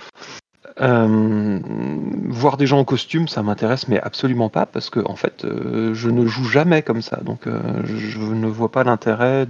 Euh, 0.79 1.59
voir 2.25 2.57
des 2.57 2.67
gens 2.67 2.79
en 2.79 2.85
costume, 2.85 3.27
ça 3.27 3.41
m'intéresse, 3.41 3.87
mais 3.87 3.99
absolument 3.99 4.49
pas, 4.49 4.67
parce 4.67 4.91
que 4.91 4.99
en 5.05 5.15
fait, 5.15 5.43
euh, 5.43 5.93
je 5.95 6.09
ne 6.09 6.27
joue 6.27 6.43
jamais 6.43 6.83
comme 6.83 7.01
ça, 7.01 7.17
donc 7.17 7.47
euh, 7.47 7.59
je 7.85 8.19
ne 8.19 8.47
vois 8.47 8.71
pas 8.71 8.83
l'intérêt 8.83 9.47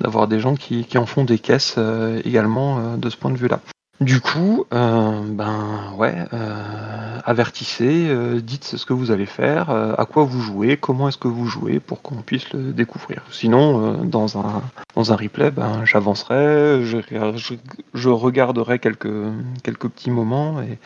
d'avoir 0.00 0.28
des 0.28 0.40
gens 0.40 0.54
qui, 0.54 0.84
qui 0.84 0.98
en 0.98 1.06
font 1.06 1.24
des 1.24 1.38
caisses 1.38 1.78
également 2.24 2.96
de 2.96 3.08
ce 3.08 3.16
point 3.16 3.30
de 3.30 3.38
vue-là. 3.38 3.60
Du 4.00 4.20
coup, 4.20 4.66
euh, 4.74 5.22
ben 5.28 5.92
ouais, 5.96 6.14
euh, 6.32 7.20
avertissez, 7.24 8.08
euh, 8.08 8.40
dites 8.40 8.64
ce 8.64 8.84
que 8.84 8.92
vous 8.92 9.12
allez 9.12 9.24
faire, 9.24 9.70
à 9.70 10.04
quoi 10.04 10.24
vous 10.24 10.40
jouez, 10.40 10.76
comment 10.76 11.08
est-ce 11.08 11.16
que 11.16 11.28
vous 11.28 11.46
jouez 11.46 11.78
pour 11.78 12.02
qu'on 12.02 12.16
puisse 12.16 12.52
le 12.52 12.72
découvrir. 12.72 13.22
Sinon, 13.30 14.04
dans 14.04 14.36
un 14.38 14.62
dans 14.96 15.16
replay, 15.16 15.52
ben 15.52 15.84
j'avancerai, 15.84 16.82
je, 16.84 18.08
regarderai 18.08 18.80
quelques 18.80 19.08
quelques 19.62 19.88
petits 19.88 20.10
moments 20.10 20.60
et, 20.60 20.78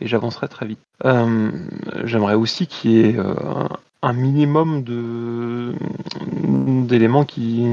et 0.00 0.08
j'avancerai 0.08 0.48
très 0.48 0.66
vite. 0.66 0.80
J'aimerais 2.04 2.34
aussi 2.34 2.66
qu'il 2.66 2.90
y 2.90 3.00
ait 3.00 3.16
un 4.02 4.12
minimum 4.12 4.82
d'éléments 6.86 7.24
qui 7.24 7.64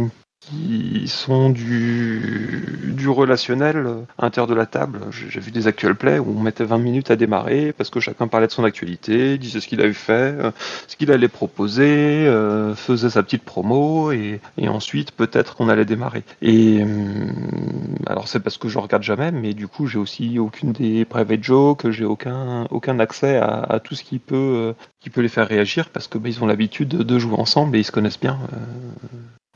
qui 0.49 1.07
sont 1.07 1.49
du, 1.49 2.93
du 2.97 3.07
relationnel 3.07 4.05
inter 4.17 4.45
de 4.47 4.53
la 4.53 4.65
table. 4.65 4.99
J'ai 5.11 5.39
vu 5.39 5.51
des 5.51 5.67
actual 5.67 5.95
plays 5.95 6.19
où 6.19 6.35
on 6.37 6.41
mettait 6.41 6.65
20 6.65 6.79
minutes 6.79 7.11
à 7.11 7.15
démarrer 7.15 7.71
parce 7.73 7.89
que 7.89 7.99
chacun 7.99 8.27
parlait 8.27 8.47
de 8.47 8.51
son 8.51 8.63
actualité, 8.65 9.37
disait 9.37 9.61
ce 9.61 9.67
qu'il 9.67 9.79
avait 9.81 9.93
fait, 9.93 10.35
euh, 10.37 10.51
ce 10.87 10.95
qu'il 10.97 11.11
allait 11.11 11.29
proposer, 11.29 12.27
euh, 12.27 12.75
faisait 12.75 13.09
sa 13.09 13.23
petite 13.23 13.43
promo 13.43 14.11
et, 14.11 14.41
et 14.57 14.67
ensuite 14.67 15.11
peut-être 15.11 15.55
qu'on 15.55 15.69
allait 15.69 15.85
démarrer. 15.85 16.23
Et 16.41 16.83
hum, 16.83 17.95
alors 18.05 18.27
c'est 18.27 18.39
parce 18.41 18.57
que 18.57 18.67
je 18.67 18.79
regarde 18.79 19.03
jamais, 19.03 19.31
mais 19.31 19.53
du 19.53 19.67
coup 19.67 19.87
j'ai 19.87 19.99
aussi 19.99 20.39
aucune 20.39 20.73
des 20.73 21.05
private 21.05 21.43
jokes, 21.43 21.89
j'ai 21.89 22.05
aucun 22.05 22.65
aucun 22.69 22.99
accès 22.99 23.37
à, 23.37 23.47
à 23.61 23.79
tout 23.79 23.95
ce 23.95 24.03
qui 24.03 24.19
peut 24.19 24.35
euh, 24.35 24.73
qui 24.99 25.09
peut 25.09 25.21
les 25.21 25.29
faire 25.29 25.47
réagir 25.47 25.89
parce 25.89 26.07
que 26.07 26.17
bah, 26.17 26.29
ont 26.41 26.47
l'habitude 26.47 26.89
de, 26.89 27.03
de 27.03 27.19
jouer 27.19 27.35
ensemble 27.37 27.75
et 27.77 27.79
ils 27.79 27.83
se 27.85 27.91
connaissent 27.91 28.19
bien. 28.19 28.39
euh, 28.53 28.57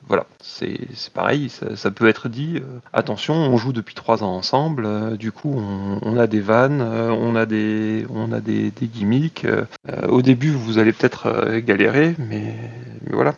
voilà, 0.08 0.26
c'est 0.42 0.80
pareil, 1.14 1.50
ça, 1.50 1.92
peut 1.92 2.08
être 2.08 2.30
dit. 2.30 2.58
euh, 2.58 2.80
attention, 2.94 3.36
on 3.36 3.58
joue 3.58 3.74
depuis 3.74 3.96
trois 3.96 4.24
ans 4.24 4.36
ensemble, 4.36 4.86
euh, 4.86 5.18
du 5.18 5.32
coup 5.32 5.54
on, 5.54 6.18
a 6.18 6.28
des 6.28 6.40
vannes, 6.40 6.82
euh, 6.82 7.10
on 7.10 7.36
a 7.36 7.46
des, 7.46 8.06
on 8.10 8.32
a 8.32 8.40
des, 8.40 8.72
des 8.72 8.88
gimmicks. 8.88 9.46
au 10.08 10.22
début, 10.22 10.52
vous 10.52 10.78
allez 10.78 10.94
peut-être 10.94 11.60
galérer, 11.60 12.16
mais, 12.18 12.56
mais 13.06 13.14
voilà. 13.14 13.36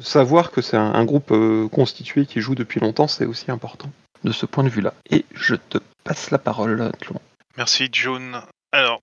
Savoir 0.00 0.50
que 0.50 0.60
c'est 0.60 0.76
un, 0.76 1.04
groupe 1.04 1.32
constitué 1.70 2.26
qui 2.26 2.40
joue 2.40 2.54
depuis 2.54 2.80
longtemps, 2.80 3.08
c'est 3.08 3.26
aussi 3.26 3.50
important 3.50 3.90
de 4.24 4.32
ce 4.32 4.46
point 4.46 4.64
de 4.64 4.68
vue-là. 4.68 4.94
Et 5.10 5.24
je 5.34 5.54
te 5.54 5.78
passe 6.04 6.30
la 6.30 6.38
parole, 6.38 6.92
Tlon. 7.00 7.20
Merci 7.56 7.88
John. 7.92 8.42
Alors, 8.72 9.02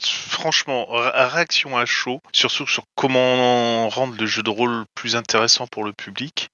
franchement, 0.00 0.86
ré- 0.86 1.10
réaction 1.14 1.76
à 1.76 1.84
chaud, 1.84 2.20
surtout 2.32 2.66
sur 2.66 2.84
comment 2.94 3.88
rendre 3.90 4.16
le 4.18 4.26
jeu 4.26 4.42
de 4.42 4.50
rôle 4.50 4.84
plus 4.94 5.16
intéressant 5.16 5.66
pour 5.66 5.84
le 5.84 5.92
public. 5.92 6.48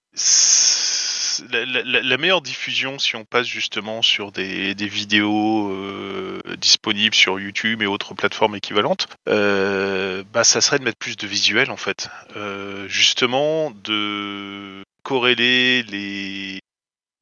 La, 1.53 2.17
meilleure 2.17 2.43
diffusion, 2.43 2.99
si 2.99 3.15
on 3.15 3.25
passe 3.25 3.47
justement 3.47 4.03
sur 4.03 4.33
des, 4.33 4.75
des 4.75 4.89
vidéos 4.89 5.71
euh, 5.71 6.41
disponibles 6.59 7.15
sur 7.15 7.39
YouTube 7.39 7.81
et 7.81 7.87
autres 7.87 8.15
plateformes 8.15 8.57
équivalentes, 8.57 9.07
euh, 9.29 10.25
bah, 10.33 10.43
ça 10.43 10.61
serait 10.61 10.81
de 10.81 10.85
mettre 10.85 10.99
plus 10.99 11.17
de 11.17 11.29
visuels 11.29 11.71
en 11.71 11.77
fait. 11.77 12.11
Euh, 12.35 12.89
justement, 12.89 13.71
de 13.71 14.83
corréler 15.05 15.85
les, 15.85 16.61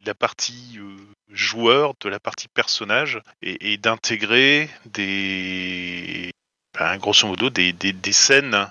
la 0.07 0.15
partie 0.15 0.79
euh, 0.79 0.97
joueur 1.31 1.95
de 2.01 2.09
la 2.09 2.21
partie 2.21 2.49
personnage 2.49 3.21
et, 3.43 3.77
d'intégrer 3.77 4.71
des, 4.87 6.31
ben, 6.79 6.97
grosso 6.97 7.27
modo, 7.27 7.51
des, 7.51 7.73
des 7.73 8.13
scènes 8.13 8.69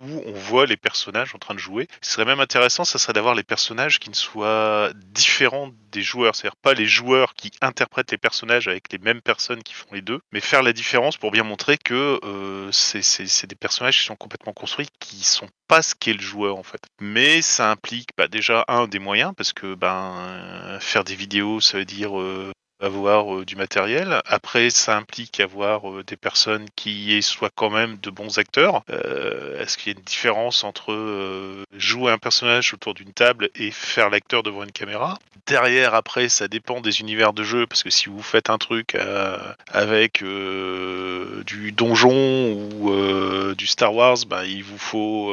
où 0.00 0.22
on 0.26 0.32
voit 0.32 0.66
les 0.66 0.76
personnages 0.76 1.34
en 1.34 1.38
train 1.38 1.54
de 1.54 1.58
jouer. 1.58 1.88
Ce 2.02 2.12
serait 2.12 2.24
même 2.24 2.40
intéressant, 2.40 2.84
ça 2.84 2.98
serait 2.98 3.12
d'avoir 3.12 3.34
les 3.34 3.42
personnages 3.42 3.98
qui 3.98 4.10
ne 4.10 4.14
soient 4.14 4.90
différents 4.94 5.70
des 5.92 6.02
joueurs, 6.02 6.34
c'est-à-dire 6.34 6.56
pas 6.56 6.74
les 6.74 6.86
joueurs 6.86 7.34
qui 7.34 7.50
interprètent 7.62 8.10
les 8.10 8.18
personnages 8.18 8.68
avec 8.68 8.92
les 8.92 8.98
mêmes 8.98 9.22
personnes 9.22 9.62
qui 9.62 9.74
font 9.74 9.88
les 9.92 10.02
deux, 10.02 10.20
mais 10.32 10.40
faire 10.40 10.62
la 10.62 10.72
différence 10.72 11.16
pour 11.16 11.30
bien 11.30 11.44
montrer 11.44 11.78
que 11.78 12.20
euh, 12.24 12.70
c'est 12.72 13.46
des 13.46 13.56
personnages 13.56 13.98
qui 13.98 14.04
sont 14.04 14.16
complètement 14.16 14.52
construits, 14.52 14.88
qui 14.98 15.22
sont 15.24 15.48
pas 15.68 15.82
ce 15.82 15.94
qu'est 15.94 16.12
le 16.12 16.20
joueur 16.20 16.56
en 16.56 16.62
fait. 16.62 16.82
Mais 17.00 17.42
ça 17.42 17.70
implique 17.70 18.10
bah, 18.16 18.28
déjà 18.28 18.64
un 18.68 18.86
des 18.86 18.98
moyens 18.98 19.32
parce 19.36 19.52
que 19.52 19.74
ben 19.74 20.78
faire 20.80 21.04
des 21.04 21.14
vidéos, 21.14 21.60
ça 21.60 21.78
veut 21.78 21.84
dire 21.84 22.18
euh, 22.20 22.52
avoir 22.80 23.34
euh, 23.34 23.44
du 23.44 23.56
matériel. 23.56 24.20
Après, 24.26 24.70
ça 24.70 24.96
implique 24.96 25.40
avoir 25.40 25.90
euh, 25.90 26.04
des 26.04 26.16
personnes 26.16 26.66
qui 26.76 27.20
soient 27.22 27.50
quand 27.54 27.70
même 27.70 27.96
de 28.02 28.10
bons 28.10 28.38
acteurs. 28.38 28.82
Euh, 28.90 29.60
Est-ce 29.60 29.78
qu'il 29.78 29.92
y 29.92 29.96
a 29.96 29.98
une 29.98 30.04
différence 30.04 30.64
entre 30.64 31.64
jouer 31.76 32.12
un 32.12 32.18
personnage 32.18 32.74
autour 32.74 32.94
d'une 32.94 33.12
table 33.12 33.50
et 33.54 33.70
faire 33.70 34.10
l'acteur 34.10 34.42
devant 34.42 34.64
une 34.64 34.72
caméra? 34.72 35.18
Derrière, 35.46 35.94
après, 35.94 36.28
ça 36.28 36.48
dépend 36.48 36.80
des 36.80 37.00
univers 37.00 37.32
de 37.32 37.44
jeu, 37.44 37.66
parce 37.66 37.82
que 37.82 37.90
si 37.90 38.08
vous 38.08 38.22
faites 38.22 38.50
un 38.50 38.58
truc 38.58 38.96
avec 39.72 40.24
du 40.24 41.72
donjon 41.72 42.52
ou 42.52 43.54
du 43.54 43.66
Star 43.66 43.94
Wars, 43.94 44.18
ben, 44.28 44.42
il 44.44 44.64
vous 44.64 44.78
faut 44.78 45.32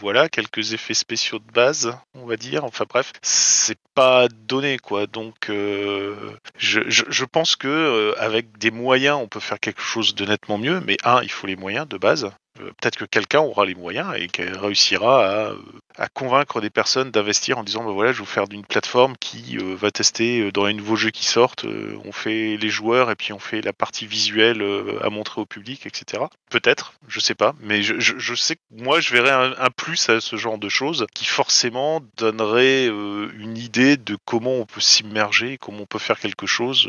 voilà 0.00 0.28
quelques 0.28 0.72
effets 0.72 0.94
spéciaux 0.94 1.38
de 1.38 1.52
base, 1.52 1.96
on 2.14 2.26
va 2.26 2.36
dire. 2.36 2.64
Enfin 2.64 2.84
bref, 2.88 3.12
c'est 3.22 3.78
pas 3.94 4.28
donné 4.28 4.78
quoi. 4.78 5.06
Donc 5.06 5.50
euh, 5.50 6.16
je, 6.56 7.24
pense 7.24 7.56
que 7.56 7.68
euh, 7.68 8.14
avec 8.18 8.58
des 8.58 8.70
moyens, 8.70 9.18
on 9.20 9.28
peut 9.28 9.40
faire 9.40 9.60
quelque 9.60 9.82
chose 9.82 10.14
de 10.14 10.24
nettement 10.24 10.58
mieux. 10.58 10.80
Mais 10.86 10.96
un, 11.04 11.22
il 11.22 11.30
faut 11.30 11.46
les 11.46 11.56
moyens 11.56 11.88
de 11.88 11.98
base. 11.98 12.30
Euh, 12.60 12.70
Peut-être 12.80 12.96
que 12.96 13.04
quelqu'un 13.04 13.40
aura 13.40 13.66
les 13.66 13.74
moyens 13.74 14.14
et 14.16 14.28
qu'elle 14.28 14.56
réussira 14.56 15.26
à, 15.26 15.52
à 15.98 16.08
convaincre 16.08 16.60
des 16.60 16.70
personnes 16.70 17.10
d'investir 17.10 17.58
en 17.58 17.64
disant 17.64 17.84
bah 17.84 17.90
voilà, 17.90 18.12
je 18.12 18.18
vais 18.18 18.24
vous 18.24 18.30
faire 18.30 18.48
d'une 18.48 18.64
plateforme 18.64 19.16
qui 19.18 19.58
euh, 19.58 19.74
va 19.74 19.90
tester 19.90 20.40
euh, 20.40 20.52
dans 20.52 20.66
les 20.66 20.74
nouveaux 20.74 20.96
jeux 20.96 21.10
qui 21.10 21.24
sortent. 21.26 21.64
euh, 21.64 21.98
on 22.04 22.12
fait 22.12 22.56
les 22.56 22.68
joueurs 22.68 23.10
et 23.10 23.16
puis 23.16 23.32
on 23.32 23.38
fait 23.38 23.60
la 23.60 23.72
partie 23.72 24.06
visuelle 24.06 24.62
à 25.02 25.10
montrer 25.10 25.40
au 25.40 25.46
public, 25.46 25.86
etc. 25.86 26.22
Peut-être, 26.50 26.94
je 27.08 27.20
sais 27.20 27.34
pas, 27.34 27.54
mais 27.60 27.82
je, 27.82 27.98
je, 27.98 28.34
sais 28.34 28.56
que 28.56 28.60
moi 28.70 29.00
je 29.00 29.12
verrais 29.12 29.30
un, 29.30 29.54
un 29.58 29.70
plus 29.70 30.08
à 30.08 30.20
ce 30.20 30.36
genre 30.36 30.58
de 30.58 30.68
choses 30.68 31.06
qui 31.14 31.24
forcément 31.24 32.00
donnerait 32.16 32.86
une 32.86 33.56
idée 33.56 33.96
de 33.96 34.16
comment 34.24 34.54
on 34.54 34.66
peut 34.66 34.80
s'immerger, 34.80 35.58
comment 35.58 35.82
on 35.82 35.86
peut 35.86 35.98
faire 35.98 36.20
quelque 36.20 36.46
chose 36.46 36.88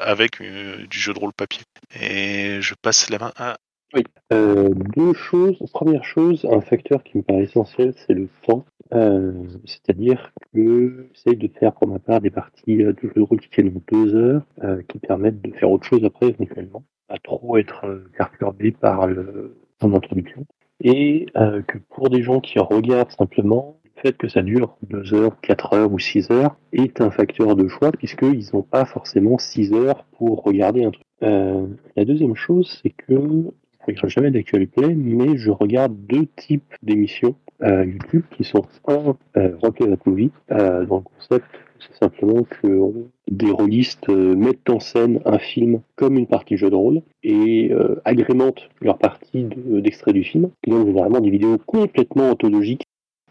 avec 0.00 0.40
du 0.40 0.98
jeu 0.98 1.12
de 1.12 1.18
rôle 1.18 1.32
papier. 1.32 1.62
Et 1.94 2.60
je 2.62 2.74
passe 2.74 3.10
la 3.10 3.18
main 3.18 3.32
à 3.36 3.58
Oui. 3.96 4.04
Euh, 4.30 4.68
deux 4.94 5.14
choses. 5.14 5.56
Première 5.72 6.04
chose, 6.04 6.46
un 6.50 6.60
facteur 6.60 7.02
qui 7.02 7.16
me 7.16 7.22
paraît 7.22 7.44
essentiel, 7.44 7.94
c'est 7.96 8.12
le 8.12 8.28
temps. 8.46 8.66
Euh, 8.92 9.32
C'est-à-dire 9.64 10.32
que 10.52 11.08
j'essaye 11.14 11.38
de 11.38 11.48
faire 11.58 11.72
pour 11.72 11.88
ma 11.88 11.98
part 11.98 12.20
des 12.20 12.28
parties 12.28 12.82
euh, 12.82 12.92
de 12.92 13.00
jeu 13.08 13.12
de 13.16 13.22
rôle 13.22 13.40
qui 13.40 13.48
tiennent 13.48 13.80
deux 13.90 14.14
heures, 14.14 14.42
qui 14.88 14.98
permettent 14.98 15.40
de 15.40 15.50
faire 15.52 15.70
autre 15.70 15.86
chose 15.86 16.04
après 16.04 16.28
éventuellement, 16.28 16.84
pas 17.08 17.18
trop 17.18 17.56
être 17.56 18.02
perturbé 18.18 18.70
par 18.70 19.06
le 19.06 19.56
son 19.80 19.94
introduction. 19.94 20.44
Et 20.80 21.26
que 21.34 21.78
pour 21.88 22.10
des 22.10 22.22
gens 22.22 22.40
qui 22.40 22.58
regardent 22.58 23.12
simplement, 23.12 23.78
le 23.84 24.02
fait 24.02 24.16
que 24.18 24.28
ça 24.28 24.42
dure 24.42 24.76
deux 24.82 25.14
heures, 25.14 25.40
quatre 25.40 25.72
heures 25.72 25.90
ou 25.90 25.98
six 25.98 26.30
heures 26.30 26.56
est 26.72 27.00
un 27.00 27.10
facteur 27.10 27.56
de 27.56 27.66
choix 27.66 27.92
puisqu'ils 27.92 28.44
n'ont 28.52 28.62
pas 28.62 28.84
forcément 28.84 29.38
six 29.38 29.72
heures 29.72 30.04
pour 30.18 30.42
regarder 30.42 30.84
un 30.84 30.90
truc. 30.90 31.06
La 31.20 32.04
deuxième 32.04 32.36
chose, 32.36 32.78
c'est 32.82 32.90
que 32.90 33.50
regarde 33.86 34.08
jamais 34.08 34.30
d'actualité, 34.30 34.94
mais 34.94 35.36
je 35.36 35.50
regarde 35.50 35.94
deux 36.08 36.26
types 36.36 36.74
d'émissions 36.82 37.34
euh, 37.62 37.84
YouTube 37.84 38.24
qui 38.36 38.44
sont 38.44 38.64
un 38.86 39.16
euh, 39.36 39.56
Rocket 39.62 39.88
That 39.88 40.02
Movie, 40.06 40.30
euh, 40.50 40.84
dont 40.84 40.98
le 40.98 41.02
concept 41.02 41.46
c'est 41.78 42.04
simplement 42.04 42.42
que 42.42 42.90
des 43.30 43.50
rôlistes 43.50 44.08
euh, 44.08 44.34
mettent 44.34 44.68
en 44.70 44.80
scène 44.80 45.20
un 45.26 45.38
film 45.38 45.80
comme 45.94 46.16
une 46.16 46.26
partie 46.26 46.56
jeu 46.56 46.70
de 46.70 46.74
rôle 46.74 47.02
et 47.22 47.70
agrémentent 48.04 48.68
leur 48.80 48.98
partie 48.98 49.44
de- 49.44 49.80
d'extrait 49.80 50.12
du 50.14 50.24
film, 50.24 50.50
sont 50.66 50.86
généralement 50.86 51.20
des 51.20 51.30
vidéos 51.30 51.58
complètement 51.66 52.30
ontologiques, 52.30 52.84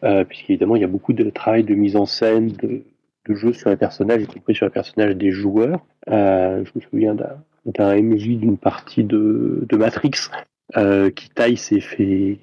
euh, 0.03 0.23
puisqu'évidemment 0.25 0.75
il 0.75 0.81
y 0.81 0.85
a 0.85 0.87
beaucoup 0.87 1.13
de 1.13 1.29
travail 1.31 1.63
de 1.63 1.73
mise 1.73 1.95
en 1.95 2.05
scène, 2.05 2.49
de, 2.49 2.83
de 3.27 3.33
jeu 3.35 3.51
sur 3.51 3.69
les 3.71 3.77
personnages, 3.77 4.21
y 4.21 4.27
compris 4.27 4.53
sur 4.53 4.67
les 4.67 4.71
personnages 4.71 5.15
des 5.15 5.31
joueurs. 5.31 5.83
Je 6.07 6.69
me 6.75 6.81
souviens 6.81 7.15
d'un 7.15 7.37
d'un 7.65 8.01
MJ 8.01 8.37
d'une 8.37 8.57
partie 8.57 9.03
de, 9.03 9.67
Matrix 9.73 10.11
euh, 10.77 11.09
qui 11.09 11.29
taille 11.29 11.57
ses, 11.57 12.39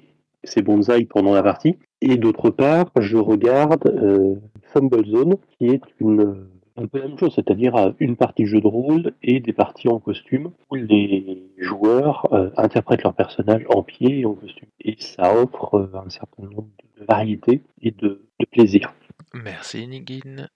bonsaïs 0.63 1.07
pendant 1.07 1.33
la 1.33 1.43
partie. 1.43 1.77
Et 2.01 2.17
d'autre 2.17 2.49
part, 2.49 2.91
je 2.99 3.17
regarde 3.17 3.87
euh, 3.87 4.35
Fumble 4.73 5.05
Zone, 5.05 5.35
qui 5.57 5.67
est 5.67 5.81
une, 5.99 6.47
un 6.75 6.87
peu 6.87 6.99
la 6.99 7.07
même 7.07 7.17
chose, 7.17 7.33
c'est-à-dire 7.35 7.75
euh, 7.75 7.91
une 7.99 8.17
partie 8.17 8.45
jeu 8.45 8.59
de 8.59 8.67
rôle 8.67 9.13
et 9.23 9.39
des 9.39 9.53
parties 9.53 9.87
en 9.87 9.99
costume, 9.99 10.51
où 10.69 10.75
les 10.75 11.49
joueurs 11.57 12.27
interprètent 12.57 13.03
leurs 13.03 13.15
personnages 13.15 13.65
en 13.69 13.83
pied 13.83 14.19
et 14.19 14.25
en 14.25 14.33
costume. 14.33 14.67
Et 14.81 14.95
ça 14.99 15.35
offre 15.35 15.89
un 15.93 16.09
certain 16.09 16.43
nombre 16.43 16.67
de 16.99 17.05
variétés 17.05 17.61
et 17.81 17.91
de, 17.91 18.25
de 18.39 18.45
plaisir. 18.51 18.93
Merci 19.33 19.87
Nigin. 19.87 20.49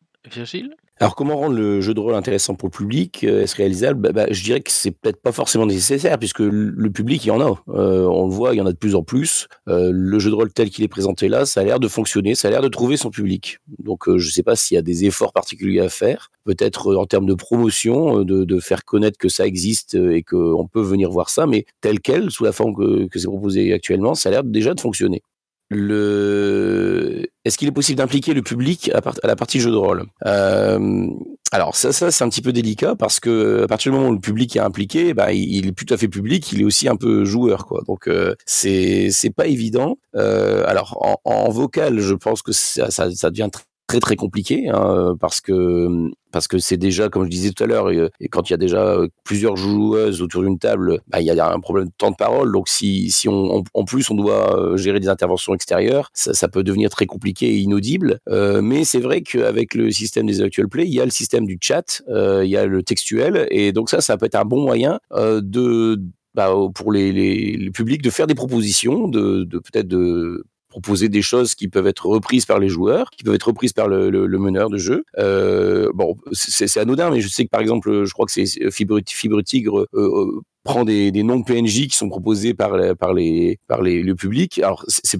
Alors, 0.99 1.15
comment 1.15 1.37
rendre 1.37 1.55
le 1.55 1.79
jeu 1.79 1.93
de 1.93 1.99
rôle 1.99 2.15
intéressant 2.15 2.55
pour 2.55 2.69
le 2.69 2.75
public 2.75 3.23
euh, 3.23 3.43
Est-ce 3.43 3.55
réalisable? 3.55 4.01
Bah, 4.01 4.11
bah, 4.11 4.25
Je 4.31 4.43
dirais 4.43 4.61
que 4.61 4.71
c'est 4.71 4.89
peut-être 4.89 5.21
pas 5.21 5.31
forcément 5.31 5.67
nécessaire, 5.67 6.17
puisque 6.17 6.39
le- 6.39 6.89
public, 6.89 7.23
il 7.25 7.27
y 7.27 7.31
en 7.31 7.39
a. 7.39 7.61
Euh, 7.69 8.07
on 8.07 8.25
le 8.27 8.33
voit, 8.33 8.55
il 8.55 8.57
y 8.57 8.61
en 8.61 8.65
a 8.65 8.71
de 8.71 8.77
plus 8.77 8.95
en 8.95 9.03
plus. 9.03 9.47
Euh, 9.67 9.91
le 9.93 10.17
jeu 10.17 10.31
de 10.31 10.35
rôle 10.35 10.51
tel 10.51 10.71
qu'il 10.71 10.83
est 10.83 10.87
présenté 10.87 11.27
là, 11.27 11.45
ça 11.45 11.61
a 11.61 11.63
l'air 11.63 11.79
de 11.79 11.87
fonctionner, 11.87 12.33
ça 12.33 12.47
a 12.47 12.51
l'air 12.51 12.61
de 12.61 12.67
trouver 12.67 12.97
son 12.97 13.11
public. 13.11 13.59
Donc, 13.77 14.09
je 14.15 14.31
sais 14.31 14.41
pas 14.41 14.55
s'il 14.55 14.73
y 14.73 14.77
a 14.79 14.81
des 14.81 15.05
efforts 15.05 15.33
particuliers 15.33 15.81
à 15.81 15.89
faire. 15.89 16.31
Peut-être 16.45 16.95
en 16.95 17.05
termes 17.05 17.27
de 17.27 17.35
promotion, 17.35 18.23
de, 18.23 18.59
faire 18.59 18.85
connaître 18.85 19.19
que 19.19 19.29
ça 19.29 19.45
existe 19.45 19.93
et 19.93 20.23
qu'on 20.23 20.67
peut 20.67 20.81
venir 20.81 21.11
voir 21.11 21.29
ça, 21.29 21.45
mais 21.45 21.65
tel 21.79 21.99
quel, 21.99 22.31
sous 22.31 22.43
la 22.43 22.51
forme 22.51 22.75
que, 22.75 23.07
que 23.07 23.19
c'est 23.19 23.27
proposé 23.27 23.71
actuellement, 23.71 24.15
ça 24.15 24.29
a 24.29 24.31
l'air 24.31 24.43
déjà 24.43 24.73
de 24.73 24.81
fonctionner. 24.81 25.21
Le... 25.69 27.25
Est-ce 27.43 27.57
qu'il 27.57 27.67
est 27.67 27.71
possible 27.73 27.97
d'impliquer 27.97 28.33
le 28.33 28.41
public 28.41 28.89
à, 28.93 29.01
la 29.23 29.35
partie 29.35 29.59
jeu 29.59 29.71
de 29.71 29.75
rôle? 29.75 30.05
Euh, 30.25 31.07
Alors 31.51 31.75
ça, 31.75 31.91
ça 31.93 32.11
c'est 32.11 32.23
un 32.23 32.29
petit 32.29 32.41
peu 32.41 32.51
délicat 32.53 32.95
parce 32.95 33.19
que 33.19 33.63
à 33.63 33.67
partir 33.67 33.91
du 33.91 33.97
moment 33.97 34.09
où 34.09 34.13
le 34.13 34.19
public 34.19 34.55
est 34.55 34.59
impliqué, 34.59 35.13
bah, 35.13 35.31
il, 35.33 35.67
est 35.67 35.71
tout 35.71 35.93
à 35.93 35.97
fait 35.97 36.07
public, 36.07 36.51
il 36.51 36.61
est 36.61 36.65
aussi 36.65 36.87
un 36.87 36.95
peu 36.95 37.25
joueur, 37.25 37.65
quoi. 37.65 37.81
Donc 37.87 38.07
euh, 38.07 38.35
c'est 38.45 39.09
c'est 39.11 39.29
pas 39.29 39.47
évident. 39.47 39.97
Euh, 40.15 40.63
alors 40.67 40.97
en, 41.01 41.17
en 41.23 41.49
vocal, 41.49 41.99
je 41.99 42.13
pense 42.15 42.41
que 42.41 42.51
ça, 42.53 42.89
ça, 42.91 43.11
ça 43.11 43.29
devient 43.29 43.49
tr- 43.51 43.63
très 43.87 43.99
très 43.99 44.15
compliqué 44.15 44.69
hein, 44.69 45.15
parce 45.19 45.41
que 45.41 46.11
parce 46.31 46.47
que 46.47 46.59
c'est 46.59 46.77
déjà 46.77 47.07
comme 47.09 47.23
je 47.23 47.29
disais 47.29 47.51
tout 47.51 47.63
à 47.63 47.67
l'heure 47.67 47.89
et, 47.89 48.09
et 48.19 48.27
quand 48.27 48.49
il 48.49 48.53
y 48.53 48.53
a 48.53 48.57
déjà 48.57 48.85
euh, 48.85 49.07
plusieurs 49.23 49.55
joueuses 49.55 50.21
autour 50.21 50.43
d'une 50.43 50.59
table 50.59 50.99
bah, 51.07 51.21
il 51.21 51.25
y 51.25 51.39
a 51.39 51.51
un 51.51 51.59
problème 51.59 51.87
de 51.87 51.93
temps 51.97 52.11
de 52.11 52.15
parole. 52.15 52.51
Donc 52.51 52.67
si 52.67 53.09
si 53.11 53.29
on, 53.29 53.63
en 53.73 53.85
plus 53.85 54.09
on 54.11 54.15
doit 54.15 54.59
euh, 54.59 54.77
gérer 54.77 54.99
des 54.99 55.07
interventions 55.07 55.53
extérieures 55.53 56.09
ça, 56.13 56.47
peut 56.49 56.63
devenir 56.63 56.89
très 56.89 57.05
compliqué 57.05 57.47
et 57.47 57.57
inaudible. 57.57 58.19
Euh, 58.29 58.61
mais 58.61 58.83
c'est 58.83 58.99
vrai 58.99 59.21
qu'avec 59.21 59.73
le 59.73 59.89
système 59.91 60.27
des 60.27 60.41
actual 60.41 60.67
play 60.67 60.85
il 60.85 60.93
y 60.93 60.99
a 60.99 61.05
le 61.05 61.11
système 61.11 61.45
du 61.45 61.57
chat 61.61 62.01
euh, 62.09 62.43
il 62.43 62.51
y 62.51 62.57
a 62.57 62.65
le 62.65 62.83
textuel 62.83 63.47
et 63.49 63.71
donc 63.71 63.89
ça 63.89 64.01
ça 64.01 64.17
peut 64.17 64.25
être 64.25 64.35
un 64.35 64.45
bon 64.45 64.61
moyen 64.61 64.99
euh, 65.13 65.41
de 65.41 66.01
bah, 66.35 66.51
pour 66.75 66.91
les, 66.91 67.71
publics 67.73 68.03
de 68.03 68.09
faire 68.09 68.27
des 68.27 68.35
propositions 68.35 69.07
de 69.07 69.45
peut-être 69.45 69.87
de 69.87 70.45
proposer 70.77 71.09
des 71.09 71.21
choses 71.23 71.55
qui 71.55 71.67
peuvent 71.67 71.87
être 71.87 72.05
reprises 72.05 72.45
par 72.45 72.59
les 72.59 72.69
joueurs, 72.69 73.09
qui 73.09 73.23
peuvent 73.23 73.35
être 73.35 73.47
reprises 73.53 73.73
par 73.73 73.87
le, 73.87 74.09
le- 74.09 74.27
le 74.27 74.37
meneur 74.39 74.69
de 74.69 74.77
jeu. 74.77 75.03
Euh, 75.17 75.89
bon, 75.93 76.15
c'est 76.33 76.77
anodin, 76.77 77.09
mais 77.11 77.21
je 77.21 77.27
sais 77.27 77.45
que 77.45 77.49
par 77.49 77.61
exemple, 77.61 78.05
je 78.05 78.11
crois 78.13 78.25
que 78.25 78.31
c'est 78.31 78.45
Fibre, 78.71 78.99
Fibre 79.07 79.41
Tigre 79.41 79.79
euh, 79.79 79.87
euh, 79.95 80.41
prend 80.63 80.83
des, 80.83 81.11
des 81.11 81.23
noms 81.23 81.39
de 81.39 81.45
PNJ 81.45 81.87
qui 81.87 81.95
sont 81.95 82.09
proposés 82.09 82.53
par 82.53 82.73
par 82.97 83.13
les 83.13 83.57
par 83.67 83.81
les 83.81 84.03
le 84.03 84.15
public. 84.15 84.59
Alors 84.59 84.83
c'est 84.87 85.17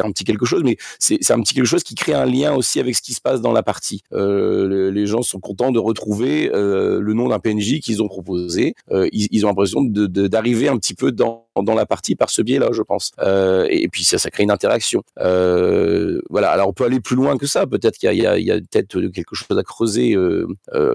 un 0.00 0.10
petit 0.10 0.24
quelque 0.24 0.46
chose, 0.46 0.62
mais 0.64 0.76
c'est 0.98 1.30
un 1.30 1.40
petit 1.42 1.52
quelque 1.54 1.66
chose 1.66 1.82
qui 1.82 1.94
crée 1.94 2.14
un 2.14 2.24
lien 2.24 2.54
aussi 2.54 2.80
avec 2.80 2.96
ce 2.96 3.02
qui 3.02 3.12
se 3.12 3.20
passe 3.20 3.42
dans 3.42 3.52
la 3.52 3.62
partie. 3.62 4.00
Euh, 4.14 4.90
les 4.90 5.06
gens 5.06 5.20
sont 5.22 5.38
contents 5.38 5.70
de 5.70 5.78
retrouver 5.78 6.50
euh, 6.54 6.98
le 7.00 7.12
nom 7.12 7.28
d'un 7.28 7.38
PNJ 7.40 7.80
qu'ils 7.80 8.02
ont 8.02 8.08
proposé. 8.08 8.74
Euh, 8.90 9.06
ils, 9.12 9.28
ils 9.32 9.44
ont 9.44 9.48
l'impression 9.48 9.82
de 9.82 10.06
d'arriver 10.28 10.68
un 10.68 10.78
petit 10.78 10.94
peu 10.94 11.12
dans 11.12 11.47
dans 11.62 11.74
la 11.74 11.86
partie 11.86 12.14
par 12.14 12.30
ce 12.30 12.42
biais-là, 12.42 12.68
je 12.72 12.82
pense. 12.82 13.12
Euh, 13.20 13.66
et, 13.70 13.88
puis 13.88 14.04
ça, 14.04 14.18
ça 14.18 14.30
crée 14.30 14.42
une 14.42 14.50
interaction. 14.50 15.02
Euh, 15.20 16.20
voilà. 16.30 16.50
Alors 16.50 16.68
on 16.68 16.72
peut 16.72 16.84
aller 16.84 17.00
plus 17.00 17.16
loin 17.16 17.36
que 17.36 17.46
ça. 17.46 17.66
Peut-être 17.66 17.98
qu'il 17.98 18.12
y 18.12 18.26
a, 18.26 18.60
peut-être 18.60 19.00
quelque 19.08 19.34
chose 19.34 19.58
à 19.58 19.62
creuser 19.62 20.14
euh, 20.14 20.46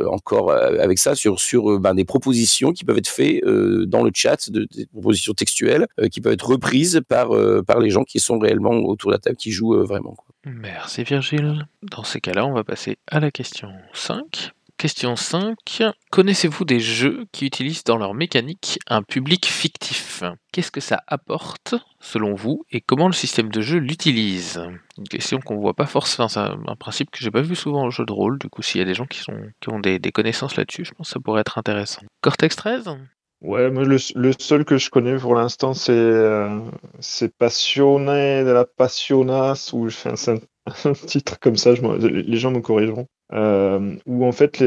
encore 0.08 0.52
avec 0.52 1.00
ça 1.00 1.16
sur 1.16 1.40
sur 1.40 1.80
ben, 1.80 1.94
des 1.94 2.06
propositions 2.06 2.72
qui 2.72 2.84
peuvent 2.84 2.98
être 2.98 3.08
faites 3.08 3.44
dans 3.46 4.04
le 4.04 4.12
chat, 4.14 4.50
de, 4.50 4.68
des 4.76 4.86
propositions 4.88 5.34
textuelles 5.34 5.88
qui 6.12 6.22
peuvent 6.22 6.34
être 6.34 6.48
reprises 6.48 7.02
par 7.08 7.30
par 7.66 7.80
les 7.80 7.90
gens 7.90 8.04
qui 8.04 8.20
sont 8.20 8.40
réellement 8.40 8.72
autour 8.72 9.12
de 9.12 9.16
la 9.16 9.20
table, 9.20 9.38
qui 9.38 9.52
jouent 9.52 9.84
vraiment. 9.86 10.16
Merci 10.46 11.04
Virgile. 11.04 11.68
Dans 11.84 12.04
ces 12.04 12.20
cas-là, 12.20 12.46
on 12.46 12.54
va 12.54 12.64
passer 12.64 12.98
à 13.08 13.20
la 13.20 13.32
question 13.32 13.70
5. 13.94 14.52
Question 14.84 15.16
5. 15.16 15.82
Connaissez-vous 16.12 16.66
des 16.66 16.82
jeux 16.82 17.24
qui 17.32 17.46
utilisent 17.46 17.86
dans 17.86 17.96
leur 17.96 18.14
mécanique 18.14 18.80
un 18.90 19.02
public 19.02 19.46
fictif? 19.46 20.24
Qu'est-ce 20.52 20.72
que 20.72 20.82
ça 20.82 21.02
apporte, 21.08 21.76
selon 22.02 22.36
vous, 22.36 22.66
et 22.70 22.82
comment 22.82 23.08
le 23.08 23.14
système 23.14 23.48
de 23.48 23.62
jeu 23.62 23.78
l'utilise? 23.78 24.62
Une 24.98 25.08
question 25.08 25.40
qu'on 25.40 25.56
voit 25.56 25.74
pas 25.74 25.86
forcément, 25.86 26.28
c'est 26.28 26.42
un, 26.42 26.76
principe 26.78 27.12
que 27.12 27.20
j'ai 27.20 27.32
pas 27.32 27.40
vu 27.40 27.56
souvent 27.56 27.84
en 27.84 27.92
jeu 27.92 28.06
de 28.06 28.12
rôle, 28.12 28.38
du 28.38 28.50
coup 28.50 28.62
s'il 28.62 28.80
y 28.80 28.82
a 28.82 28.86
des 28.86 28.94
gens 28.94 29.06
qui, 29.06 29.24
ont 29.70 29.80
des, 29.80 30.12
connaissances 30.12 30.58
là-dessus, 30.58 30.84
je 30.84 30.92
pense 30.92 31.08
que 31.08 31.14
ça 31.14 31.20
pourrait 31.22 31.40
être 31.40 31.58
intéressant. 31.58 32.02
Cortex 32.20 32.54
13 32.58 32.98
Ouais, 33.40 33.70
le, 33.70 34.34
seul 34.38 34.66
que 34.66 34.78
je 34.78 34.90
connais 34.90 35.18
pour 35.18 35.36
l'instant 35.36 35.74
c'est 35.74 35.94
euh, 35.94 36.60
Passionné 37.38 38.44
de 38.44 38.52
la 38.52 38.66
Passionas 38.66 39.70
ou 39.72 39.90
c'est 39.90 40.10
un, 40.86 40.94
titre 40.94 41.40
comme 41.40 41.56
ça, 41.56 41.72
les 41.72 42.38
gens 42.38 42.52
me 42.52 42.60
corrigeront. 42.60 43.08
Euh, 43.34 43.96
où 44.06 44.26
en 44.26 44.32
fait 44.32 44.64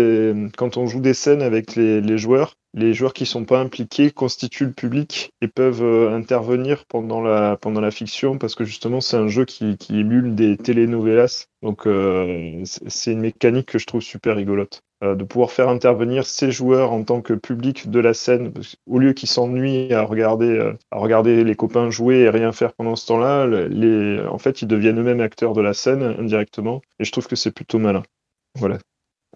quand 0.57 0.77
on 0.77 0.87
joue 0.87 1.01
des 1.01 1.15
scènes 1.15 1.43
avec 1.43 1.77
les, 1.77 2.19
joueurs, 2.19 2.55
les 2.75 2.95
joueurs 2.95 3.13
qui 3.13 3.25
sont 3.25 3.45
pas 3.45 3.61
impliqués 3.61 4.11
constituent 4.11 4.67
le 4.67 4.73
public 4.73 5.31
et 5.41 5.47
peuvent 5.47 5.85
euh, 5.85 6.13
intervenir 6.13 6.85
pendant 6.87 7.21
la 7.21 7.91
fiction 7.93 8.39
parce 8.39 8.57
que 8.57 8.65
justement 8.65 9.01
c'est 9.01 9.17
un 9.17 9.29
jeu 9.29 9.45
qui, 9.45 9.77
émule 9.91 10.35
des 10.35 10.57
telenovelas. 10.57 11.47
Donc 11.63 11.87
euh, 11.87 12.63
c'est 12.65 13.13
une 13.13 13.21
mécanique 13.21 13.69
que 13.69 13.79
je 13.79 13.87
trouve 13.87 14.03
super 14.03 14.37
rigolote 14.37 14.83
de 15.03 15.25
pouvoir 15.25 15.51
faire 15.51 15.69
intervenir 15.69 16.25
ces 16.25 16.51
joueurs 16.51 16.91
en 16.91 17.05
tant 17.05 17.21
que 17.21 17.35
public 17.35 17.91
de 17.91 18.01
la 18.01 18.15
scène, 18.15 18.55
au 18.87 18.99
lieu 18.99 19.13
qu'ils 19.13 19.29
s'ennuient 19.29 19.93
à 19.93 20.03
regarder, 20.03 21.45
les 21.45 21.55
copains 21.55 21.91
jouer 21.91 22.21
et 22.21 22.31
rien 22.31 22.51
faire 22.51 22.73
pendant 22.73 22.97
ce 22.97 23.07
temps-là, 23.09 23.47
en 24.27 24.39
fait, 24.39 24.63
ils 24.63 24.67
deviennent 24.67 24.99
eux-mêmes 24.99 25.21
acteurs 25.21 25.53
de 25.53 25.61
la 25.61 25.75
scène 25.75 26.03
indirectement, 26.03 26.81
et 26.99 27.05
je 27.05 27.13
trouve 27.13 27.27
que 27.27 27.37
c'est 27.37 27.51
plutôt 27.51 27.79
malin. 27.79 28.05
Voilà. 28.57 28.79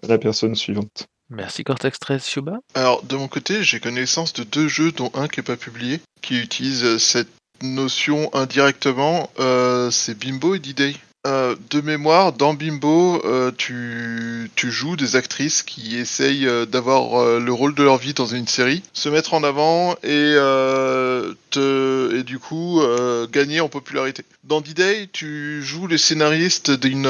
La 0.02 0.18
personne 0.18 0.54
suivante. 0.54 1.06
Merci 1.28 1.62
Cortex 1.62 1.98
13 2.00 2.26
Shuba. 2.26 2.58
Alors, 2.74 3.02
de 3.04 3.16
mon 3.16 3.28
côté, 3.28 3.62
j'ai 3.62 3.78
connaissance 3.78 4.32
de 4.32 4.42
deux 4.42 4.66
jeux, 4.66 4.90
dont 4.90 5.12
un 5.14 5.28
qui 5.28 5.40
est 5.40 5.44
pas 5.44 5.56
publié, 5.56 6.00
qui 6.22 6.40
utilise 6.40 6.98
cette 6.98 7.28
notion 7.62 8.34
indirectement. 8.34 9.30
Euh, 9.38 9.90
c'est 9.90 10.18
Bimbo 10.18 10.54
et 10.54 10.58
D-Day. 10.58 10.96
Euh, 11.26 11.54
de 11.68 11.82
mémoire, 11.82 12.32
dans 12.32 12.54
Bimbo, 12.54 13.20
euh, 13.26 13.50
tu, 13.54 14.48
joues 14.56 14.96
des 14.96 15.16
actrices 15.16 15.62
qui 15.62 15.98
essayent 15.98 16.46
euh, 16.46 16.64
d'avoir 16.64 17.38
le 17.38 17.52
rôle 17.52 17.74
de 17.74 17.82
leur 17.82 17.98
vie 17.98 18.14
dans 18.14 18.24
une 18.24 18.46
série, 18.46 18.82
se 18.94 19.10
mettre 19.10 19.34
en 19.34 19.44
avant 19.44 19.96
et, 20.02 20.34
te, 21.50 22.22
du 22.22 22.38
coup 22.38 22.80
gagner 23.30 23.60
en 23.60 23.68
popularité. 23.68 24.24
Dans 24.44 24.62
D-Day, 24.62 25.10
tu 25.12 25.62
joues 25.62 25.86
les 25.86 25.98
scénaristes 25.98 26.70
d'une 26.70 27.08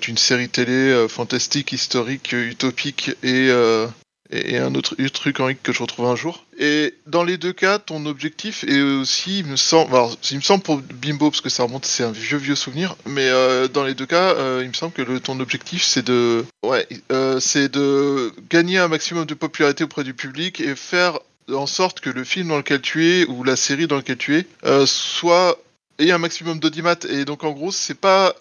d'une 0.00 0.18
série 0.18 0.48
télé 0.48 1.06
fantastique, 1.08 1.72
historique, 1.72 2.32
utopique 2.32 3.12
et, 3.22 3.50
et, 4.30 4.58
un 4.58 4.74
autre, 4.74 4.94
truc 5.08 5.40
Henrik 5.40 5.62
que 5.62 5.72
je 5.72 5.82
retrouve 5.82 6.06
un 6.06 6.16
jour. 6.16 6.44
Et 6.58 6.94
dans 7.06 7.24
les 7.24 7.38
deux 7.38 7.52
cas, 7.52 7.78
ton 7.78 8.04
objectif 8.06 8.64
est 8.64 8.80
aussi, 8.80 9.40
il 9.40 9.46
me 9.46 9.56
semble, 9.56 9.94
alors, 9.94 10.16
il 10.30 10.36
me 10.36 10.42
semble 10.42 10.62
pour 10.62 10.78
Bimbo 10.78 11.30
parce 11.30 11.40
que 11.40 11.48
ça 11.48 11.62
remonte, 11.62 11.86
c'est 11.86 12.04
un 12.04 12.12
vieux 12.12 12.38
vieux 12.38 12.54
souvenir, 12.54 12.96
mais 13.06 13.28
euh, 13.28 13.68
dans 13.68 13.84
les 13.84 13.94
deux 13.94 14.06
cas, 14.06 14.34
euh, 14.34 14.60
il 14.62 14.68
me 14.68 14.74
semble 14.74 14.92
que 14.92 15.18
ton 15.18 15.40
objectif 15.40 15.82
c'est 15.82 16.04
de, 16.04 16.44
ouais, 16.64 16.86
euh, 17.12 17.40
c'est 17.40 17.70
de 17.70 18.32
gagner 18.50 18.78
un 18.78 18.88
maximum 18.88 19.24
de 19.24 19.34
popularité 19.34 19.84
auprès 19.84 20.04
du 20.04 20.14
public 20.14 20.60
et 20.60 20.74
faire 20.74 21.18
en 21.50 21.66
sorte 21.66 22.00
que 22.00 22.10
le 22.10 22.24
film 22.24 22.48
dans 22.48 22.58
lequel 22.58 22.82
tu 22.82 23.06
es 23.06 23.24
ou 23.26 23.44
la 23.44 23.56
série 23.56 23.86
dans 23.86 23.96
laquelle 23.96 24.18
tu 24.18 24.36
es 24.36 24.46
euh, 24.64 24.84
soit 24.84 25.58
ait 25.98 26.10
un 26.10 26.18
maximum 26.18 26.58
d'audimat. 26.58 26.96
Et 27.08 27.24
donc 27.24 27.44
en 27.44 27.52
gros, 27.52 27.72
c'est 27.72 27.98
pas, 27.98 28.34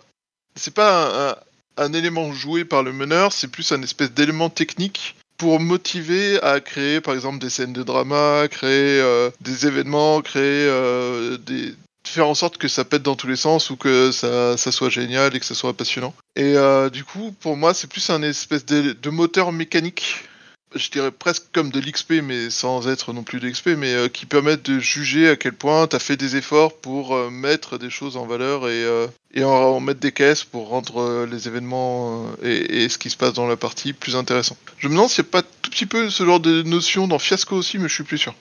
c'est 0.55 0.73
pas 0.73 1.41
un 1.77 1.93
élément 1.93 2.33
joué 2.33 2.65
par 2.65 2.83
le 2.83 2.91
meneur, 2.91 3.31
c'est 3.31 3.47
plus 3.47 3.71
un 3.71 3.81
espèce 3.81 4.11
d'élément 4.11 4.49
technique 4.49 5.15
pour 5.37 5.59
motiver 5.59 6.41
à 6.41 6.59
créer 6.59 7.01
par 7.01 7.13
exemple 7.13 7.39
des 7.39 7.49
scènes 7.49 7.73
de 7.73 7.83
drama, 7.83 8.47
créer 8.49 8.99
euh, 9.01 9.29
des 9.41 9.67
événements, 9.67 10.21
créer 10.21 10.67
euh, 10.67 11.37
des 11.37 11.73
faire 12.07 12.27
en 12.27 12.35
sorte 12.35 12.57
que 12.57 12.67
ça 12.69 12.85
pète 12.85 13.03
dans 13.03 13.15
tous 13.15 13.27
les 13.27 13.35
sens 13.35 13.69
ou 13.69 13.75
que 13.75 14.11
ça, 14.11 14.57
soit 14.57 14.89
génial 14.89 15.35
et 15.35 15.39
que 15.39 15.45
ça 15.45 15.55
soit 15.55 15.73
passionnant. 15.75 16.13
Et 16.37 16.55
euh, 16.55 16.89
du 16.89 17.03
coup, 17.03 17.35
pour 17.41 17.57
moi, 17.57 17.73
c'est 17.73 17.87
plus 17.87 18.09
un 18.09 18.21
espèce 18.21 18.65
de 18.65 19.09
moteur 19.09 19.51
mécanique 19.51 20.23
je 20.75 20.89
dirais 20.89 21.11
presque 21.11 21.45
comme 21.53 21.71
de 21.71 21.79
l'XP, 21.79 22.21
mais 22.23 22.49
sans 22.49 22.87
être 22.87 23.13
non 23.13 23.23
plus 23.23 23.39
de 23.39 23.47
l'XP, 23.47 23.69
mais 23.77 23.93
euh, 23.93 24.07
qui 24.09 24.25
permettent 24.25 24.69
de 24.69 24.79
juger 24.79 25.29
à 25.29 25.35
quel 25.35 25.53
point 25.53 25.87
tu 25.87 25.95
as 25.95 25.99
fait 25.99 26.17
des 26.17 26.35
efforts 26.35 26.77
pour 26.77 27.15
euh, 27.15 27.29
mettre 27.29 27.77
des 27.77 27.89
choses 27.89 28.17
en 28.17 28.25
valeur 28.25 28.67
et, 28.67 28.83
euh, 28.83 29.07
et 29.33 29.43
en, 29.43 29.79
mettre 29.79 29.99
des 29.99 30.11
caisses 30.11 30.43
pour 30.43 30.67
rendre 30.69 31.01
euh, 31.01 31.25
les 31.25 31.47
événements 31.47 32.25
et, 32.43 32.89
ce 32.89 32.97
qui 32.97 33.09
se 33.09 33.17
passe 33.17 33.33
dans 33.33 33.47
la 33.47 33.57
partie 33.57 33.93
plus 33.93 34.15
intéressant. 34.15 34.57
Je 34.77 34.87
me 34.87 34.93
demande 34.93 35.09
s'il 35.09 35.23
n'y 35.23 35.29
a 35.29 35.31
pas 35.31 35.41
tout 35.41 35.69
petit 35.69 35.85
peu 35.85 36.09
ce 36.09 36.25
genre 36.25 36.39
de 36.39 36.61
notion 36.63 37.07
dans 37.07 37.19
Fiasco 37.19 37.55
aussi, 37.55 37.77
mais 37.77 37.87
je 37.87 37.93
suis 37.93 38.03
plus 38.03 38.17
sûr. 38.17 38.33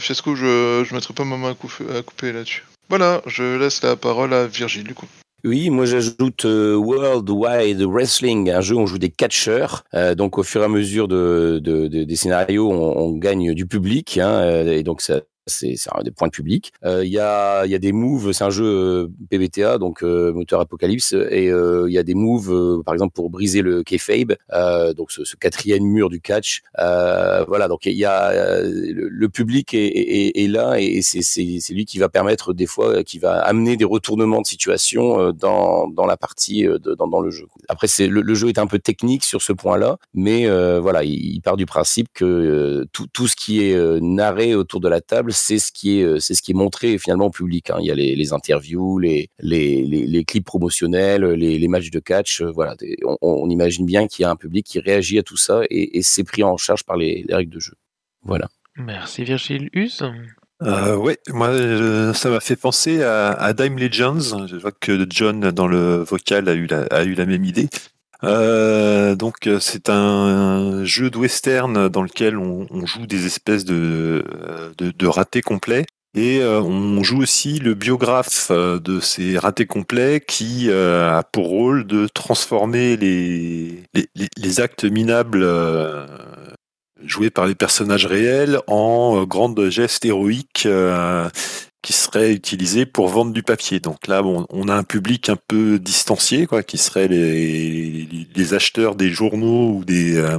Fiasco, 0.00 0.34
je 0.34 0.88
ne 0.88 0.94
mettrai 0.94 1.12
pas 1.12 1.24
ma 1.24 1.36
main 1.36 1.50
à 1.50 2.02
couper 2.02 2.32
là-dessus. 2.32 2.64
Voilà, 2.88 3.22
je 3.26 3.58
laisse 3.58 3.82
la 3.82 3.96
parole 3.96 4.32
à 4.32 4.46
Virgile 4.46 4.84
du 4.84 4.94
coup. 4.94 5.08
Oui, 5.44 5.68
moi 5.68 5.84
j'ajoute 5.84 6.46
euh, 6.46 6.74
World 6.74 7.28
Wide 7.28 7.82
Wrestling, 7.82 8.50
un 8.50 8.62
jeu 8.62 8.76
où 8.76 8.80
on 8.80 8.86
joue 8.86 8.96
des 8.98 9.10
catcheurs. 9.10 9.84
Euh, 9.92 10.14
donc 10.14 10.38
au 10.38 10.42
fur 10.42 10.62
et 10.62 10.64
à 10.64 10.68
mesure 10.68 11.06
de, 11.06 11.60
de- 11.62 11.86
de- 11.88 12.04
des 12.04 12.16
scénarios, 12.16 12.70
on, 12.72 12.96
on 12.96 13.12
gagne 13.18 13.52
du 13.52 13.66
public, 13.66 14.16
hein, 14.18 14.28
euh, 14.40 14.72
et 14.72 14.82
donc 14.82 15.02
ça. 15.02 15.20
C'est 15.46 15.76
un 15.92 16.02
des 16.02 16.10
points 16.10 16.28
de 16.28 16.32
public. 16.32 16.72
Euh, 16.84 17.04
Il 17.04 17.12
y, 17.12 17.18
a, 17.18 17.66
y 17.66 17.74
a 17.74 17.78
des 17.78 17.92
moves, 17.92 18.32
c'est 18.32 18.44
un 18.44 18.50
jeu 18.50 18.64
euh, 18.64 19.08
PBTA, 19.28 19.76
donc 19.76 20.02
euh, 20.02 20.32
moteur 20.32 20.60
Apocalypse, 20.60 21.12
et 21.12 21.50
euh, 21.50 21.84
il 21.86 21.92
y 21.92 21.98
a 21.98 22.02
des 22.02 22.14
moves, 22.14 22.82
par 22.84 22.94
exemple 22.94 23.12
pour 23.14 23.28
briser 23.28 23.60
le 23.60 23.82
kayfabe, 23.82 24.36
donc 24.96 25.10
ce, 25.10 25.24
ce 25.24 25.36
quatrième 25.36 25.84
mur 25.84 26.08
du 26.08 26.20
catch. 26.20 26.62
Voilà, 26.78 27.68
donc 27.68 27.84
il 27.84 27.92
y 27.92 28.06
a 28.06 28.62
le, 28.62 29.08
le 29.08 29.28
public 29.28 29.74
est, 29.74 29.86
est, 29.86 30.42
est 30.44 30.48
là 30.48 30.80
et 30.80 31.02
c'est 31.02 31.72
lui 31.74 31.84
qui 31.84 31.98
va 31.98 32.08
permettre 32.08 32.54
des 32.54 32.66
fois, 32.66 33.04
qui 33.04 33.18
va 33.18 33.40
amener 33.40 33.76
des 33.76 33.84
retournements 33.84 34.40
de 34.40 34.46
situation 34.46 35.30
dans, 35.32 35.88
dans 35.88 36.06
la 36.06 36.16
partie, 36.16 36.66
dans, 36.98 37.06
dans 37.06 37.20
le 37.20 37.30
jeu. 37.30 37.46
Après, 37.68 37.86
c'est 37.86 38.06
le, 38.06 38.34
jeu 38.34 38.48
est 38.48 38.58
un 38.58 38.66
peu 38.66 38.78
technique 38.78 39.24
sur 39.24 39.42
ce 39.42 39.52
point-là, 39.52 39.98
mais 40.14 40.48
voilà, 40.78 41.04
il, 41.04 41.34
il 41.34 41.40
part 41.42 41.56
du 41.58 41.66
principe 41.66 42.08
que 42.14 42.86
tout, 42.92 43.06
tout 43.12 43.26
ce 43.28 43.36
qui 43.36 43.62
est 43.62 44.00
narré 44.00 44.54
autour 44.54 44.80
de 44.80 44.88
la 44.88 45.00
table, 45.02 45.33
c'est 45.34 45.58
ce 45.58 45.70
qui 45.72 46.00
est, 46.00 46.02
euh, 46.02 46.18
c'est 46.18 46.34
ce 46.34 46.42
qui 46.42 46.52
est 46.52 46.54
montré 46.54 46.96
finalement 46.98 47.26
au 47.26 47.30
public. 47.30 47.70
hein. 47.70 47.76
Il 47.80 47.86
y 47.86 47.90
a 47.90 47.94
les, 47.94 48.14
les 48.16 48.32
interviews, 48.32 48.98
les, 48.98 49.28
les, 49.40 49.82
les, 49.82 50.06
les 50.06 50.24
clips 50.24 50.44
promotionnels, 50.46 51.24
les, 51.24 51.58
les 51.58 51.68
matchs 51.68 51.90
de 51.90 52.00
catch. 52.00 52.40
euh, 52.40 52.50
voilà, 52.50 52.76
on, 53.04 53.16
on 53.20 53.50
imagine 53.50 53.86
bien 53.86 54.06
qu'il 54.06 54.22
y 54.22 54.26
a 54.26 54.30
un 54.30 54.36
public 54.36 54.64
qui 54.66 54.80
réagit 54.80 55.18
à 55.18 55.22
tout 55.22 55.36
ça 55.36 55.62
et, 55.70 55.98
et 55.98 56.02
c'est 56.02 56.24
pris 56.24 56.42
en 56.42 56.56
charge 56.56 56.84
par 56.84 56.96
les, 56.96 57.24
les 57.28 57.34
règles 57.34 57.52
de 57.52 57.60
jeu. 57.60 57.74
Voilà. 58.22 58.48
Merci 58.76 59.24
Virgile 59.24 59.70
Hus. 59.72 60.02
Euh, 60.62 60.96
ouais, 60.96 61.18
moi, 61.28 61.48
euh, 61.48 62.12
ça 62.14 62.30
m'a 62.30 62.40
fait 62.40 62.56
penser 62.56 63.02
à, 63.02 63.32
à 63.32 63.52
Dime 63.52 63.76
Legends. 63.78 64.46
Je 64.46 64.56
vois 64.56 64.72
que 64.72 65.06
John, 65.10 65.50
dans 65.50 65.66
le 65.66 65.96
vocal, 66.02 66.48
a 66.48 66.54
eu 66.54 66.66
la, 66.66 66.82
a 66.84 67.04
eu 67.04 67.14
la 67.14 67.26
même 67.26 67.44
idée. 67.44 67.68
Euh, 68.24 69.14
donc, 69.14 69.46
euh, 69.46 69.60
c'est 69.60 69.88
un 69.88 70.84
jeu 70.84 71.10
de 71.10 71.18
western 71.18 71.88
dans 71.88 72.02
lequel 72.02 72.38
on, 72.38 72.66
joue 72.86 73.06
des 73.06 73.26
espèces 73.26 73.64
de, 73.64 74.24
de, 74.78 74.90
de 74.90 75.06
ratés 75.06 75.42
complets. 75.42 75.84
Et 76.16 76.40
euh, 76.40 76.60
on 76.60 77.02
joue 77.02 77.22
aussi 77.22 77.58
le 77.58 77.74
biographe 77.74 78.48
euh, 78.52 78.78
de 78.78 79.00
ces 79.00 79.36
ratés 79.36 79.66
complets 79.66 80.22
qui 80.26 80.70
euh, 80.70 81.18
a 81.18 81.24
pour 81.24 81.48
rôle 81.48 81.86
de 81.86 82.06
transformer 82.06 82.96
les, 82.96 83.82
les, 83.94 84.08
les- 84.36 84.60
actes 84.60 84.84
minables 84.84 85.42
euh, 85.42 86.06
joués 87.02 87.30
par 87.30 87.46
les 87.46 87.56
personnages 87.56 88.06
réels 88.06 88.60
en 88.68 89.22
euh, 89.22 89.26
grandes 89.26 89.68
gestes 89.70 90.04
héroïques 90.04 90.66
euh, 90.66 91.28
qui 91.84 91.92
seraient 91.92 92.32
utilisés 92.32 92.86
pour 92.86 93.08
vendre 93.08 93.32
du 93.32 93.42
papier. 93.42 93.78
Donc 93.78 94.08
là, 94.08 94.22
on 94.24 94.68
a 94.68 94.74
un 94.74 94.84
public 94.84 95.28
un 95.28 95.36
peu 95.36 95.78
distancié, 95.78 96.46
quoi, 96.46 96.62
qui 96.62 96.78
seraient 96.78 97.08
les, 97.08 98.54
acheteurs 98.54 98.94
des 98.94 99.10
journaux 99.10 99.74
ou 99.74 99.84
des 99.84 100.16
euh, 100.16 100.38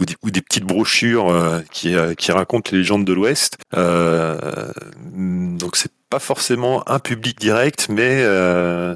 ou 0.00 0.04
des, 0.04 0.14
ou 0.22 0.30
des 0.30 0.42
petites 0.42 0.64
brochures 0.64 1.28
euh, 1.28 1.60
qui, 1.72 1.94
euh, 1.94 2.14
qui 2.14 2.30
racontent 2.30 2.70
les 2.72 2.78
légendes 2.78 3.04
de 3.04 3.12
l'Ouest. 3.12 3.56
Donc 3.72 5.76
c'est 5.76 5.92
pas 6.08 6.20
forcément 6.20 6.88
un 6.88 7.00
public 7.00 7.38
direct, 7.40 7.88
mais 7.88 8.24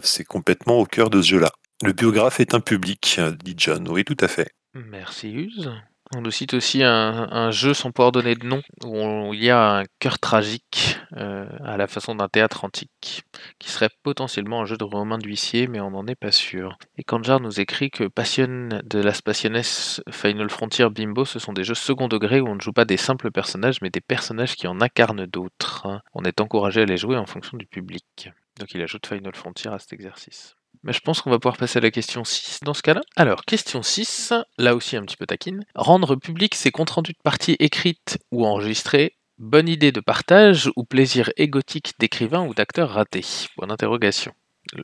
c'est 0.02 0.24
complètement 0.24 0.78
au 0.78 0.86
cœur 0.86 1.10
de 1.10 1.20
ce 1.20 1.28
jeu-là. 1.28 1.50
Le 1.82 1.92
biographe 1.92 2.38
est 2.38 2.54
un 2.54 2.60
public, 2.60 3.20
dit 3.44 3.54
John. 3.56 3.88
Oui, 3.88 4.04
tout 4.04 4.16
à 4.20 4.28
fait. 4.28 4.52
Merci 4.74 5.32
Use. 5.32 5.70
On 6.14 6.22
nous 6.22 6.30
cite 6.30 6.54
aussi 6.54 6.82
un, 6.82 7.50
jeu 7.50 7.74
sans 7.74 7.90
pouvoir 7.90 8.12
donner 8.12 8.34
de 8.34 8.46
nom, 8.46 8.62
où 8.84 9.34
il 9.34 9.44
y 9.44 9.50
a 9.50 9.80
un 9.80 9.84
cœur 9.98 10.18
tragique 10.18 10.98
euh, 11.16 11.46
à 11.62 11.76
la 11.76 11.86
façon 11.86 12.14
d'un 12.14 12.28
théâtre 12.28 12.64
antique, 12.64 13.24
qui 13.58 13.70
serait 13.70 13.90
potentiellement 14.02 14.62
un 14.62 14.64
jeu 14.64 14.78
de 14.78 14.84
Romain 14.84 15.18
d'huissier, 15.18 15.66
mais 15.66 15.80
on 15.80 15.90
n'en 15.90 16.06
est 16.06 16.14
pas 16.14 16.32
sûr. 16.32 16.78
Et 16.96 17.04
Kanjar 17.04 17.40
nous 17.40 17.60
écrit 17.60 17.90
que 17.90 18.04
Passion 18.04 18.80
de 18.82 18.98
Las 19.00 19.20
Passiones, 19.20 19.62
Final 20.10 20.48
Frontier, 20.48 20.88
Bimbo, 20.88 21.26
ce 21.26 21.38
sont 21.38 21.52
des 21.52 21.64
jeux 21.64 21.74
second 21.74 22.08
degré 22.08 22.40
où 22.40 22.48
on 22.48 22.54
ne 22.54 22.60
joue 22.60 22.72
pas 22.72 22.86
des 22.86 22.96
simples 22.96 23.30
personnages, 23.30 23.82
mais 23.82 23.90
des 23.90 24.00
personnages 24.00 24.56
qui 24.56 24.66
en 24.66 24.80
incarnent 24.80 25.26
d'autres. 25.26 26.00
On 26.14 26.24
est 26.24 26.40
encouragé 26.40 26.82
à 26.82 26.86
les 26.86 26.96
jouer 26.96 27.18
en 27.18 27.26
fonction 27.26 27.58
du 27.58 27.66
public. 27.66 28.30
Donc 28.58 28.72
il 28.72 28.82
ajoute 28.82 29.06
Final 29.06 29.34
Frontier 29.34 29.70
à 29.70 29.78
cet 29.78 29.92
exercice. 29.92 30.57
Mais 30.82 30.92
je 30.92 31.00
pense 31.00 31.20
qu'on 31.20 31.30
va 31.30 31.38
pouvoir 31.38 31.56
passer 31.56 31.78
à 31.78 31.82
la 31.82 31.90
question 31.90 32.24
6 32.24 32.60
dans 32.62 32.74
ce 32.74 32.82
cas-là. 32.82 33.00
Alors, 33.16 33.44
question 33.44 33.82
6, 33.82 34.32
là 34.58 34.74
aussi 34.74 34.96
un 34.96 35.02
petit 35.02 35.16
peu 35.16 35.26
taquine. 35.26 35.64
Rendre 35.74 36.16
public 36.16 36.54
ses 36.54 36.70
comptes 36.70 36.90
rendus 36.90 37.12
de 37.12 37.22
parties 37.22 37.56
écrites 37.58 38.18
ou 38.30 38.46
enregistrées, 38.46 39.16
bonne 39.38 39.68
idée 39.68 39.92
de 39.92 40.00
partage 40.00 40.70
ou 40.76 40.84
plaisir 40.84 41.30
égotique 41.36 41.92
d'écrivain 41.98 42.46
ou 42.46 42.54
d'acteur 42.54 42.90
raté? 42.90 43.24
Point 43.56 43.68
d'interrogation. 43.68 44.32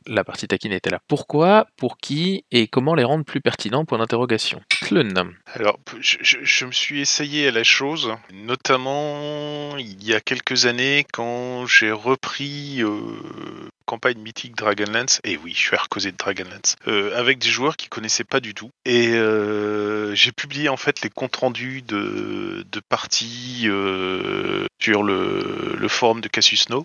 La 0.07 0.23
partie 0.23 0.47
taquine 0.47 0.71
était 0.71 0.89
là. 0.89 0.99
Pourquoi, 1.07 1.67
pour 1.77 1.97
qui 1.97 2.45
et 2.51 2.67
comment 2.67 2.95
les 2.95 3.03
rendre 3.03 3.23
plus 3.23 3.41
pertinents? 3.41 3.85
Point 3.85 3.99
d'interrogation. 3.99 4.61
Clun. 4.81 5.13
Alors, 5.53 5.79
je, 5.99 6.65
me 6.65 6.71
suis 6.71 7.01
essayé 7.01 7.49
à 7.49 7.51
la 7.51 7.63
chose, 7.63 8.13
notamment 8.33 9.77
il 9.77 10.03
y 10.03 10.13
a 10.13 10.21
quelques 10.21 10.65
années 10.65 11.05
quand 11.13 11.67
j'ai 11.67 11.91
repris 11.91 12.81
euh, 12.81 13.69
campagne 13.85 14.19
mythique 14.19 14.55
Dragonlance, 14.55 15.21
et 15.23 15.37
oui, 15.37 15.53
je 15.53 15.59
suis 15.59 15.75
arcosé 15.75 16.11
de 16.11 16.17
Dragonlance, 16.17 16.75
euh, 16.87 17.17
avec 17.17 17.37
des 17.39 17.49
joueurs 17.49 17.77
qui 17.77 17.87
connaissaient 17.87 18.23
pas 18.23 18.39
du 18.39 18.53
tout. 18.53 18.69
Et 18.85 19.13
euh, 19.13 20.13
j'ai 20.15 20.31
publié 20.31 20.69
en 20.69 20.77
fait 20.77 21.01
les 21.01 21.09
comptes 21.09 21.35
rendus 21.35 21.81
de, 21.81 22.65
de 22.71 22.81
parties 22.89 23.63
euh, 23.65 24.65
sur 24.81 25.03
le, 25.03 25.75
le 25.77 25.87
forum 25.87 26.21
de 26.21 26.27
Cassius 26.27 26.69
No. 26.69 26.83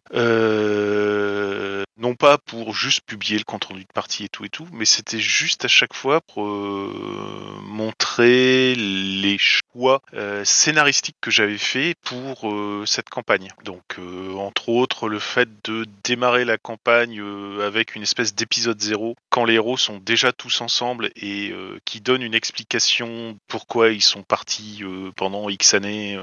Non 2.01 2.15
pas 2.15 2.39
pour 2.39 2.75
juste 2.75 3.03
publier 3.03 3.37
le 3.37 3.45
compte 3.45 3.65
rendu 3.65 3.83
de 3.83 3.93
partie 3.93 4.25
et 4.25 4.29
tout 4.31 4.47
et 4.47 4.49
tout, 4.49 4.67
mais 4.73 4.87
c'était 4.87 5.19
juste 5.19 5.67
à 5.67 5.69
chaque 5.69 5.93
fois 5.93 6.23
pour 6.23 6.47
euh, 6.47 7.61
montrer 7.63 8.75
les 8.75 9.37
choix 9.37 10.01
euh, 10.15 10.43
scénaristiques 10.43 11.19
que 11.21 11.31
j'avais 11.31 11.59
fait 11.59 11.95
pour 12.03 12.51
euh, 12.51 12.85
cette 12.87 13.11
campagne. 13.11 13.51
Donc, 13.65 13.99
entre 14.39 14.71
autres, 14.71 15.11
le 15.11 15.19
fait 15.19 15.51
de 15.65 15.87
démarrer 16.03 16.47
la 16.47 16.57
campagne 16.57 17.23
avec 17.63 17.95
une 17.95 18.03
espèce 18.03 18.35
d'épisode 18.35 18.81
zéro 18.81 19.15
quand 19.29 19.45
les 19.45 19.55
héros 19.55 19.77
sont 19.77 19.99
déjà 19.99 20.33
tous 20.33 20.63
ensemble 20.63 21.11
et 21.17 21.53
qui 21.85 22.01
donne 22.01 22.23
une 22.23 22.35
explication 22.35 23.37
pourquoi 23.47 23.91
ils 23.91 24.01
sont 24.01 24.23
partis 24.23 24.83
pendant 25.17 25.51
X 25.51 25.75
années 25.75 26.19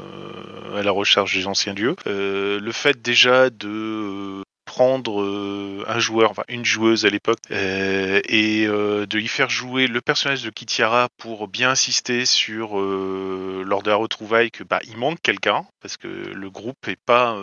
à 0.75 0.82
la 0.82 0.91
recherche 0.91 1.36
des 1.36 1.45
anciens 1.45 1.75
dieux. 1.75 1.95
Le 2.05 2.71
fait 2.71 2.99
déjà 3.01 3.49
de 3.49 4.43
prendre 4.68 5.22
euh, 5.22 5.84
un 5.88 5.97
joueur, 5.97 6.30
enfin 6.30 6.43
une 6.49 6.65
joueuse 6.65 7.05
à 7.05 7.09
l'époque, 7.09 7.39
euh, 7.49 8.22
et 8.28 8.68
euh, 8.68 9.07
de 9.07 9.18
lui 9.18 9.30
faire 9.30 9.49
jouer 9.49 9.88
le 9.88 10.01
personnage 10.01 10.43
de 10.43 10.49
Kitiara 10.51 11.07
pour 11.18 11.47
bien 11.47 11.72
insister 11.72 12.26
sur 12.26 12.78
lors 12.78 13.82
de 13.82 13.89
la 13.89 13.95
retrouvaille 13.95 14.51
que 14.51 14.63
bah 14.63 14.80
il 14.84 14.97
manque 14.97 15.20
quelqu'un 15.24 15.65
parce 15.82 15.95
que 15.97 16.07
le 16.07 16.49
groupe 16.49 16.88
est 16.88 16.99
pas 17.05 17.38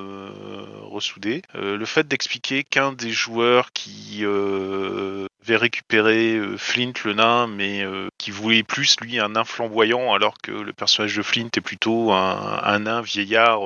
ressoudé. 0.83 1.43
Le 1.55 1.85
fait 1.87 2.07
d'expliquer 2.07 2.63
qu'un 2.63 2.93
des 2.93 3.11
joueurs 3.11 3.73
qui 3.73 4.25
avait 4.25 5.57
récupéré 5.57 6.39
Flint 6.59 6.93
le 7.05 7.15
nain, 7.15 7.47
mais 7.47 7.85
qui 8.19 8.31
voulait 8.31 8.63
plus 8.63 8.97
lui 9.01 9.19
un 9.19 9.31
nain 9.31 9.45
flamboyant 9.45 10.13
alors 10.13 10.35
que 10.43 10.53
le 10.53 10.73
personnage 10.75 11.17
de 11.17 11.23
Flint 11.23 11.49
est 11.57 11.63
plutôt 11.63 12.13
un, 12.13 12.79
nain 12.79 13.01
vieillard 13.01 13.63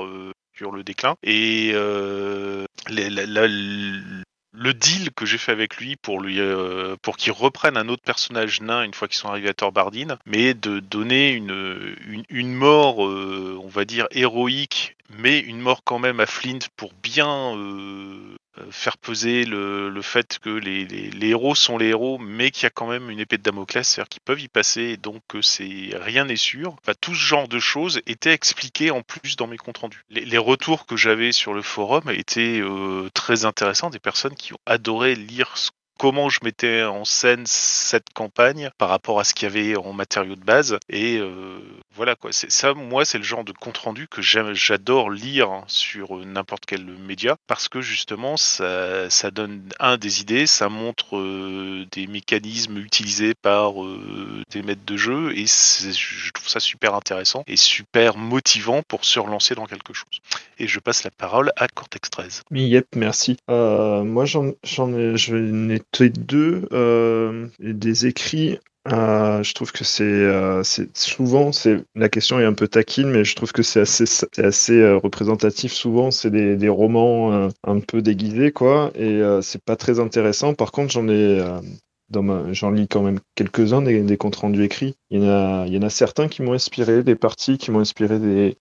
le 0.61 0.83
déclin. 0.85 1.17
Et 1.23 1.71
euh, 1.75 2.67
le 2.91 4.73
deal 4.75 5.11
que 5.13 5.27
j'ai 5.27 5.39
fait 5.39 5.53
avec 5.53 5.77
lui 5.77 5.97
pour 5.97 6.21
lui 6.21 6.41
euh, 6.41 6.97
pour 7.03 7.17
qu'il 7.17 7.33
reprenne 7.33 7.77
un 7.77 7.89
autre 7.89 8.03
personnage 8.03 8.61
nain 8.61 8.83
une 8.83 8.95
fois 8.95 9.09
qu'ils 9.09 9.19
sont 9.19 9.29
arrivés 9.29 9.51
à 9.51 9.55
Torbardine, 9.55 10.19
mais 10.27 10.55
de 10.55 10.81
donner 10.81 11.33
une, 11.33 11.97
une, 12.07 12.25
une 12.29 12.55
mort, 12.55 13.07
euh, 13.07 13.59
on 13.63 13.69
va 13.69 13.85
dire 13.85 14.07
héroïque, 14.11 14.97
mais 15.11 15.39
une 15.39 15.61
mort 15.61 15.83
quand 15.85 15.99
même 15.99 16.21
à 16.21 16.27
Flint 16.27 16.59
pour 16.77 16.93
bien 17.03 17.57
euh, 17.57 18.37
euh, 18.59 18.71
faire 18.71 18.99
peser 18.99 19.45
le, 19.45 19.89
le 19.89 20.03
fait 20.03 20.39
que 20.39 20.51
les, 20.51 21.29
héros 21.29 21.55
sont 21.55 21.79
les 21.79 21.89
héros, 21.89 22.19
mais 22.19 22.51
qu'il 22.51 22.65
y 22.65 22.67
a 22.67 22.71
quand 22.71 22.87
même 22.87 23.11
une 23.11 23.21
épée 23.21 23.39
de 23.39 23.43
Damoclès, 23.43 23.87
c'est-à-dire 23.87 24.09
qu'ils 24.09 24.23
peuvent 24.23 24.41
y 24.41 24.49
passer, 24.49 24.97
donc 24.97 25.23
que 25.29 25.43
c'est 25.43 25.91
rien 25.95 26.25
n'est 26.25 26.37
sûr. 26.37 26.75
Enfin, 26.81 26.93
tout 27.01 27.15
ce 27.15 27.21
genre 27.21 27.49
de 27.49 27.59
choses 27.59 28.01
était 28.07 28.33
expliqué 28.33 28.91
en 28.91 29.03
plus 29.03 29.37
dans 29.37 29.47
mes 29.47 29.59
comptes 29.59 29.79
rendus. 29.79 30.03
Les, 30.11 30.39
retours 30.39 30.87
que 30.87 30.97
j'avais 30.97 31.33
sur 31.33 31.53
le 31.53 31.63
forum 31.63 32.11
étaient 32.11 32.61
euh, 32.61 33.11
très 33.13 33.45
intéressants, 33.45 33.91
des 33.91 33.99
personnes 33.99 34.35
qui 34.35 34.53
ont 34.55 34.61
adoré 34.67 35.15
lire 35.15 35.57
ce 35.57 35.71
comment 35.99 36.29
je 36.29 36.41
mettais 36.43 36.85
en 36.85 37.05
scène 37.05 37.43
cette 37.47 38.11
campagne 38.15 38.71
par 38.79 38.89
rapport 38.89 39.21
à 39.21 39.25
ce 39.25 39.35
qu'il 39.35 39.49
y 39.49 39.51
avait 39.51 39.77
en 39.77 39.93
matériaux 39.93 40.37
de 40.37 40.45
base. 40.45 40.79
Et 40.89 41.19
euh, 41.19 41.59
voilà 41.99 42.15
quoi. 42.15 42.31
Ça, 42.33 42.75
moi, 42.75 43.05
c'est 43.05 43.19
le 43.19 43.25
genre 43.25 43.43
de 43.43 43.51
compte 43.51 43.77
rendu 43.79 44.07
que 44.07 44.23
j'adore 44.23 45.11
lire 45.11 45.65
sur 45.67 46.17
euh, 46.17 46.25
n'importe 46.25 46.65
quel 46.65 46.85
média 46.85 47.37
parce 47.49 47.69
que 47.69 47.81
justement, 47.81 48.37
ça, 48.37 49.11
ça, 49.11 49.33
donne 49.33 49.69
un 49.81 49.97
des 49.97 50.21
idées, 50.21 50.47
ça 50.47 50.69
montre 50.69 51.17
euh, 51.17 51.87
des 51.91 52.07
mécanismes 52.07 52.79
utilisés 52.79 53.35
par 53.35 53.83
euh, 53.83 54.45
des 54.53 54.63
maîtres 54.63 54.85
de 54.87 54.97
jeu 54.97 55.37
et 55.37 55.47
je 55.47 56.31
trouve 56.31 56.49
ça 56.49 56.61
super 56.61 56.95
intéressant 56.95 57.43
et 57.49 57.57
super 57.57 58.17
motivant 58.17 58.83
pour 58.87 59.05
se 59.05 59.19
relancer 59.19 59.57
dans 59.57 59.67
quelque 59.67 59.93
chose. 59.93 60.21
Et 60.61 60.69
je 60.69 60.79
passe 60.79 61.03
la 61.03 61.11
parole 61.11 61.51
à 61.57 61.67
Cortex 61.67 62.11
13. 62.11 62.43
Yep, 62.53 62.87
merci. 62.95 63.39
moi, 63.49 64.25
j'en 64.25 64.53
ai, 64.95 65.81
T2 65.95 66.69
euh, 66.73 67.47
des 67.61 68.07
écrits 68.07 68.59
euh, 68.93 69.43
je 69.43 69.55
trouve 69.55 69.73
que 69.73 69.85
c'est 69.85 70.05
euh, 70.05 70.63
souvent, 70.95 71.51
la 71.95 72.09
question 72.09 72.41
est 72.41 72.45
un 72.45 72.55
peu 72.55 72.69
taquine, 72.69 73.11
mais 73.11 73.25
je 73.25 73.37
trouve 73.37 73.53
que 73.53 73.63
c'est 73.63 73.81
assez, 73.81 74.05
assez 74.39 74.81
euh, 74.81 74.97
représentatif. 74.97 75.73
Souvent, 75.73 76.11
c'est 76.11 76.31
des, 76.31 76.57
des, 76.57 76.69
romans 76.69 77.49
un 77.65 77.81
peu 77.81 78.03
déguisés, 78.03 78.53
quoi, 78.53 78.91
et 78.95 79.21
c'est 79.43 79.63
pas 79.63 79.77
très 79.77 80.01
intéressant. 80.01 80.55
Par 80.55 80.73
contre, 80.73 80.93
j'en 80.93 81.09
ai, 81.09 81.43
j'en 82.53 82.71
lis 82.71 82.89
quand 82.89 83.03
même 83.03 83.19
quelques-uns 83.35 83.83
des, 83.83 84.01
des, 84.01 84.17
comptes 84.17 84.37
rendus 84.37 84.63
écrits. 84.65 84.95
Il 85.11 85.21
y 85.23 85.27
en 85.27 85.29
a, 85.29 85.65
il 85.67 85.75
y 85.75 85.79
en 85.79 85.83
a 85.83 85.91
certains 85.91 86.29
qui 86.29 86.43
m'ont 86.43 86.53
inspiré, 86.53 87.03
des 87.03 87.17
parties 87.17 87.59
qui 87.59 87.71
m'ont 87.71 87.81
inspiré 87.81 88.19
des, 88.19 88.57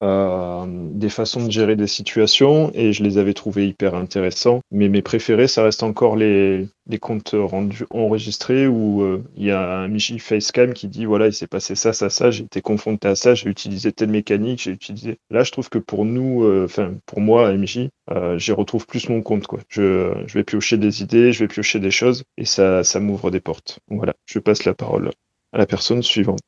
des 0.93 1.09
façons 1.09 1.45
de 1.45 1.51
gérer 1.51 1.75
des 1.75 1.87
situations 1.87 2.71
et 2.73 2.91
je 2.91 3.03
les 3.03 3.17
avais 3.17 3.33
trouvés 3.33 3.67
hyper 3.67 3.95
intéressants. 3.95 4.61
Mais 4.71 4.89
mes 4.89 5.01
préférés, 5.01 5.47
ça 5.47 5.63
reste 5.63 5.83
encore 5.83 6.15
les, 6.15 6.67
les 6.87 6.99
comptes 6.99 7.31
rendus 7.33 7.85
enregistrés 7.89 8.67
où 8.67 9.01
euh, 9.01 9.23
il 9.35 9.45
y 9.45 9.51
a 9.51 9.79
un 9.79 9.87
Michi 9.87 10.19
Facecam 10.19 10.73
qui 10.73 10.87
dit 10.87 11.05
voilà, 11.05 11.27
il 11.27 11.33
s'est 11.33 11.47
passé 11.47 11.75
ça, 11.75 11.93
ça, 11.93 12.09
ça, 12.09 12.31
j'ai 12.31 12.43
été 12.45 12.61
confronté 12.61 13.07
à 13.07 13.15
ça, 13.15 13.35
j'ai 13.35 13.49
utilisé 13.49 13.91
telle 13.91 14.09
mécanique, 14.09 14.61
j'ai 14.63 14.71
utilisé. 14.71 15.19
Là, 15.29 15.43
je 15.43 15.51
trouve 15.51 15.69
que 15.69 15.79
pour 15.79 16.05
nous, 16.05 16.43
euh, 16.43 16.65
enfin, 16.65 16.95
pour 17.05 17.21
moi, 17.21 17.51
MJ, 17.53 17.89
euh, 18.11 18.37
j'y 18.37 18.51
retrouve 18.51 18.85
plus 18.87 19.09
mon 19.09 19.21
compte, 19.21 19.47
quoi. 19.47 19.59
Je, 19.69 20.13
je 20.27 20.33
vais 20.33 20.43
piocher 20.43 20.77
des 20.77 21.01
idées, 21.01 21.33
je 21.33 21.39
vais 21.39 21.47
piocher 21.47 21.79
des 21.79 21.91
choses 21.91 22.23
et 22.37 22.45
ça, 22.45 22.83
ça 22.83 22.99
m'ouvre 22.99 23.31
des 23.31 23.41
portes. 23.41 23.79
Voilà, 23.89 24.13
je 24.25 24.39
passe 24.39 24.65
la 24.65 24.73
parole 24.73 25.11
à 25.53 25.57
la 25.57 25.65
personne 25.65 26.03
suivante. 26.03 26.39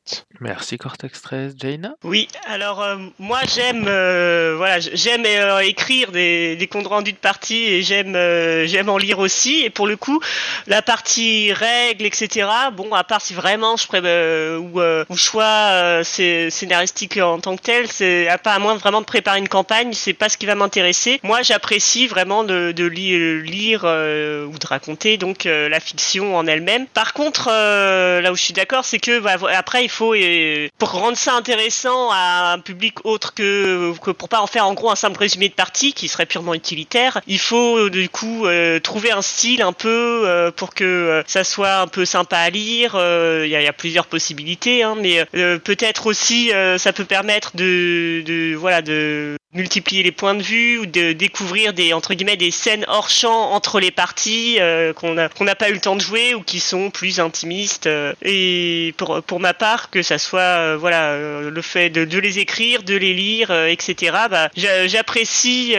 Merci 0.41 0.77
Cortex 0.77 1.21
13. 1.21 1.55
Jaina? 1.57 1.93
Oui, 2.03 2.27
alors 2.45 2.81
euh, 2.81 2.97
moi 3.17 3.39
j'aime 3.53 3.85
euh, 3.87 4.55
voilà 4.57 4.79
j'aime 4.79 5.23
euh, 5.25 5.59
écrire 5.59 6.11
des, 6.11 6.55
des 6.57 6.67
comptes 6.67 6.87
rendus 6.87 7.13
de 7.13 7.17
partie 7.17 7.63
et 7.63 7.81
j'aime 7.81 8.15
euh, 8.15 8.65
j'aime 8.67 8.89
en 8.89 8.97
lire 8.97 9.19
aussi 9.19 9.63
et 9.63 9.69
pour 9.69 9.87
le 9.87 9.95
coup 9.95 10.19
la 10.67 10.81
partie 10.81 11.53
règles 11.53 12.05
etc 12.05 12.47
bon 12.73 12.93
à 12.93 13.03
part 13.03 13.21
si 13.21 13.33
vraiment 13.33 13.77
je 13.77 13.87
pré- 13.87 14.01
euh, 14.03 14.57
ou 14.57 14.81
euh, 14.81 15.05
ou 15.09 15.15
choix 15.15 15.43
euh, 15.71 16.03
c'est 16.03 16.49
scénaristique 16.49 17.17
en 17.17 17.39
tant 17.39 17.55
que 17.55 17.61
tel 17.61 17.87
c'est 17.87 18.27
à 18.27 18.37
pas 18.37 18.53
à 18.53 18.59
moins 18.59 18.75
vraiment 18.75 19.01
de 19.01 19.05
préparer 19.05 19.39
une 19.39 19.49
campagne 19.49 19.93
c'est 19.93 20.13
pas 20.13 20.29
ce 20.29 20.37
qui 20.37 20.45
va 20.45 20.55
m'intéresser 20.55 21.19
moi 21.23 21.41
j'apprécie 21.41 22.07
vraiment 22.07 22.43
de, 22.43 22.71
de 22.73 22.85
li- 22.85 23.41
lire 23.43 23.81
euh, 23.85 24.45
ou 24.45 24.57
de 24.57 24.67
raconter 24.67 25.17
donc 25.17 25.45
euh, 25.45 25.69
la 25.69 25.79
fiction 25.79 26.35
en 26.37 26.47
elle-même 26.47 26.85
par 26.87 27.13
contre 27.13 27.49
euh, 27.51 28.19
là 28.21 28.31
où 28.31 28.35
je 28.35 28.41
suis 28.43 28.53
d'accord 28.53 28.85
c'est 28.89 28.99
que 28.99 29.19
bah, 29.19 29.37
après 29.55 29.83
il 29.83 29.89
faut 29.89 30.15
euh, 30.15 30.67
pour 30.79 30.91
rendre 30.91 31.17
ça 31.17 31.35
intéressant 31.35 32.09
à 32.11 32.53
un 32.53 32.59
public 32.59 33.05
autre 33.05 33.33
que, 33.35 33.93
que 33.99 34.11
pour 34.11 34.29
pas 34.29 34.41
en 34.41 34.47
faire 34.47 34.65
en 34.65 34.73
gros 34.73 34.89
un 34.89 34.95
simple 34.95 35.19
résumé 35.19 35.47
de 35.47 35.53
partie 35.53 35.93
qui 35.93 36.07
serait 36.07 36.25
purement 36.25 36.55
utilitaire, 36.55 37.21
il 37.27 37.39
faut 37.39 37.89
du 37.89 38.09
coup 38.09 38.47
trouver 38.83 39.11
un 39.11 39.21
style 39.21 39.61
un 39.61 39.73
peu 39.73 40.51
pour 40.55 40.73
que 40.73 41.23
ça 41.27 41.43
soit 41.43 41.75
un 41.75 41.87
peu 41.87 42.05
sympa 42.05 42.37
à 42.37 42.49
lire. 42.49 42.95
Il 42.95 43.49
y, 43.49 43.55
a, 43.55 43.73
plusieurs 43.73 44.07
possibilités, 44.07 44.83
hein, 44.83 44.95
mais 44.99 45.25
peut-être 45.31 46.07
aussi 46.07 46.51
ça 46.77 46.93
peut 46.93 47.05
permettre 47.05 47.51
de 47.55 48.55
voilà 48.55 48.81
de 48.81 49.37
multiplier 49.53 50.03
les 50.03 50.11
points 50.11 50.35
de 50.35 50.43
vue 50.43 50.77
ou 50.77 50.85
de 50.85 51.11
découvrir 51.11 51.73
des 51.73 51.91
entre 51.93 52.13
guillemets 52.13 52.37
des 52.37 52.51
scènes 52.51 52.85
hors 52.87 53.09
champ 53.09 53.51
entre 53.51 53.79
les 53.79 53.89
parties 53.89 54.57
euh, 54.59 54.93
qu'on 54.93 55.15
n'a 55.15 55.55
pas 55.55 55.69
eu 55.69 55.73
le 55.73 55.79
temps 55.79 55.95
de 55.95 56.01
jouer 56.01 56.35
ou 56.35 56.43
qui 56.43 56.59
sont 56.59 56.91
plus 56.91 57.19
intimistes 57.19 57.87
euh, 57.87 58.13
et 58.21 58.93
pour 58.97 59.23
pour 59.23 59.39
ma 59.39 59.55
part 59.55 59.89
que 59.89 60.03
ça 60.03 60.19
soit 60.19 60.39
euh, 60.39 60.77
voilà 60.79 61.17
le 61.17 61.61
fait 61.63 61.89
de, 61.89 62.05
de, 62.05 62.19
les 62.19 62.37
écrire 62.37 62.83
de 62.83 62.95
les 62.95 63.15
lire 63.15 63.51
etc 63.51 64.17
bah 64.29 64.49
j'apprécie 64.55 65.73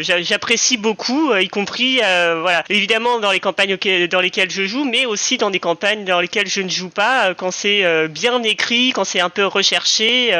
j'apprécie 0.00 0.78
beaucoup 0.78 1.34
y 1.34 1.48
compris 1.48 1.96
voilà. 1.98 2.64
Évidemment 2.70 3.18
dans 3.18 3.32
les 3.32 3.40
campagnes 3.40 3.76
dans 4.10 4.20
lesquelles 4.20 4.50
je 4.50 4.64
joue 4.66 4.84
mais 4.84 5.04
aussi 5.04 5.36
dans 5.36 5.50
des 5.50 5.60
campagnes 5.60 6.06
dans 6.06 6.20
lesquelles 6.20 6.48
je 6.48 6.62
ne 6.62 6.70
joue 6.70 6.88
pas 6.88 7.34
quand 7.34 7.50
c'est 7.50 8.08
bien 8.08 8.42
écrit 8.44 8.92
quand 8.94 9.04
c'est 9.04 9.20
un 9.20 9.30
peu 9.30 9.44
recherché 9.44 10.30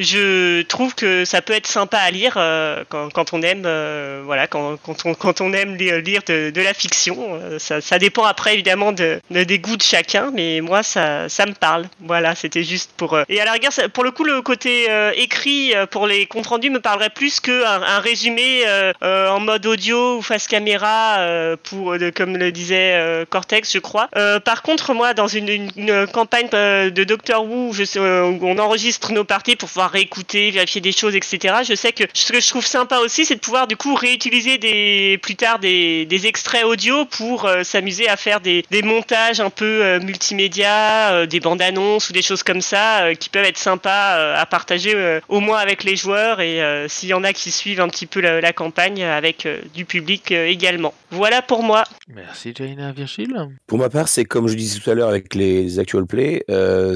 je 0.00 0.62
trouve 0.62 0.96
que 0.96 1.24
ça 1.24 1.42
peut 1.42 1.52
être 1.52 1.68
sympa 1.68 1.91
à 1.98 2.10
lire 2.10 2.34
euh, 2.36 2.84
quand, 2.88 3.32
on 3.32 3.42
aime, 3.42 3.64
euh, 3.66 4.22
voilà, 4.24 4.46
quand, 4.46 4.76
quand, 4.82 5.06
on, 5.06 5.14
quand 5.14 5.40
on 5.40 5.52
aime 5.52 5.76
lire, 5.76 6.22
de, 6.26 6.60
la 6.60 6.74
fiction. 6.74 7.38
Euh, 7.40 7.58
ça, 7.58 7.98
dépend 7.98 8.24
après 8.24 8.54
évidemment 8.54 8.92
de, 8.92 9.20
de, 9.30 9.44
des 9.44 9.58
goûts 9.58 9.76
de 9.76 9.82
chacun, 9.82 10.30
mais 10.32 10.60
moi 10.60 10.82
ça, 10.82 11.28
ça 11.28 11.46
me 11.46 11.52
parle. 11.52 11.86
Voilà, 12.00 12.34
c'était 12.34 12.62
juste 12.62 12.92
pour. 12.96 13.18
Et 13.28 13.40
à 13.40 13.44
la 13.44 13.52
rigueur, 13.52 13.72
pour 13.92 14.04
le 14.04 14.10
coup, 14.10 14.24
le 14.24 14.42
côté 14.42 14.86
écrit 15.16 15.72
pour 15.90 16.06
les 16.06 16.26
comptes 16.26 16.46
rendus 16.46 16.70
me 16.70 16.80
parlerait 16.80 17.10
plus 17.10 17.40
qu'un 17.40 17.82
un 17.82 18.00
résumé 18.00 18.64
en 19.02 19.40
mode 19.40 19.66
audio 19.66 20.18
ou 20.18 20.22
face 20.22 20.46
caméra 20.46 21.56
pour, 21.62 21.94
comme 22.14 22.36
le 22.36 22.52
disait 22.52 23.24
Cortex, 23.30 23.72
je 23.72 23.78
crois. 23.78 24.08
par 24.44 24.62
contre, 24.62 24.94
moi, 24.94 25.14
dans 25.14 25.28
une, 25.28 25.70
campagne 26.12 26.48
de 26.48 27.04
Doctor 27.04 27.44
Who 27.44 27.72
je, 27.72 27.98
où 27.98 28.46
on 28.46 28.58
enregistre 28.58 29.12
nos 29.12 29.24
parties 29.24 29.56
pour 29.56 29.68
pouvoir 29.68 29.90
réécouter, 29.90 30.50
vérifier 30.50 30.80
des 30.80 30.92
choses, 30.92 31.14
etc. 31.14 31.56
Je 31.68 31.74
que 31.90 32.04
ce 32.14 32.30
que 32.30 32.40
je 32.40 32.48
trouve 32.48 32.64
sympa 32.64 32.98
aussi, 32.98 33.24
c'est 33.24 33.34
de 33.34 33.40
pouvoir 33.40 33.66
du 33.66 33.76
coup 33.76 33.96
réutiliser 33.96 34.58
des, 34.58 35.18
plus 35.20 35.34
tard 35.34 35.58
des, 35.58 36.06
extraits 36.24 36.64
audio 36.64 37.04
pour 37.04 37.46
euh, 37.46 37.64
s'amuser 37.64 38.08
à 38.08 38.16
faire 38.16 38.40
des, 38.40 38.64
montages 38.84 39.40
un 39.40 39.50
peu 39.50 39.82
euh, 39.82 39.98
multimédia, 39.98 41.12
euh, 41.12 41.26
des 41.26 41.40
bandes 41.40 41.60
annonces 41.60 42.10
ou 42.10 42.12
des 42.12 42.22
choses 42.22 42.44
comme 42.44 42.60
ça 42.60 43.14
qui 43.18 43.28
peuvent 43.28 43.44
être 43.44 43.58
sympas 43.58 44.34
à 44.34 44.46
partager 44.46 45.20
au 45.28 45.40
moins 45.40 45.58
avec 45.58 45.82
les 45.82 45.96
joueurs 45.96 46.40
et 46.40 46.60
s'il 46.88 47.08
y 47.08 47.14
en 47.14 47.24
a 47.24 47.32
qui 47.32 47.50
suivent 47.50 47.80
un 47.80 47.88
petit 47.88 48.06
peu 48.06 48.20
la 48.20 48.52
campagne 48.52 49.02
avec 49.02 49.48
du 49.74 49.84
public 49.84 50.30
également. 50.30 50.92
Voilà 51.10 51.40
pour 51.40 51.62
moi. 51.62 51.84
Merci 52.14 52.52
Jaina 52.54 52.92
Virgile? 52.92 53.48
Pour 53.66 53.78
ma 53.78 53.88
part, 53.88 54.08
c'est 54.08 54.24
comme 54.24 54.48
je 54.48 54.54
disais 54.54 54.78
tout 54.78 54.90
à 54.90 54.94
l'heure 54.94 55.08
avec 55.08 55.34
les 55.34 55.78
actual 55.78 56.06
play, 56.06 56.44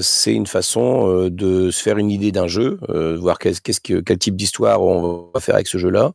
c'est 0.03 0.35
une 0.35 0.47
façon 0.47 1.29
de 1.29 1.71
se 1.71 1.83
faire 1.83 1.99
une 1.99 2.11
idée 2.11 2.33
d'un 2.33 2.47
jeu, 2.47 2.79
voir 3.19 3.39
qu'est-ce, 3.39 3.61
qu'est-ce 3.61 3.81
que, 3.81 4.01
quel 4.01 4.19
type 4.19 4.37
d'histoire 4.37 4.83
on 4.83 5.31
va 5.33 5.41
faire 5.41 5.55
avec 5.55 5.69
ce 5.69 5.79
jeu-là. 5.79 6.13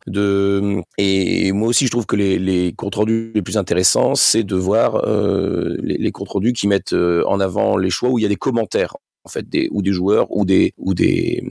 Et 0.98 1.52
moi 1.52 1.68
aussi, 1.68 1.86
je 1.86 1.90
trouve 1.90 2.06
que 2.06 2.16
les, 2.16 2.38
les 2.38 2.72
comptes 2.72 2.94
rendus 2.94 3.32
les 3.34 3.42
plus 3.42 3.56
intéressants, 3.56 4.14
c'est 4.14 4.44
de 4.44 4.56
voir 4.56 5.04
euh, 5.06 5.76
les, 5.82 5.96
les 5.98 6.12
comptes 6.12 6.30
rendus 6.30 6.52
qui 6.52 6.68
mettent 6.68 6.92
euh, 6.92 7.24
en 7.26 7.40
avant 7.40 7.76
les 7.76 7.90
choix 7.90 8.10
où 8.10 8.18
il 8.18 8.22
y 8.22 8.24
a 8.24 8.28
des 8.28 8.36
commentaires 8.36 8.96
en 9.24 9.28
fait 9.28 9.46
ou 9.70 9.82
des 9.82 9.92
joueurs 9.92 10.26
ou 10.30 10.44
des 10.44 10.74
ou 10.76 10.94
des 10.94 11.44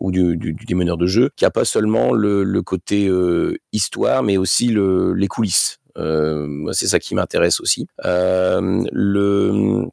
ou 0.00 0.10
du, 0.10 0.36
des 0.36 0.74
meneurs 0.74 0.96
de 0.96 1.06
jeu, 1.06 1.28
qui 1.36 1.44
a 1.44 1.50
pas 1.50 1.66
seulement 1.66 2.12
le, 2.14 2.62
côté 2.62 3.06
euh, 3.06 3.58
histoire, 3.72 4.22
mais 4.22 4.38
aussi 4.38 4.68
le, 4.68 5.12
les 5.12 5.26
coulisses. 5.26 5.78
Euh, 6.00 6.72
c'est 6.72 6.86
ça 6.86 6.98
qui 6.98 7.14
m'intéresse 7.14 7.60
aussi. 7.60 7.86
Euh, 8.04 8.84
le, 8.92 9.86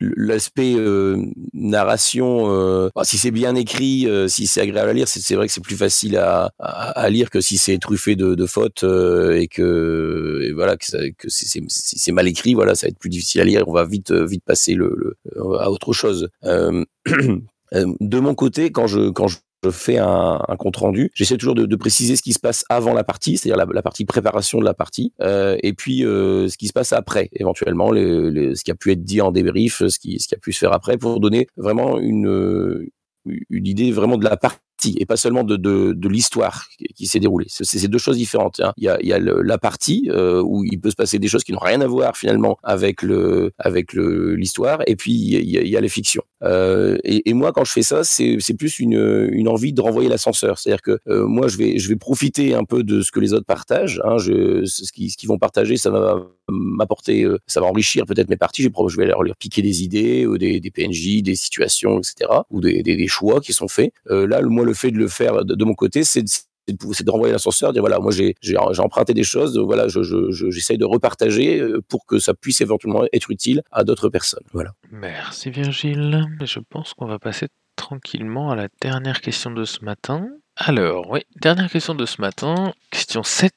l'aspect 0.00 0.74
euh, 0.76 1.24
narration, 1.52 2.90
bah, 2.94 3.02
si 3.04 3.18
c'est 3.18 3.30
bien 3.30 3.54
écrit, 3.54 4.08
si 4.28 4.46
c'est 4.46 4.60
agréable 4.60 4.90
à 4.90 4.92
lire, 4.92 5.08
c'est 5.08 5.34
vrai 5.34 5.46
que 5.46 5.52
c'est 5.52 5.62
plus 5.62 5.76
facile 5.76 6.16
à, 6.16 6.50
à, 6.58 7.10
lire 7.10 7.30
que 7.30 7.40
si 7.40 7.58
c'est 7.58 7.78
truffé 7.78 8.14
de, 8.16 8.34
de 8.34 8.46
fautes 8.46 8.84
et 8.84 9.48
que 9.48 10.52
voilà 10.54 10.76
que, 10.76 11.28
si 11.28 11.62
c'est 11.68 12.12
mal 12.12 12.28
écrit, 12.28 12.54
voilà, 12.54 12.74
ça 12.74 12.86
va 12.86 12.90
être 12.90 12.98
plus 12.98 13.10
difficile 13.10 13.40
à 13.40 13.44
lire. 13.44 13.64
On 13.66 13.72
va 13.72 13.84
vite 13.84 14.12
vite 14.12 14.44
passer 14.44 14.74
le 14.74 15.16
à 15.58 15.70
autre 15.70 15.92
chose. 15.92 16.28
de 16.42 18.20
mon 18.20 18.34
côté, 18.34 18.70
quand 18.70 18.86
je 18.86 19.10
quand 19.10 19.28
je 19.28 19.38
je 19.66 19.70
fais 19.70 19.98
un, 19.98 20.40
compte 20.58 20.76
rendu. 20.76 21.10
J'essaie 21.14 21.36
toujours 21.36 21.54
de, 21.54 21.76
préciser 21.76 22.16
ce 22.16 22.22
qui 22.22 22.32
se 22.32 22.38
passe 22.38 22.64
avant 22.68 22.94
la 22.94 23.04
partie, 23.04 23.36
c'est-à-dire 23.36 23.66
la, 23.66 23.82
partie 23.82 24.04
préparation 24.04 24.58
de 24.58 24.64
la 24.64 24.74
partie, 24.74 25.12
euh, 25.20 25.56
et 25.62 25.72
puis 25.72 26.04
euh, 26.04 26.48
ce 26.48 26.56
qui 26.56 26.68
se 26.68 26.72
passe 26.72 26.92
après, 26.92 27.28
éventuellement, 27.32 27.90
ce 27.90 28.62
qui 28.62 28.70
a 28.70 28.74
pu 28.74 28.92
être 28.92 29.04
dit 29.04 29.20
en 29.20 29.30
débrief, 29.30 29.86
ce 29.86 29.98
qui, 29.98 30.18
ce 30.18 30.28
qui 30.28 30.34
a 30.34 30.38
pu 30.38 30.52
se 30.52 30.58
faire 30.58 30.72
après, 30.72 30.96
pour 30.96 31.20
donner 31.20 31.46
vraiment 31.56 31.98
une, 31.98 32.86
une 33.26 33.66
idée 33.66 33.92
vraiment 33.92 34.16
de 34.16 34.24
la 34.24 34.36
partie 34.36 34.60
et 34.84 35.06
pas 35.06 35.16
seulement 35.16 35.44
de, 35.44 35.56
de, 35.56 35.92
de 35.92 36.08
l'histoire 36.08 36.66
qui 36.94 37.06
s'est 37.06 37.20
déroulée. 37.20 37.46
C'est 37.48 37.88
deux 37.88 37.98
choses 37.98 38.16
différentes. 38.16 38.60
Hein. 38.60 38.72
Il 38.76 38.84
y 38.84 39.12
a, 39.12 39.18
la 39.18 39.58
partie 39.58 40.08
euh, 40.10 40.42
où 40.42 40.64
il 40.64 40.80
peut 40.80 40.90
se 40.90 40.96
passer 40.96 41.18
des 41.18 41.28
choses 41.28 41.44
qui 41.44 41.52
n'ont 41.52 41.58
rien 41.58 41.80
à 41.80 41.86
voir 41.86 42.16
finalement 42.16 42.58
avec 42.62 43.02
le 43.02 43.52
avec 43.58 43.92
l'histoire, 43.94 44.80
et 44.86 44.96
puis 44.96 45.12
il 45.12 45.50
y, 45.50 45.58
a, 45.58 45.62
il 45.62 45.68
y 45.68 45.80
les 45.80 45.88
fictions. 45.88 46.22
Euh, 46.42 46.98
et, 47.04 47.32
moi, 47.32 47.52
quand 47.52 47.64
je 47.64 47.72
fais 47.72 47.82
ça, 47.82 48.04
c'est 48.04 48.54
plus 48.58 48.78
une, 48.78 49.28
une 49.32 49.48
envie 49.48 49.72
de 49.72 49.80
renvoyer 49.80 50.08
l'ascenseur. 50.08 50.58
C'est-à-dire 50.58 50.82
que 50.82 50.98
euh, 51.08 51.26
moi, 51.26 51.48
je 51.48 51.56
vais 51.56 51.78
je 51.78 51.88
vais 51.88 51.96
profiter 51.96 52.54
un 52.54 52.64
peu 52.64 52.82
de 52.82 53.00
ce 53.00 53.10
que 53.10 53.20
les 53.20 53.32
autres 53.32 53.46
partagent. 53.46 54.00
Hein. 54.04 54.18
Je, 54.18 54.64
ce 54.64 54.92
qu'ils 54.92 55.28
vont 55.28 55.38
partager, 55.38 55.76
ça 55.76 55.90
va 55.90 56.26
m'apporter, 56.48 57.26
ça 57.46 57.60
va 57.60 57.66
enrichir 57.66 58.04
peut-être 58.06 58.28
mes 58.28 58.36
parties. 58.36 58.62
Je 58.62 58.96
vais 58.96 59.06
leur, 59.06 59.22
leur 59.22 59.36
piquer 59.36 59.62
des 59.62 59.82
idées, 59.82 60.26
ou 60.26 60.38
des, 60.38 60.60
PNJ, 60.72 61.22
des 61.22 61.34
situations, 61.34 61.98
etc., 61.98 62.30
ou 62.50 62.60
des, 62.60 62.82
des, 62.82 63.06
choix 63.08 63.40
qui 63.40 63.52
sont 63.52 63.68
faits. 63.68 63.92
Là, 64.08 64.40
moi, 64.42 64.65
le 64.66 64.74
fait 64.74 64.90
de 64.90 64.98
le 64.98 65.08
faire 65.08 65.44
de, 65.44 65.64
mon 65.64 65.74
côté, 65.74 66.04
c'est 66.04 66.22
de 66.22 67.10
renvoyer 67.10 67.32
l'ascenseur, 67.32 67.72
dire 67.72 67.82
voilà, 67.82 67.98
moi 67.98 68.12
j'ai 68.12 68.34
emprunté 68.78 69.14
des 69.14 69.24
choses, 69.24 69.58
voilà, 69.58 69.88
j'essaye 69.88 70.04
je, 70.04 70.50
je, 70.50 70.76
de 70.76 70.84
repartager 70.84 71.60
euh, 71.60 71.80
pour 71.88 72.06
que 72.06 72.18
ça 72.18 72.34
puisse 72.34 72.60
éventuellement 72.60 73.04
être 73.12 73.30
utile 73.30 73.62
à 73.70 73.84
d'autres 73.84 74.08
personnes. 74.08 74.44
Voilà. 74.52 74.72
Merci 74.90 75.50
Virgile. 75.50 76.26
Je 76.44 76.58
pense 76.58 76.94
qu'on 76.94 77.06
va 77.06 77.18
passer 77.18 77.48
tranquillement 77.76 78.50
à 78.50 78.56
la 78.56 78.68
dernière 78.80 79.20
question 79.20 79.50
de 79.50 79.64
ce 79.64 79.84
matin. 79.84 80.28
Alors, 80.56 81.10
oui, 81.10 81.20
dernière 81.40 81.70
question 81.70 81.94
de 81.94 82.06
ce 82.06 82.20
matin, 82.20 82.72
question 82.90 83.22
7. 83.22 83.52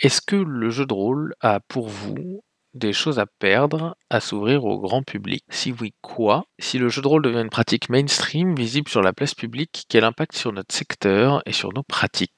Est-ce 0.00 0.22
que 0.22 0.36
le 0.36 0.70
jeu 0.70 0.86
de 0.86 0.94
rôle 0.94 1.34
a 1.40 1.60
pour 1.60 1.88
vous 1.88 2.42
des 2.74 2.92
choses 2.92 3.18
à 3.18 3.26
perdre, 3.38 3.96
à 4.10 4.20
s'ouvrir 4.20 4.64
au 4.64 4.78
grand 4.78 5.02
public 5.02 5.44
Si 5.50 5.72
oui, 5.72 5.92
quoi? 6.02 6.44
Si 6.58 6.78
le 6.78 6.88
jeu 6.88 7.02
de 7.02 7.08
rôle 7.08 7.22
devient 7.22 7.40
une 7.40 7.50
pratique 7.50 7.88
mainstream, 7.88 8.54
visible 8.54 8.88
sur 8.88 9.02
la 9.02 9.12
place 9.12 9.34
publique, 9.34 9.84
quel 9.88 10.04
impact 10.04 10.36
sur 10.36 10.52
notre 10.52 10.74
secteur 10.74 11.42
et 11.46 11.52
sur 11.52 11.72
nos 11.72 11.82
pratiques? 11.82 12.32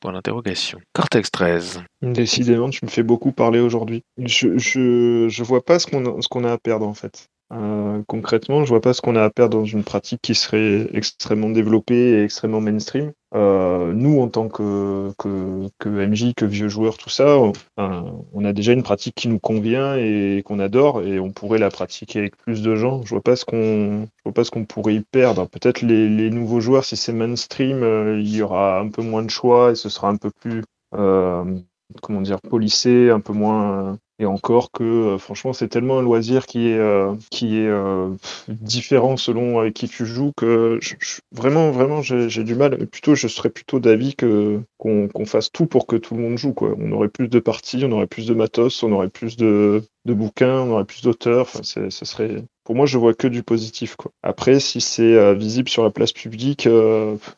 Pour 0.00 0.12
l'interrogation. 0.12 0.78
Cortex 0.92 1.30
13. 1.32 1.82
Décidément, 2.02 2.70
tu 2.70 2.84
me 2.84 2.90
fais 2.90 3.02
beaucoup 3.02 3.32
parler 3.32 3.58
aujourd'hui. 3.58 4.02
Je, 4.18 4.56
je, 4.56 5.26
je, 5.28 5.42
vois 5.42 5.64
pas 5.64 5.80
ce 5.80 5.86
qu'on 5.86 6.44
a, 6.44 6.48
a 6.48 6.52
à 6.52 6.58
perdre 6.58 6.86
en 6.86 6.94
fait. 6.94 7.28
Euh, 7.52 8.02
concrètement, 8.06 8.64
je 8.64 8.68
vois 8.68 8.80
pas 8.80 8.92
ce 8.92 9.00
qu'on 9.00 9.16
a 9.16 9.24
à 9.24 9.30
perdre 9.30 9.58
dans 9.58 9.64
une 9.64 9.84
pratique 9.84 10.20
qui 10.22 10.34
serait 10.34 10.86
extrêmement 10.92 11.50
développée 11.50 12.10
et 12.10 12.24
extrêmement 12.24 12.60
mainstream. 12.60 13.12
Euh, 13.34 13.92
nous, 13.92 14.20
en 14.20 14.28
tant 14.28 14.48
que, 14.48 15.12
que, 15.18 15.68
que, 15.78 15.88
MJ, 15.88 16.34
que 16.34 16.46
vieux 16.46 16.68
joueur, 16.68 16.96
tout 16.96 17.10
ça, 17.10 17.38
on, 17.76 18.44
a 18.44 18.52
déjà 18.52 18.72
une 18.72 18.82
pratique 18.82 19.14
qui 19.14 19.28
nous 19.28 19.38
convient 19.38 19.96
et 19.96 20.42
qu'on 20.46 20.58
adore, 20.58 21.02
et 21.02 21.20
on 21.20 21.30
pourrait 21.30 21.58
la 21.58 21.70
pratiquer 21.70 22.20
avec 22.20 22.36
plus 22.36 22.62
de 22.62 22.74
gens. 22.74 23.02
Je 23.02 23.10
vois 23.10 23.22
pas 23.22 23.36
ce 23.36 23.44
qu'on, 23.44 24.08
vois 24.24 24.32
pas 24.32 24.44
ce 24.44 24.50
qu'on 24.50 24.64
pourrait 24.64 24.94
y 24.94 25.00
perdre. 25.00 25.46
Peut-être 25.46 25.82
les, 25.82 26.08
les, 26.08 26.30
nouveaux 26.30 26.60
joueurs, 26.60 26.84
si 26.84 26.96
c'est 26.96 27.12
mainstream, 27.12 27.82
euh, 27.82 28.18
il 28.20 28.34
y 28.34 28.42
aura 28.42 28.80
un 28.80 28.88
peu 28.88 29.02
moins 29.02 29.22
de 29.22 29.30
choix 29.30 29.72
et 29.72 29.74
ce 29.74 29.90
sera 29.90 30.08
un 30.08 30.16
peu 30.16 30.30
plus, 30.30 30.62
euh, 30.94 31.44
comment 32.02 32.22
dire, 32.22 32.40
polissé, 32.40 33.10
un 33.10 33.20
peu 33.20 33.34
moins 33.34 33.98
et 34.20 34.26
encore 34.26 34.72
que, 34.72 34.82
euh, 34.82 35.18
franchement, 35.18 35.52
c'est 35.52 35.68
tellement 35.68 35.98
un 35.98 36.02
loisir 36.02 36.46
qui 36.46 36.68
est, 36.68 36.78
euh, 36.78 37.14
qui 37.30 37.58
est 37.58 37.68
euh, 37.68 38.10
différent 38.48 39.16
selon 39.16 39.60
avec 39.60 39.74
qui 39.74 39.88
tu 39.88 40.06
joues 40.06 40.32
que 40.36 40.78
je, 40.80 40.94
je, 40.98 41.20
vraiment, 41.32 41.70
vraiment, 41.70 42.02
j'ai 42.02 42.42
du 42.42 42.56
mal. 42.56 42.86
Plutôt, 42.88 43.14
je 43.14 43.28
serais 43.28 43.50
plutôt 43.50 43.78
d'avis 43.78 44.16
que 44.16 44.60
qu'on 44.76 45.08
qu'on 45.08 45.24
fasse 45.24 45.52
tout 45.52 45.66
pour 45.66 45.86
que 45.86 45.96
tout 45.96 46.16
le 46.16 46.22
monde 46.22 46.36
joue. 46.36 46.52
Quoi. 46.52 46.74
On 46.78 46.90
aurait 46.92 47.08
plus 47.08 47.28
de 47.28 47.38
parties, 47.38 47.84
on 47.84 47.92
aurait 47.92 48.08
plus 48.08 48.26
de 48.26 48.34
matos, 48.34 48.82
on 48.82 48.92
aurait 48.92 49.08
plus 49.08 49.36
de, 49.36 49.84
de 50.04 50.14
bouquins, 50.14 50.62
on 50.62 50.72
aurait 50.72 50.84
plus 50.84 51.02
d'auteurs. 51.02 51.42
Enfin, 51.42 51.62
ce 51.62 52.04
serait. 52.04 52.42
Pour 52.64 52.74
moi, 52.74 52.86
je 52.86 52.98
vois 52.98 53.14
que 53.14 53.28
du 53.28 53.42
positif. 53.42 53.94
Quoi. 53.96 54.10
Après, 54.22 54.58
si 54.60 54.80
c'est 54.80 55.34
visible 55.34 55.68
sur 55.68 55.84
la 55.84 55.90
place 55.90 56.12
publique, 56.12 56.68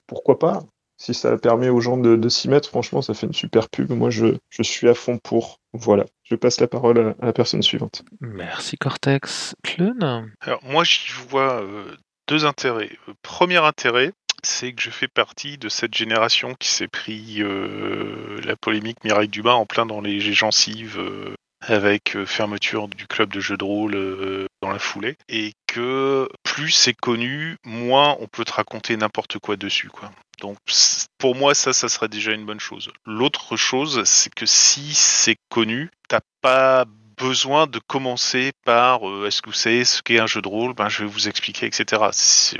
pourquoi 0.06 0.38
pas? 0.38 0.64
Si 0.96 1.14
ça 1.14 1.38
permet 1.38 1.70
aux 1.70 1.80
gens 1.80 1.96
de, 1.96 2.16
de 2.16 2.28
s'y 2.28 2.48
mettre, 2.48 2.68
franchement, 2.68 3.00
ça 3.00 3.14
fait 3.14 3.26
une 3.26 3.32
super 3.32 3.70
pub. 3.70 3.90
Moi, 3.90 4.10
je, 4.10 4.36
je 4.50 4.62
suis 4.62 4.88
à 4.88 4.94
fond 4.94 5.18
pour. 5.18 5.59
Voilà, 5.72 6.04
je 6.24 6.34
passe 6.34 6.60
la 6.60 6.66
parole 6.68 6.98
à, 6.98 7.22
à 7.22 7.26
la 7.26 7.32
personne 7.32 7.62
suivante. 7.62 8.02
Merci 8.20 8.76
Cortex. 8.76 9.54
Clun 9.62 10.30
Alors 10.40 10.60
moi 10.64 10.84
j'y 10.84 11.12
vois 11.28 11.62
euh, 11.62 11.96
deux 12.28 12.44
intérêts. 12.44 12.90
Euh, 13.08 13.12
Premier 13.22 13.58
intérêt, 13.58 14.12
c'est 14.42 14.72
que 14.72 14.82
je 14.82 14.90
fais 14.90 15.08
partie 15.08 15.58
de 15.58 15.68
cette 15.68 15.94
génération 15.94 16.54
qui 16.54 16.68
s'est 16.68 16.88
pris 16.88 17.36
euh, 17.42 18.40
la 18.44 18.56
polémique 18.56 19.04
Mireille 19.04 19.28
Dubin 19.28 19.54
en 19.54 19.66
plein 19.66 19.86
dans 19.86 20.00
les 20.00 20.20
gencives 20.20 20.98
euh, 20.98 21.34
avec 21.60 22.16
euh, 22.16 22.26
fermeture 22.26 22.88
du 22.88 23.06
club 23.06 23.32
de 23.32 23.40
jeux 23.40 23.56
de 23.56 23.64
rôle 23.64 23.94
euh, 23.94 24.46
la 24.72 24.78
foulée 24.78 25.16
et 25.28 25.52
que 25.66 26.28
plus 26.42 26.70
c'est 26.70 26.94
connu, 26.94 27.56
moins 27.64 28.16
on 28.20 28.26
peut 28.26 28.44
te 28.44 28.52
raconter 28.52 28.96
n'importe 28.96 29.38
quoi 29.38 29.56
dessus 29.56 29.88
quoi. 29.88 30.10
Donc 30.40 30.56
pour 31.18 31.34
moi 31.34 31.54
ça 31.54 31.72
ça 31.72 31.88
serait 31.88 32.08
déjà 32.08 32.32
une 32.32 32.46
bonne 32.46 32.60
chose. 32.60 32.90
L'autre 33.06 33.56
chose 33.56 34.02
c'est 34.04 34.34
que 34.34 34.46
si 34.46 34.94
c'est 34.94 35.36
connu, 35.48 35.90
t'as 36.08 36.20
pas 36.40 36.84
besoin 37.20 37.66
de 37.66 37.78
commencer 37.78 38.52
par 38.64 39.08
euh, 39.08 39.26
est-ce 39.26 39.42
que 39.42 39.50
vous 39.50 39.54
savez 39.54 39.84
ce 39.84 40.00
qu'est 40.02 40.18
un 40.18 40.26
jeu 40.26 40.40
de 40.40 40.48
rôle 40.48 40.72
ben 40.74 40.88
je 40.88 41.04
vais 41.04 41.10
vous 41.10 41.28
expliquer 41.28 41.66
etc 41.66 42.02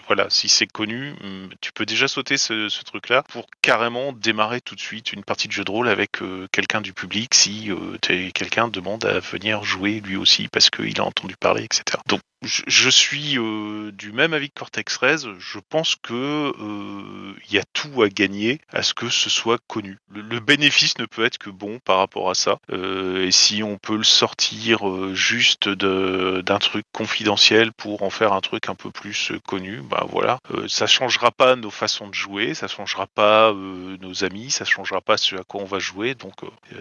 voilà 0.07 0.29
si 0.29 0.49
c'est 0.49 0.67
connu 0.67 1.15
hum, 1.23 1.49
tu 1.61 1.73
peux 1.73 1.87
déjà 1.87 2.09
sauter 2.09 2.37
ce, 2.37 2.69
ce 2.69 2.83
truc 2.83 3.09
là 3.09 3.23
pour 3.29 3.47
carrément 3.63 4.13
démarrer 4.13 4.61
tout 4.61 4.75
de 4.75 4.81
suite 4.81 5.13
une 5.13 5.25
partie 5.25 5.49
de 5.49 5.53
jeu 5.53 5.65
de 5.65 5.71
rôle 5.71 5.89
avec 5.89 6.23
euh, 6.23 6.47
quelqu'un 6.53 6.81
du 6.83 6.93
public 6.93 7.35
si 7.35 7.71
euh, 7.71 7.97
quelqu'un 8.35 8.69
demande 8.69 9.05
à 9.07 9.19
venir 9.21 9.65
jouer 9.65 10.01
lui 10.01 10.17
aussi 10.17 10.49
parce 10.49 10.69
qu'il 10.69 11.01
a 11.01 11.05
entendu 11.05 11.37
parler 11.37 11.65
etc 11.65 11.99
je, 12.43 12.89
suis 12.89 13.39
euh, 13.39 13.93
du 13.93 14.13
même 14.13 14.33
avis 14.33 14.49
que 14.49 14.59
Cortex 14.59 14.95
13 14.95 15.29
je 15.39 15.59
pense 15.59 15.97
que 15.97 16.15
euh, 16.15 17.35
il 17.49 17.55
y 17.55 17.59
a 17.59 17.65
tout 17.75 18.03
à 18.03 18.09
gagner 18.09 18.61
à 18.73 18.83
ce 18.83 18.95
que 18.95 19.11
ce 19.11 19.29
soit 19.29 19.59
connu. 19.67 19.99
Le, 20.09 20.23
le 20.23 20.41
bénéfice 20.41 20.97
ne 20.99 21.05
peut 21.05 21.25
être 21.25 21.37
que 21.37 21.51
bon 21.51 21.79
par 21.85 21.99
rapport 21.99 22.31
à 22.31 22.35
ça. 22.35 22.59
Euh, 22.73 23.27
et 23.27 23.31
si 23.31 23.63
on 23.63 23.77
peut 23.77 23.97
le 23.97 24.05
sortir 24.05 24.89
euh, 24.89 25.15
juste 25.15 25.69
d'un 25.69 26.59
truc 26.59 26.87
confidentiel 26.93 27.73
pour 27.73 28.03
en 28.03 28.11
faire 28.11 28.33
un 28.33 28.41
truc 28.41 28.69
un 28.69 28.75
peu 28.75 28.91
plus 28.91 29.33
connu, 29.47 29.83
bah 29.83 30.07
voilà, 30.09 30.39
ça 30.69 30.87
changera 30.87 31.31
pas 31.31 31.57
nos 31.57 31.71
façons 31.71 32.09
de 32.09 32.15
jouer, 32.15 32.55
ça 32.55 32.69
changera 32.69 33.07
pas 33.07 33.53
nos 33.53 34.25
amis, 34.25 34.51
ça 34.51 34.65
changera 34.65 35.01
pas 35.01 35.17
ce 35.17 35.37
à 35.37 35.45
quoi 35.45 35.61
on 35.61 35.67
va 35.67 35.79
jouer, 35.79 36.15
donc 36.15 36.35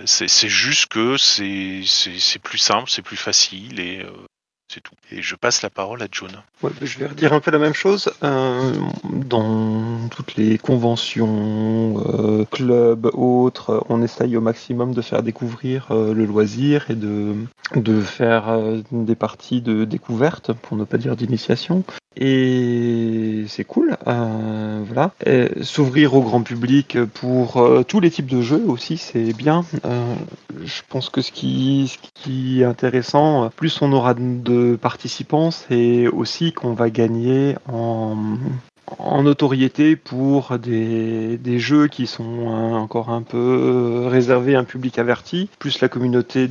c'est 0.06 0.50
juste 0.50 0.88
que 0.88 1.18
c'est 1.18 1.84
plus 2.44 2.58
simple, 2.58 2.90
c'est 2.90 3.02
plus 3.02 3.18
facile 3.18 3.80
et 3.80 4.06
c'est 4.70 4.82
tout. 4.82 4.94
Et 5.12 5.22
je 5.22 5.36
passe 5.36 5.64
la 5.64 5.72
parole 5.72 6.02
à 6.04 6.08
John. 6.12 6.30
Je 6.82 7.00
vais 7.00 7.08
redire 7.08 7.34
un 7.34 7.40
peu 7.40 7.50
la 7.50 7.58
même 7.58 7.74
chose. 7.74 8.12
Euh, 8.24 8.74
dans 9.04 10.08
toutes 10.10 10.36
les 10.36 10.60
conventions, 10.60 12.04
euh, 12.08 12.46
clubs, 12.46 13.10
autres, 13.14 13.84
on 13.90 14.04
essaye 14.04 14.38
au 14.38 14.42
maximum 14.42 14.94
de 14.94 15.02
faire 15.02 15.24
découvrir 15.24 15.88
euh, 15.90 16.14
le 16.14 16.26
loisir 16.26 16.92
et 16.92 16.96
de, 16.96 17.34
de 17.76 18.02
faire 18.02 18.60
des 18.92 19.16
parties 19.16 19.62
de 19.62 19.86
découverte, 19.86 20.54
pour 20.54 20.78
ne 20.78 20.84
pas 20.84 20.98
dire 20.98 21.16
d'initiation. 21.16 21.84
Et 22.16 23.46
c'est 23.48 23.64
cool, 23.64 23.96
voilà. 24.06 25.12
S'ouvrir 25.62 26.16
au 26.16 26.22
grand 26.22 26.42
public 26.42 26.98
pour 27.06 27.66
tous 27.88 28.00
les 28.00 28.12
types 28.12 28.30
de 28.30 28.42
jeux 28.42 28.64
aussi, 28.68 28.98
c'est 28.98 29.32
bien. 29.34 29.64
Je 30.64 30.82
pense 30.90 31.10
que 31.10 31.22
ce 31.22 31.32
qui, 31.32 31.88
ce 31.88 31.98
qui 32.16 32.62
est 32.62 32.66
intéressant, 32.66 33.50
plus 33.56 33.82
on 33.82 33.94
aura 33.94 34.16
de 34.16 34.59
participants, 34.82 35.52
c'est 35.52 36.08
aussi 36.08 36.54
qu'on 36.54 36.74
va 36.74 36.90
gagner 36.90 37.56
en, 37.72 38.18
en 38.98 39.24
notoriété 39.24 39.96
pour 39.96 40.58
des, 40.58 41.60
jeux 41.60 41.88
qui 41.88 42.08
sont 42.08 42.24
euh, 42.24 42.76
encore 42.76 43.10
un 43.10 43.22
peu 43.22 44.06
réservés 44.08 44.56
à 44.56 44.60
un 44.60 44.64
public 44.64 44.98
averti. 44.98 45.50
Plus 45.60 45.82
la 45.82 45.90
communauté 45.90 46.50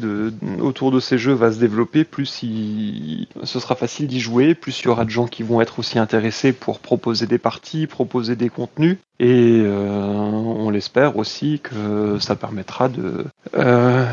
autour 0.61 0.91
de 0.91 1.01
ces 1.01 1.18
jeux 1.18 1.32
va 1.32 1.51
se 1.53 1.59
développer, 1.59 2.05
plus 2.05 2.26
ce 2.26 3.61
sera 3.61 3.74
facile 3.74 4.07
d'y 4.07 4.20
jouer, 4.20 4.55
plus 4.55 4.80
il 4.80 4.84
y 4.84 4.89
aura 4.89 5.05
de 5.05 5.11
gens 5.11 5.26
qui 5.26 5.43
vont 5.43 5.61
être 5.61 5.78
aussi 5.78 5.99
intéressés 5.99 6.53
pour 6.53 6.78
proposer 6.78 7.26
des 7.26 7.39
parties, 7.39 7.86
proposer 7.86 8.36
des 8.36 8.49
contenus. 8.49 8.99
Et 9.20 9.62
euh, 9.64 10.12
on 10.14 10.70
l'espère 10.70 11.16
aussi 11.16 11.61
que 11.61 12.18
ça 12.20 12.36
permettra 12.36 12.89
de 12.89 13.24
euh, 13.57 14.07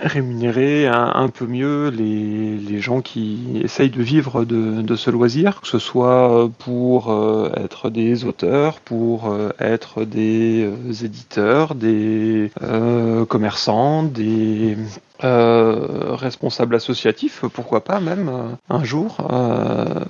rémunérer 0.00 0.86
un, 0.86 1.28
peu 1.28 1.46
mieux 1.46 1.88
les, 1.88 2.80
gens 2.80 3.00
qui 3.00 3.60
essayent 3.60 3.90
de 3.90 4.02
vivre 4.02 4.44
de, 4.44 4.96
ce 4.96 5.10
loisir, 5.10 5.60
que 5.60 5.66
ce 5.66 5.80
soit 5.80 6.48
pour 6.60 7.10
euh, 7.10 7.47
être 7.56 7.90
des 7.90 8.24
auteurs, 8.24 8.80
pour 8.80 9.30
euh, 9.30 9.50
être 9.58 10.04
des 10.04 10.64
euh, 10.64 11.04
éditeurs, 11.04 11.74
des 11.74 12.50
euh, 12.62 13.24
commerçants, 13.24 14.02
des 14.02 14.76
euh, 15.24 16.14
responsables 16.14 16.74
associatifs, 16.74 17.44
pourquoi 17.52 17.82
pas 17.84 18.00
même 18.00 18.28
euh, 18.28 18.48
un 18.70 18.84
jour, 18.84 19.18
euh, 19.30 20.04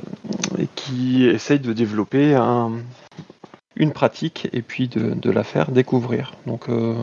et 0.58 0.68
qui 0.74 1.26
essayent 1.26 1.60
de 1.60 1.72
développer 1.72 2.34
un, 2.34 2.72
une 3.76 3.92
pratique 3.92 4.48
et 4.52 4.62
puis 4.62 4.88
de, 4.88 5.14
de 5.14 5.30
la 5.30 5.44
faire 5.44 5.70
découvrir. 5.70 6.32
Donc, 6.46 6.68
euh, 6.68 6.94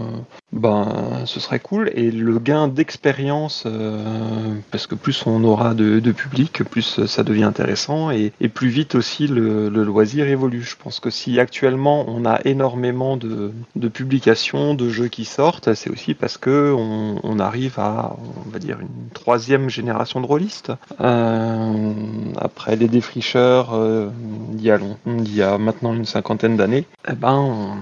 ben, 0.55 1.23
ce 1.25 1.39
serait 1.39 1.59
cool. 1.59 1.91
Et 1.93 2.11
le 2.11 2.39
gain 2.39 2.67
d'expérience, 2.67 3.63
euh, 3.65 4.55
parce 4.71 4.87
que 4.87 4.95
plus 4.95 5.25
on 5.27 5.43
aura 5.43 5.73
de, 5.73 5.99
public, 6.11 6.63
plus 6.63 7.05
ça 7.05 7.23
devient 7.23 7.43
intéressant 7.43 8.09
et, 8.09 8.31
plus 8.53 8.69
vite 8.69 8.95
aussi 8.95 9.27
le, 9.27 9.67
loisir 9.69 10.27
évolue. 10.27 10.61
Je 10.61 10.77
pense 10.81 10.99
que 10.99 11.09
si 11.09 11.39
actuellement 11.39 12.05
on 12.07 12.25
a 12.25 12.39
énormément 12.45 13.17
de, 13.17 13.51
publications, 13.89 14.73
de 14.73 14.89
jeux 14.89 15.09
qui 15.09 15.25
sortent, 15.25 15.73
c'est 15.73 15.89
aussi 15.89 16.13
parce 16.13 16.37
que 16.37 16.73
on, 16.73 17.39
arrive 17.39 17.77
à, 17.79 18.15
on 18.45 18.49
va 18.49 18.59
dire, 18.59 18.79
une 18.79 19.09
troisième 19.13 19.69
génération 19.69 20.21
de 20.21 20.25
rôlistes. 20.25 20.71
Euh, 21.01 21.93
après 22.37 22.77
les 22.77 22.87
défricheurs, 22.87 23.73
euh, 23.73 24.09
il 24.53 24.61
y 24.61 24.71
a 24.71 24.77
long- 24.77 24.97
il 25.05 25.35
y 25.35 25.41
a 25.41 25.57
maintenant 25.57 25.93
une 25.93 26.05
cinquantaine 26.05 26.55
d'années, 26.55 26.85
eh 27.09 27.13
ben, 27.13 27.75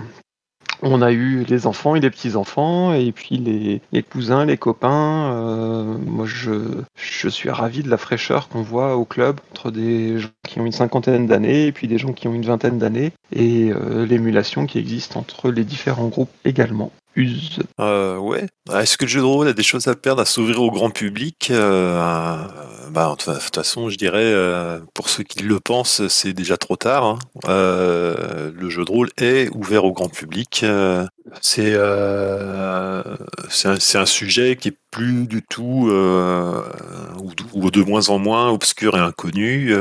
on, 0.82 1.02
a 1.02 1.12
eu 1.12 1.44
les 1.44 1.68
enfants 1.68 1.96
et 1.96 2.00
les 2.00 2.10
petits-enfants, 2.10 2.94
et 2.94 3.12
puis 3.12 3.38
les, 3.38 3.82
les 3.92 4.04
cousins, 4.04 4.46
les 4.46 4.58
copains. 4.58 5.34
euh, 5.34 5.98
moi, 6.06 6.26
je, 6.26 6.52
je 6.96 7.30
suis 7.30 7.50
ravi 7.50 7.84
de 7.84 7.90
la 7.90 7.98
fraîcheur 7.98 8.50
qu'on 8.50 8.62
voit 8.62 8.96
au 8.96 9.06
club 9.06 9.40
entre 9.52 9.72
des 9.72 10.20
gens 10.20 10.30
qui 10.48 10.60
ont 10.60 10.66
une 10.66 10.72
cinquantaine 10.72 11.28
d'années 11.28 11.68
et 11.68 11.72
puis 11.72 11.88
des 11.88 11.98
gens 11.98 12.14
qui 12.14 12.28
ont 12.28 12.34
une 12.34 12.46
vingtaine 12.46 12.78
d'années, 12.78 13.12
et 13.32 13.72
euh, 13.72 14.06
l'émulation 14.06 14.66
qui 14.66 14.80
existe 14.80 15.18
entre 15.18 15.52
les 15.52 15.64
différents 15.64 16.08
groupes 16.08 16.32
également. 16.46 16.92
Use. 17.16 17.60
Euh, 17.80 18.18
ouais. 18.18 18.48
Ah, 18.70 18.82
Est-ce 18.84 18.98
que 18.98 19.06
le 19.06 19.10
jeu 19.10 19.20
de 19.20 19.26
rôle 19.26 19.48
a 19.48 19.54
des 19.54 19.64
choses 19.64 19.88
à 19.88 19.96
perdre 19.96 20.22
à 20.22 20.26
s'ouvrir 20.26 20.62
au 20.62 20.72
grand 20.72 20.90
public 20.90 21.50
Euh, 21.52 21.98
bah, 22.92 23.16
De 23.28 23.34
toute 23.34 23.56
façon, 23.56 23.90
je 23.90 23.98
dirais, 23.98 24.24
euh, 24.24 24.80
pour 24.96 25.10
ceux 25.10 25.24
qui 25.24 25.44
le 25.44 25.60
pensent, 25.60 26.08
c'est 26.08 26.34
déjà 26.34 26.58
trop 26.58 26.76
tard. 26.76 27.04
hein. 27.06 27.20
Euh, 27.48 28.52
le 28.56 28.70
jeu 28.70 28.84
de 28.84 28.92
rôle 28.92 29.10
est 29.18 29.50
ouvert 29.56 29.86
au 29.86 29.92
grand 29.92 30.10
public. 30.10 30.66
C'est 31.42 31.76
un, 31.78 33.04
un 33.96 34.06
sujet 34.06 34.56
qui 34.56 34.70
est 34.70 34.78
plus 34.92 35.28
du 35.28 35.42
tout, 35.44 35.90
ou, 35.92 37.32
ou 37.54 37.72
de 37.72 37.84
moins 37.84 38.10
en 38.10 38.18
moins 38.20 38.50
obscur 38.50 38.96
et 38.98 39.00
inconnu. 39.00 39.74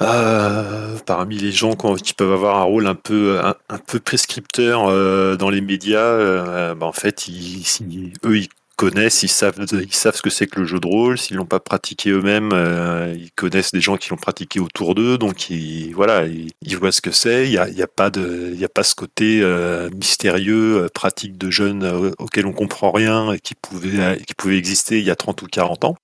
Euh, 0.00 0.96
parmi 1.06 1.38
les 1.38 1.50
gens 1.50 1.74
qui 1.74 2.14
peuvent 2.14 2.32
avoir 2.32 2.58
un 2.58 2.62
rôle 2.62 2.86
un 2.86 2.94
peu 2.94 3.40
un 3.68 3.78
peu 3.78 3.98
prescripteur 3.98 4.86
euh, 4.88 5.36
dans 5.36 5.50
les 5.50 5.60
médias, 5.60 5.98
euh, 5.98 6.74
bah, 6.76 6.86
en 6.86 6.92
fait, 6.92 7.26
ils, 7.26 7.62
ils- 7.80 8.12
eux, 8.24 8.38
ils 8.38 8.48
connaissent, 8.78 9.24
ils 9.24 9.28
savent, 9.28 9.66
ils 9.72 9.92
savent 9.92 10.14
ce 10.14 10.22
que 10.22 10.30
c'est 10.30 10.46
que 10.46 10.60
le 10.60 10.64
jeu 10.64 10.78
de 10.78 10.86
rôle. 10.86 11.18
S'ils 11.18 11.36
l'ont 11.36 11.44
pas 11.44 11.58
pratiqué 11.58 12.10
eux-mêmes, 12.10 12.52
euh, 12.54 13.12
ils 13.18 13.32
connaissent 13.32 13.72
des 13.72 13.80
gens 13.80 13.96
qui 13.96 14.10
l'ont 14.10 14.16
pratiqué 14.16 14.60
autour 14.60 14.94
d'eux, 14.94 15.18
donc 15.18 15.50
ils, 15.50 15.92
voilà, 15.92 16.26
ils, 16.26 16.76
voient 16.78 16.92
ce 16.92 17.00
que 17.00 17.10
c'est. 17.10 17.46
Il 17.46 17.50
y 17.50 17.58
a, 17.58 17.68
y 17.68 17.82
a 17.82 17.88
pas 17.88 18.08
il 18.16 18.58
y 18.58 18.64
a 18.64 18.68
pas 18.68 18.84
ce 18.84 18.94
côté 18.94 19.40
euh, 19.42 19.90
mystérieux, 19.90 20.84
euh, 20.84 20.88
pratique 20.88 21.36
de 21.36 21.50
jeunes 21.50 22.14
auquel 22.18 22.46
on 22.46 22.52
comprend 22.52 22.92
rien 22.92 23.32
et 23.32 23.40
qui 23.40 23.56
pouvait, 23.56 24.16
qui 24.24 24.34
pouvait 24.34 24.56
exister 24.56 25.00
il 25.00 25.04
y 25.04 25.10
a 25.10 25.16
30 25.16 25.42
ou 25.42 25.46
40 25.46 25.84
ans. 25.84 25.96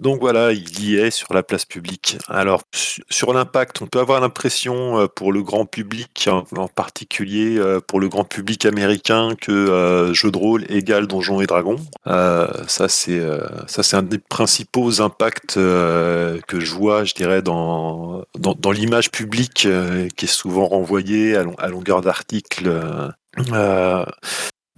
Donc 0.00 0.20
voilà, 0.20 0.52
il 0.52 0.82
y 0.82 0.96
est 0.96 1.10
sur 1.10 1.34
la 1.34 1.42
place 1.42 1.66
publique. 1.66 2.16
Alors 2.28 2.62
su- 2.72 3.02
sur 3.10 3.34
l'impact, 3.34 3.82
on 3.82 3.86
peut 3.86 4.00
avoir 4.00 4.22
l'impression 4.22 5.06
pour 5.14 5.32
le 5.32 5.42
grand 5.42 5.66
public, 5.66 6.30
en, 6.30 6.68
particulier 6.68 7.60
pour 7.86 8.00
le 8.00 8.08
grand 8.08 8.24
public 8.24 8.64
américain, 8.64 9.34
que 9.38 10.12
jeu 10.14 10.30
de 10.30 10.38
rôle 10.38 10.64
égale 10.70 11.06
Donjons 11.06 11.42
et 11.42 11.46
Euh, 12.06 12.48
ça 12.66 12.88
c'est 12.88 13.18
euh, 13.18 13.40
ça 13.66 13.82
c'est 13.82 13.96
un 13.96 14.02
des 14.02 14.18
principaux 14.18 15.00
impacts 15.00 15.56
euh, 15.56 16.38
que 16.46 16.60
je 16.60 16.74
vois, 16.74 17.04
je 17.04 17.14
dirais, 17.14 17.42
dans 17.42 18.24
dans, 18.38 18.70
l'image 18.72 19.10
publique 19.10 19.66
qui 20.16 20.24
est 20.24 20.26
souvent 20.26 20.66
renvoyée 20.66 21.36
à, 21.36 21.44
à 21.58 21.68
longueur 21.68 22.00
d'articles. 22.00 22.70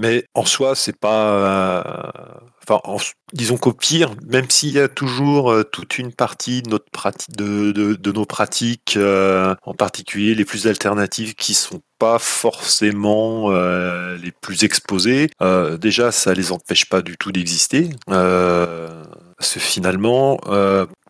Mais 0.01 0.25
en 0.35 0.45
soi, 0.47 0.75
c'est 0.75 0.99
pas. 0.99 1.83
euh, 1.85 2.41
Enfin, 2.63 2.81
en- 2.85 2.99
disons 3.33 3.57
qu'au 3.57 3.73
pire, 3.73 4.15
même 4.27 4.49
s'il 4.51 4.73
y 4.75 4.79
a 4.79 4.89
toujours 4.89 5.51
euh, 5.51 5.65
toute 5.65 5.99
une 5.99 6.13
partie 6.13 6.63
de, 6.63 6.71
notre 6.71 6.87
de, 7.37 7.73
de, 7.95 8.13
nos 8.13 8.27
pratiques, 8.27 8.95
euh, 8.97 9.55
en 9.65 9.75
particulier 9.75 10.35
les 10.35 10.45
plus 10.45 10.67
alternatives, 10.69 11.35
qui 11.35 11.55
sont 11.55 11.81
pas 11.99 12.19
forcément 12.19 13.51
euh, 13.51 14.17
les 14.19 14.31
plus 14.33 14.63
exposées, 14.65 15.31
euh, 15.43 15.79
déjà, 15.79 16.13
ça 16.13 16.35
les 16.35 16.53
empêche 16.53 16.87
pas 16.89 17.03
du 17.03 17.17
tout 17.17 17.33
d'exister. 17.33 17.91
Euh, 18.11 19.05
parce 19.39 19.55
que 19.55 19.61
finalement, 19.61 20.39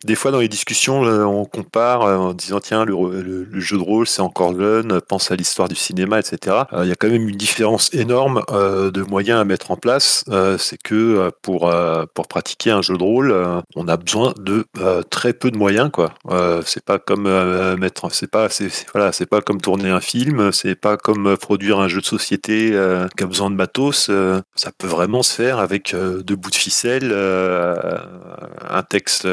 des 0.03 0.15
fois 0.15 0.31
dans 0.31 0.39
les 0.39 0.47
discussions, 0.47 1.03
euh, 1.05 1.23
on 1.23 1.45
compare 1.45 2.01
euh, 2.03 2.17
en 2.17 2.33
disant 2.33 2.59
tiens, 2.59 2.85
le, 2.85 3.47
jeu 3.59 3.77
de 3.77 3.83
rôle 3.83 4.07
c'est 4.07 4.21
encore 4.21 4.57
jeune, 4.57 4.99
pense 5.01 5.31
à 5.31 5.35
l'histoire 5.35 5.67
du 5.67 5.75
cinéma, 5.75 6.19
etc. 6.19 6.63
Euh, 6.73 6.83
Il 6.83 6.89
y 6.89 6.91
a 6.91 6.95
quand 6.95 7.09
même 7.09 7.27
une 7.27 7.37
différence 7.37 7.93
énorme 7.93 8.41
de 8.49 9.01
moyens 9.03 9.39
à 9.39 9.45
mettre 9.45 9.71
en 9.71 9.77
place. 9.77 10.23
C'est 10.57 10.81
que 10.81 11.31
pour 11.41 11.71
pour 12.13 12.27
pratiquer 12.27 12.71
un 12.71 12.81
jeu 12.81 12.97
de 12.97 13.03
rôle, 13.03 13.35
on 13.75 13.87
a 13.87 13.97
besoin 13.97 14.33
de 14.37 14.65
très 15.09 15.33
peu 15.33 15.51
de 15.51 15.57
moyens, 15.57 15.89
quoi. 15.91 16.13
C'est 16.65 16.83
pas 16.83 16.99
comme 16.99 17.27
mettre, 17.77 18.11
c'est 18.11 18.29
pas, 18.29 18.49
c'est 18.49 18.69
voilà, 18.93 19.11
c'est 19.11 19.25
pas 19.25 19.41
comme 19.41 19.61
tourner 19.61 19.89
un 19.89 20.01
film, 20.01 20.51
c'est 20.51 20.75
pas 20.75 20.97
comme 20.97 21.37
produire 21.37 21.79
un 21.79 21.87
jeu 21.87 22.01
de 22.01 22.05
société 22.05 22.71
qui 23.17 23.23
a 23.23 23.27
besoin 23.27 23.49
de 23.49 23.55
matos. 23.55 24.09
ça 24.55 24.71
peut 24.77 24.87
vraiment 24.87 25.23
se 25.23 25.33
faire 25.33 25.59
avec 25.59 25.95
deux 25.95 26.35
bouts 26.35 26.51
de 26.51 26.55
ficelle, 26.55 27.13
un 27.13 28.83
texte, 28.83 29.27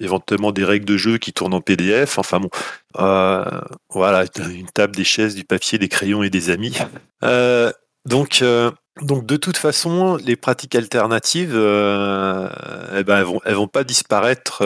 éventuellement 0.00 0.52
des 0.52 0.64
règles 0.64 0.84
de 0.84 0.96
jeu 0.96 1.18
qui 1.18 1.32
tournent 1.32 1.54
en 1.54 1.60
PDF. 1.60 2.18
Enfin 2.18 2.40
bon, 2.40 2.50
euh, 2.98 3.44
voilà, 3.90 4.24
une 4.50 4.68
table, 4.68 4.94
des 4.96 5.04
chaises, 5.04 5.34
du 5.34 5.44
papier, 5.44 5.78
des 5.78 5.88
crayons 5.88 6.22
et 6.22 6.30
des 6.30 6.50
amis. 6.50 6.76
Euh, 7.24 7.70
donc, 8.04 8.40
euh, 8.42 8.70
donc 9.00 9.26
de 9.26 9.36
toute 9.36 9.56
façon, 9.56 10.16
les 10.16 10.34
pratiques 10.34 10.74
alternatives, 10.74 11.52
eh 11.52 13.04
ben, 13.04 13.18
elles 13.18 13.24
vont, 13.24 13.40
vont 13.46 13.68
pas 13.68 13.84
disparaître 13.84 14.62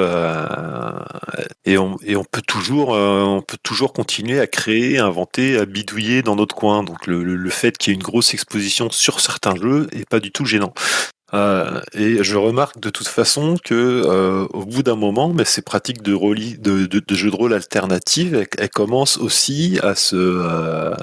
et, 1.65 1.77
on, 1.77 1.97
et 2.03 2.17
on 2.17 2.25
peut 2.25 2.43
toujours, 2.43 2.91
on 2.91 3.43
peut 3.43 3.59
toujours 3.63 3.93
continuer 3.93 4.41
à 4.41 4.47
créer, 4.47 4.99
à 4.99 5.05
inventer, 5.05 5.59
à 5.59 5.67
bidouiller 5.67 6.23
dans 6.23 6.35
notre 6.35 6.55
coin. 6.55 6.83
Donc 6.83 7.07
le, 7.07 7.23
le, 7.23 7.37
le 7.37 7.51
fait 7.51 7.77
qu'il 7.77 7.93
y 7.93 7.95
ait 7.95 7.99
une 7.99 8.03
grosse 8.03 8.33
exposition 8.33 8.89
sur 8.91 9.21
certains 9.21 9.55
jeux 9.55 9.87
est 9.93 10.09
pas 10.09 10.21
du 10.21 10.33
tout 10.33 10.47
gênant. 10.47 10.73
Euh, 11.35 11.81
et 11.93 12.23
je 12.23 12.37
remarque 12.37 12.79
de 12.79 12.89
toute 12.89 13.09
façon 13.09 13.57
que 13.63 13.75
euh, 13.75 14.47
au 14.51 14.65
bout 14.65 14.85
d'un 14.85 14.95
moment, 14.95 15.33
mais 15.33 15.45
ces 15.45 15.61
pratiques 15.63 16.03
de, 16.03 16.15
roli- 16.15 16.57
de, 16.59 16.87
de, 16.87 17.01
rôle 17.31 17.53
alternatives, 17.53 18.47
elles, 18.59 18.71
commencent 18.71 19.19
aussi 19.19 19.81
à 19.83 19.97
se, 19.97 20.15
euh, 20.15 20.95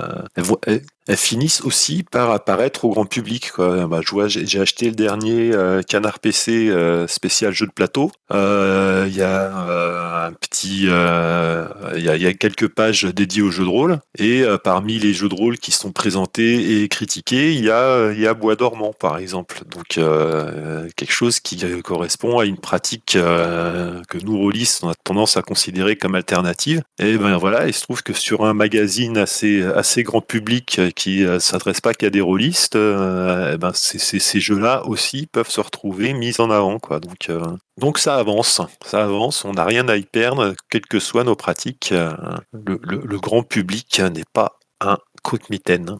finissent 1.10 1.62
aussi 1.62 2.04
par 2.04 2.32
apparaître 2.32 2.86
au 2.86 2.89
grand 2.89 3.06
public. 3.06 3.51
Bah, 3.58 3.99
j'ai 4.28 4.60
acheté 4.60 4.86
le 4.86 4.95
dernier 4.95 5.54
euh, 5.54 5.82
Canard 5.82 6.20
PC 6.20 6.70
euh, 6.70 7.08
spécial 7.08 7.54
jeu 7.54 7.66
de 7.66 7.72
plateau. 7.72 8.12
Euh, 8.32 9.06
Il 9.08 9.16
y 9.16 9.22
a 9.22 10.26
un 10.28 10.34
petit, 10.34 10.84
il 10.84 12.04
y, 12.04 12.28
a, 12.28 12.34
quelques 12.34 12.68
pages 12.68 13.04
dédiées 13.04 13.41
aux 13.41 13.51
jeux 13.51 13.66
de 13.66 13.70
rôle. 13.70 13.99
Et 14.18 14.43
parmi 14.64 14.97
les 14.97 15.14
jeux 15.14 15.30
de 15.30 15.36
rôle 15.36 15.58
qui 15.58 15.72
sont 15.72 15.91
présentés 15.91 16.82
et 16.82 16.88
critiqués, 16.88 17.54
il 17.54 17.64
y 17.64 17.70
a, 17.70 18.34
Bois 18.34 18.56
dormant 18.56 18.93
par 18.97 19.18
exemple. 19.18 19.62
Donc 19.70 19.99
quelque 20.95 21.12
chose 21.12 21.39
qui 21.39 21.64
correspond 21.82 22.39
à 22.39 22.45
une 22.45 22.58
pratique 22.58 23.12
que 23.14 24.18
nous 24.24 24.38
rôlistes 24.38 24.84
on 24.84 24.89
a 24.89 24.95
tendance 24.95 25.38
à 25.38 25.41
considérer 25.41 25.97
comme 25.97 26.16
alternative. 26.16 26.82
Et 26.99 27.18
ben 27.18 27.38
voilà, 27.38 27.68
il 27.68 27.74
se 27.74 27.84
trouve 27.84 28.01
que 28.01 28.14
sur 28.14 28.45
un 28.45 28.54
magazine 28.54 29.18
assez 29.18 30.04
grand 30.04 30.22
public 30.22 30.80
qui 30.94 31.26
euh, 31.26 31.39
s'adresse 31.39 31.82
pas 31.82 31.94
qu'à 31.94 32.10
des 32.10 32.22
rôlistes, 32.22 32.76
euh, 32.76 33.54
eh 33.54 33.58
ben 33.58 33.72
ces, 33.74 34.39
jeux-là 34.39 34.86
aussi 34.86 35.28
peuvent 35.28 35.50
se 35.50 35.62
retrouver 35.62 36.14
mis 36.14 36.39
en 36.39 36.50
avant 36.50 36.80
quoi. 36.80 37.00
Donc 37.00 37.30
euh, 37.30 37.41
donc 37.80 37.98
ça 37.98 38.16
avance, 38.18 38.62
ça 38.86 39.04
avance, 39.04 39.46
on 39.46 39.54
n'a 39.54 39.66
rien 39.66 39.88
à 39.89 39.98
y 39.98 40.04
perdre, 40.04 40.54
quelles 40.70 40.86
que 40.86 41.00
soient 41.00 41.24
nos 41.24 41.36
pratiques. 41.36 41.94
Le, 41.94 43.18
grand 43.18 43.44
public 43.44 44.00
n'est 44.00 44.24
pas 44.34 44.58
un 44.80 44.98
croque-mitaine. 45.24 45.98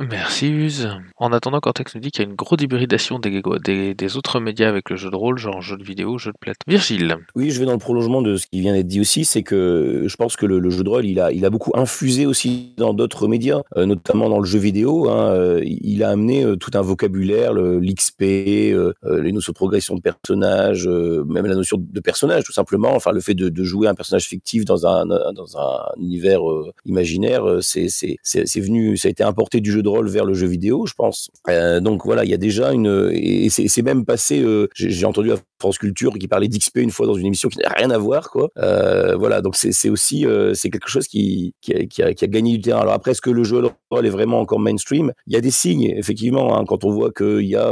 Merci 0.00 0.48
Use. 0.48 0.88
En 1.18 1.32
attendant, 1.32 1.60
Cortex 1.60 1.94
nous 1.94 2.00
dit 2.00 2.10
qu'il 2.10 2.24
y 2.24 2.26
a 2.26 2.30
une 2.30 2.34
grosse 2.34 2.62
hybridation 2.62 3.18
des, 3.18 4.16
autres 4.16 4.40
médias 4.40 4.68
avec 4.68 4.88
le 4.88 4.96
jeu 4.96 5.10
de 5.10 5.16
rôle, 5.16 5.38
genre 5.38 5.60
jeu 5.60 5.76
de 5.76 5.84
vidéo, 5.84 6.16
jeu 6.16 6.32
de 6.32 6.38
plate. 6.40 6.56
Virgile. 6.66 7.18
Oui, 7.36 7.50
je 7.50 7.60
vais 7.60 7.66
dans 7.66 7.72
le 7.72 7.78
prolongement 7.78 8.22
de 8.22 8.36
ce 8.36 8.46
qui 8.46 8.60
vient 8.60 8.72
d'être 8.72 8.86
dit 8.86 9.00
aussi, 9.00 9.26
c'est 9.26 9.42
que 9.42 10.04
je 10.06 10.16
pense 10.16 10.36
que 10.36 10.46
le, 10.46 10.70
jeu 10.70 10.82
de 10.82 10.88
rôle, 10.88 11.04
il 11.04 11.20
a, 11.20 11.50
beaucoup 11.50 11.72
infusé 11.74 12.24
aussi 12.24 12.72
dans 12.78 12.94
d'autres 12.94 13.28
médias, 13.28 13.60
euh, 13.76 13.84
notamment 13.84 14.30
dans 14.30 14.38
le 14.38 14.46
jeu 14.46 14.58
vidéo. 14.58 15.10
Hein, 15.10 15.32
euh, 15.32 15.60
il 15.62 16.02
a 16.02 16.08
amené 16.08 16.42
euh, 16.42 16.56
tout 16.56 16.70
un 16.72 16.80
vocabulaire, 16.80 17.52
l'XP, 17.52 18.22
les 18.22 19.32
notions 19.32 19.52
de 19.52 19.56
progression 19.56 19.94
de 19.94 20.00
personnages, 20.00 20.88
même 20.88 21.44
la 21.44 21.54
notion 21.54 21.76
de 21.78 22.00
personnage, 22.00 22.44
tout 22.44 22.52
simplement. 22.52 22.94
Enfin, 22.94 23.12
le 23.12 23.20
fait 23.20 23.34
de, 23.34 23.62
jouer 23.62 23.88
un 23.88 23.94
personnage 23.94 24.24
fictif 24.24 24.64
dans 24.64 24.86
un, 24.86 25.04
dans 25.06 25.58
un 25.58 26.00
univers 26.00 26.40
imaginaire, 26.86 27.58
c'est 27.60 28.08
venu, 28.56 28.96
ça 28.96 29.08
a 29.08 29.10
été 29.10 29.22
importé 29.22 29.60
du 29.60 29.70
jeu 29.70 29.81
de 29.82 29.88
rôle 29.88 30.08
vers 30.08 30.24
le 30.24 30.34
jeu 30.34 30.46
vidéo, 30.46 30.86
je 30.86 30.94
pense. 30.94 31.30
Euh, 31.48 31.80
donc 31.80 32.04
voilà, 32.04 32.24
il 32.24 32.30
y 32.30 32.34
a 32.34 32.38
déjà 32.38 32.72
une, 32.72 33.10
et 33.12 33.48
c'est 33.50 33.82
même 33.82 34.04
passé. 34.04 34.40
euh, 34.42 34.68
J'ai 34.74 35.06
entendu 35.06 35.32
à 35.32 35.36
France 35.60 35.78
Culture 35.78 36.12
qui 36.18 36.28
parlait 36.28 36.48
d'XP 36.48 36.78
une 36.78 36.90
fois 36.90 37.06
dans 37.06 37.14
une 37.14 37.26
émission 37.26 37.48
qui 37.48 37.58
n'a 37.58 37.68
rien 37.68 37.90
à 37.90 37.98
voir, 37.98 38.30
quoi. 38.30 38.48
Euh, 38.58 39.14
voilà, 39.16 39.40
donc 39.40 39.56
c'est 39.56 39.90
aussi 39.90 40.26
c'est 40.54 40.70
quelque 40.70 40.88
chose 40.88 41.06
qui 41.06 41.54
qui 41.60 42.02
a, 42.02 42.12
gagné 42.26 42.56
du 42.56 42.60
terrain. 42.60 42.80
Alors 42.80 42.94
après, 42.94 43.12
est-ce 43.12 43.20
que 43.20 43.30
le 43.30 43.44
jeu 43.44 43.62
de 43.62 43.68
rôle 43.90 44.06
est 44.06 44.10
vraiment 44.10 44.40
encore 44.40 44.58
mainstream? 44.58 45.12
Il 45.26 45.34
y 45.34 45.36
a 45.36 45.40
des 45.40 45.50
signes, 45.50 45.92
effectivement, 45.96 46.56
hein, 46.56 46.64
quand 46.66 46.84
on 46.84 46.90
voit 46.90 47.12
qu'il 47.12 47.46
y 47.46 47.56
a 47.56 47.70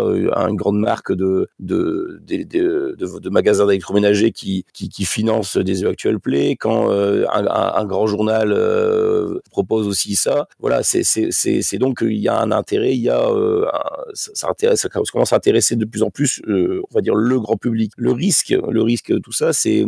une 0.49 0.57
grande 0.57 0.79
marque 0.79 1.13
de 1.13 1.49
de 1.59 2.21
de, 2.27 2.97
de, 2.97 3.31
magasins 3.31 3.67
d'électroménager 3.67 4.31
qui, 4.33 4.65
qui 4.73 4.89
qui 4.89 5.05
finance 5.05 5.57
des 5.57 5.85
actual 5.85 6.21
play, 6.21 6.57
quand 6.57 6.91
un, 6.91 7.47
un- 7.47 7.85
grand 7.87 8.07
journal 8.07 8.55
propose 9.51 9.89
aussi 9.89 10.15
ça. 10.15 10.47
Voilà, 10.61 10.83
c'est 10.83 11.03
c'est 11.05 11.79
il 12.03 12.19
y 12.19 12.29
a 12.29 12.41
un 12.41 12.51
intérêt, 12.53 12.95
il 12.95 13.03
y 13.03 13.09
a 13.09 13.29
euh, 13.29 13.67
ça, 14.15 14.49
intéresse, 14.49 14.81
ça 14.81 14.89
commence 14.89 15.33
à 15.33 15.37
intéresser 15.37 15.77
de 15.77 15.85
plus 15.85 16.03
en 16.03 16.11
plus, 16.11 16.41
euh, 16.49 16.83
on 16.91 16.95
va 16.95 17.01
dire 17.01 17.15
le 17.15 17.39
grand 17.41 17.57
public. 17.57 17.93
Le 17.97 18.13
risque, 18.13 18.51
le 18.51 18.83
risque, 18.83 19.13
tout 19.23 19.33
ça, 19.33 19.53
c'est 19.53 19.85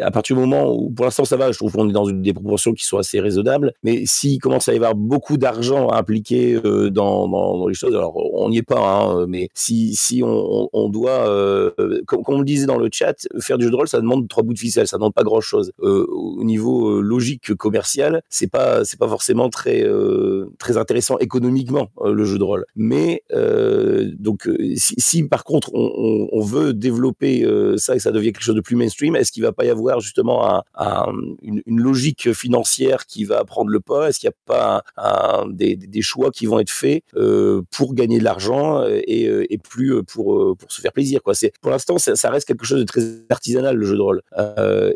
à 0.00 0.10
partir 0.10 0.36
du 0.36 0.42
moment 0.42 0.72
où, 0.72 0.90
pour 0.90 1.04
l'instant, 1.04 1.24
ça 1.24 1.36
va. 1.36 1.52
Je 1.52 1.58
trouve 1.58 1.72
qu'on 1.72 1.88
est 1.88 1.92
dans 1.92 2.10
des 2.10 2.32
proportions 2.32 2.72
qui 2.72 2.84
sont 2.84 2.98
assez 2.98 3.20
raisonnables. 3.20 3.72
Mais 3.82 4.04
s'il 4.06 4.38
commence 4.40 4.68
à 4.68 4.72
y 4.72 4.76
avoir 4.76 4.94
beaucoup 4.94 5.36
d'argent 5.36 5.90
impliqué 5.90 6.54
euh, 6.64 6.90
dans, 6.90 7.28
dans, 7.28 7.68
les 7.68 7.74
choses, 7.74 7.94
alors 7.94 8.16
on 8.16 8.48
n'y 8.50 8.58
est 8.58 8.62
pas, 8.62 8.80
hein, 8.80 9.26
mais 9.26 9.48
si 9.54 9.94
si 9.94 10.22
on, 10.22 10.88
doit, 10.88 11.72
comme, 12.06 12.22
on 12.26 12.38
le 12.38 12.44
disait 12.44 12.66
dans 12.66 12.78
le 12.78 12.88
chat, 12.92 13.26
faire 13.40 13.58
du 13.58 13.64
jeu 13.64 13.70
de 13.70 13.76
rôle, 13.76 13.88
ça 13.88 14.00
demande 14.00 14.28
trois 14.28 14.42
bouts 14.42 14.54
de 14.54 14.58
ficelle, 14.58 14.86
ça 14.86 14.96
demande 14.96 15.14
pas 15.14 15.24
grand 15.24 15.40
chose. 15.40 15.72
Au 15.78 16.44
niveau 16.44 17.00
logique 17.00 17.54
commercial, 17.54 18.22
c'est 18.28 18.50
pas 18.50 18.82
pas 18.98 19.08
forcément 19.08 19.48
très 19.48 19.84
intéressant 20.74 21.18
économiquement 21.18 21.90
euh, 22.00 22.12
le 22.12 22.24
jeu 22.24 22.38
de 22.38 22.44
rôle. 22.44 22.64
Mais 22.74 23.22
euh, 23.32 24.10
donc 24.18 24.48
euh, 24.48 24.56
si, 24.76 25.22
par 25.24 25.44
contre 25.44 25.70
on, 25.74 26.40
veut 26.46 26.72
développer 26.72 27.44
ça 27.76 27.94
et 27.94 27.96
que 27.96 28.02
ça 28.02 28.12
devient 28.12 28.32
quelque 28.32 28.44
chose 28.44 28.54
de 28.54 28.60
plus 28.60 28.76
mainstream, 28.76 29.16
est-ce 29.16 29.32
qu'il 29.32 29.42
va 29.42 29.52
pas 29.52 29.64
y 29.64 29.70
avoir 29.70 29.98
justement 29.98 30.48
un, 30.48 30.62
un- 30.76 31.12
une, 31.42 31.62
logique 31.66 32.32
financière 32.32 33.06
qui 33.06 33.24
va 33.24 33.44
prendre 33.44 33.70
le 33.70 33.80
pas? 33.80 34.08
Est-ce 34.08 34.20
qu'il 34.20 34.28
n'y 34.28 34.34
a 34.34 34.38
pas 34.46 34.84
un- 34.96 35.48
des, 35.48 35.76
choix 36.02 36.30
qui 36.30 36.46
vont 36.46 36.60
être 36.60 36.70
faits 36.70 37.02
pour 37.72 37.94
gagner 37.94 38.18
de 38.18 38.24
l'argent 38.24 38.84
et, 38.86 39.58
plus 39.58 40.02
pour 40.04 40.56
se 40.68 40.80
faire 40.80 40.92
plaisir 40.92 41.20
quoi? 41.22 41.34
C'est 41.34 41.52
pour 41.60 41.72
l'instant 41.72 41.98
ça, 41.98 42.30
reste 42.30 42.46
quelque 42.46 42.64
chose 42.64 42.78
de 42.78 42.84
très 42.84 43.02
artisanal 43.30 43.76
le 43.76 43.86
jeu 43.86 43.96
de 43.96 44.02
rôle. 44.02 44.22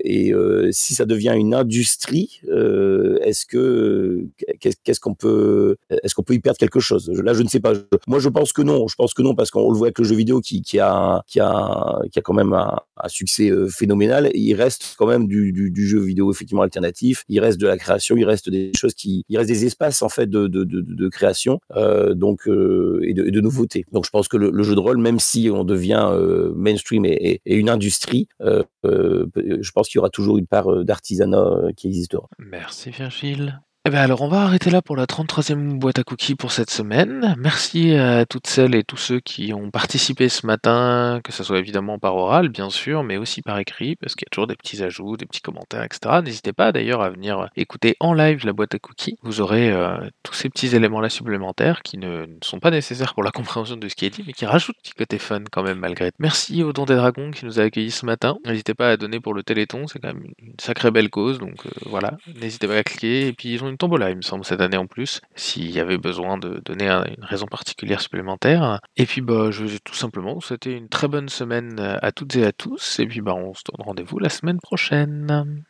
Et 0.05 0.33
si 0.71 0.95
ça 0.95 1.05
devient 1.05 1.35
une 1.37 1.55
industrie, 1.55 2.41
est-ce 2.45 3.45
que 3.47 4.25
qu'est-ce 4.61 5.01
qu'on 5.01 5.15
peut 5.15 5.60
est-ce 5.91 6.15
qu'on 6.15 6.23
peut 6.23 6.35
y 6.35 6.41
perdre 6.41 6.59
quelque 6.59 6.81
chose? 6.81 7.11
Là, 7.11 7.33
je 7.35 7.43
ne 7.43 7.49
sais 7.49 7.61
pas. 7.61 7.73
Moi, 8.07 8.19
je 8.19 8.29
pense 8.29 8.53
que 8.53 8.63
non. 8.63 8.89
Je 8.89 8.95
pense 8.95 9.15
que 9.15 9.23
non 9.23 9.35
parce 9.35 9.51
qu'on 9.51 9.71
le 9.71 9.77
voit 9.77 9.89
avec 9.89 9.99
le 9.99 10.05
jeu 10.05 10.17
vidéo 10.17 10.41
qui, 10.41 10.59
a 10.79 11.23
qui 11.27 11.41
a 11.41 11.99
qui 12.13 12.19
a 12.19 12.23
quand 12.23 12.35
même 12.35 12.53
un, 12.53 12.79
succès 13.09 13.51
euh, 13.51 13.69
phénoménal. 13.69 14.31
Il 14.35 14.55
reste 14.55 14.95
quand 14.99 15.07
même 15.07 15.27
du, 15.27 15.73
jeu 15.87 16.01
vidéo 16.01 16.31
effectivement 16.31 16.63
alternatif. 16.63 17.25
Il 17.29 17.41
reste 17.41 17.61
de 17.61 17.67
la 17.67 17.77
création. 17.77 18.17
Il 18.17 18.25
reste 18.25 18.51
des 18.51 18.73
choses 18.77 18.95
qui 18.95 19.25
il 19.29 19.39
reste 19.39 19.49
des 19.49 19.65
espaces 19.65 20.03
en 20.03 20.09
fait 20.09 20.29
de 20.29 20.47
de, 20.47 20.65
de, 20.65 21.09
création 21.09 21.61
euh, 21.77 22.15
donc 22.15 22.47
euh, 22.49 23.01
et, 23.03 23.15
de, 23.15 23.27
et 23.27 23.31
de 23.31 23.41
nouveautés. 23.41 23.85
Donc, 23.93 24.05
je 24.05 24.11
pense 24.11 24.29
que 24.29 24.37
le, 24.37 24.63
jeu 24.63 24.75
de 24.75 24.81
rôle, 24.81 24.99
même 24.99 25.19
si 25.19 25.51
on 25.53 25.65
devient 25.65 26.09
euh, 26.11 26.53
mainstream 26.55 27.05
et, 27.05 27.41
une 27.47 27.69
industrie, 27.69 28.29
euh, 28.41 28.63
euh, 28.85 29.27
je 29.61 29.71
pense 29.73 29.89
qu'il 29.89 29.99
y 29.99 30.01
aura 30.01 30.11
toujours 30.11 30.39
une 30.39 30.47
part 30.47 30.71
euh, 30.71 30.85
d'artisanat 30.85 31.39
euh, 31.39 31.73
qui 31.77 31.89
existera. 31.89 32.29
Merci 32.39 32.91
Virgile. 32.91 33.61
Eh 33.91 33.93
ben 33.93 34.03
alors 34.03 34.23
on 34.23 34.29
va 34.29 34.43
arrêter 34.43 34.71
là 34.71 34.83
pour 34.83 34.95
la 34.95 35.07
33e 35.07 35.81
boîte 35.81 35.99
à 35.99 36.05
cookies 36.05 36.37
pour 36.37 36.53
cette 36.53 36.71
semaine. 36.71 37.35
Merci 37.37 37.93
à 37.97 38.25
toutes 38.25 38.47
celles 38.47 38.77
et 38.77 38.85
tous 38.85 38.97
ceux 38.97 39.19
qui 39.19 39.53
ont 39.53 39.73
participé 39.73 40.29
ce 40.29 40.47
matin, 40.47 41.21
que 41.25 41.33
ce 41.33 41.43
soit 41.43 41.59
évidemment 41.59 41.99
par 41.99 42.15
oral 42.15 42.51
bien 42.51 42.71
sûr, 42.71 43.03
mais 43.03 43.17
aussi 43.17 43.43
par 43.43 43.59
écrit, 43.59 43.97
parce 43.97 44.15
qu'il 44.15 44.27
y 44.27 44.29
a 44.29 44.31
toujours 44.31 44.47
des 44.47 44.55
petits 44.55 44.85
ajouts, 44.85 45.17
des 45.17 45.27
petits 45.27 45.41
commentaires, 45.41 45.83
etc. 45.83 46.21
N'hésitez 46.23 46.53
pas 46.53 46.71
d'ailleurs 46.71 47.03
à 47.03 47.11
venir 47.11 47.49
écouter 47.57 47.97
en 47.99 48.15
live 48.15 48.47
la 48.47 48.53
boîte 48.53 48.77
à 48.77 48.79
cookies. 48.79 49.19
Vous 49.25 49.41
aurez 49.41 49.73
euh, 49.73 49.99
tous 50.23 50.35
ces 50.35 50.51
petits 50.51 50.77
éléments 50.77 51.01
là 51.01 51.09
supplémentaires 51.09 51.83
qui 51.83 51.99
ne, 51.99 52.27
sont 52.45 52.61
pas 52.61 52.71
nécessaires 52.71 53.15
pour 53.15 53.25
la 53.25 53.33
compréhension 53.33 53.77
de 53.77 53.89
ce 53.89 53.97
qui 53.97 54.07
est 54.07 54.11
dit, 54.11 54.23
mais 54.25 54.35
qui 54.35 54.47
rajoutent 54.47 54.77
un 54.79 54.83
petit 54.85 54.95
côté 54.95 55.19
fun 55.19 55.43
quand 55.51 55.65
même 55.65 55.81
malgré. 55.81 56.13
Merci 56.21 56.63
au 56.63 56.73
Don 56.73 56.85
des 56.85 56.95
Dragons 56.95 57.33
qui 57.33 57.45
nous 57.45 57.59
a 57.59 57.65
accueillis 57.65 57.91
ce 57.91 58.07
matin. 58.07 58.39
N'hésitez 58.47 58.75
pas 58.75 58.91
à 58.91 58.97
donner 58.97 59.19
pour 59.19 59.35
le 59.35 59.43
Téléthon, 59.43 59.89
c'est 59.89 59.99
quand 59.99 60.15
même 60.15 60.27
une 60.41 60.55
sacrée 60.61 60.93
belle 60.93 61.11
cause, 61.11 61.41
donc 61.41 61.67
euh, 61.67 61.71
voilà. 61.87 62.19
N'hésitez 62.41 62.69
pas 62.69 62.77
à 62.77 62.85
cliquer. 62.85 63.27
Et 63.27 63.33
puis 63.33 63.53
ils 63.53 63.65
ont 63.65 63.69
une 63.69 63.80
tombola, 63.81 64.11
il 64.11 64.17
me 64.17 64.23
semble, 64.23 64.45
cette 64.45 64.61
année 64.61 64.77
en 64.77 64.87
plus, 64.87 65.21
s'il 65.35 65.71
y 65.71 65.81
avait 65.81 65.99
besoin 65.99 66.39
de 66.39 66.61
donner 66.65 66.89
un- 66.89 67.05
une 67.05 67.25
raison 67.25 67.47
particulière 67.47 68.01
supplémentaire. 68.01 68.81
Et 68.97 69.07
puis 69.07 69.21
bah, 69.21 69.51
je 69.51 69.65
vais 69.65 69.79
tout 69.85 69.95
simplement 69.95 70.39
souhaiter 70.41 70.73
une 70.73 70.89
très 70.89 71.09
bonne 71.09 71.29
semaine 71.29 71.79
à 71.81 72.13
toutes 72.13 72.37
et 72.37 72.45
à 72.45 72.53
tous. 72.53 72.99
Et 73.01 73.07
puis 73.07 73.21
bah, 73.21 73.35
on 73.35 73.55
se 73.55 73.63
donne 73.65 73.85
rendez-vous 73.85 74.19
la 74.19 74.29
semaine 74.29 74.59
prochaine. 74.61 75.65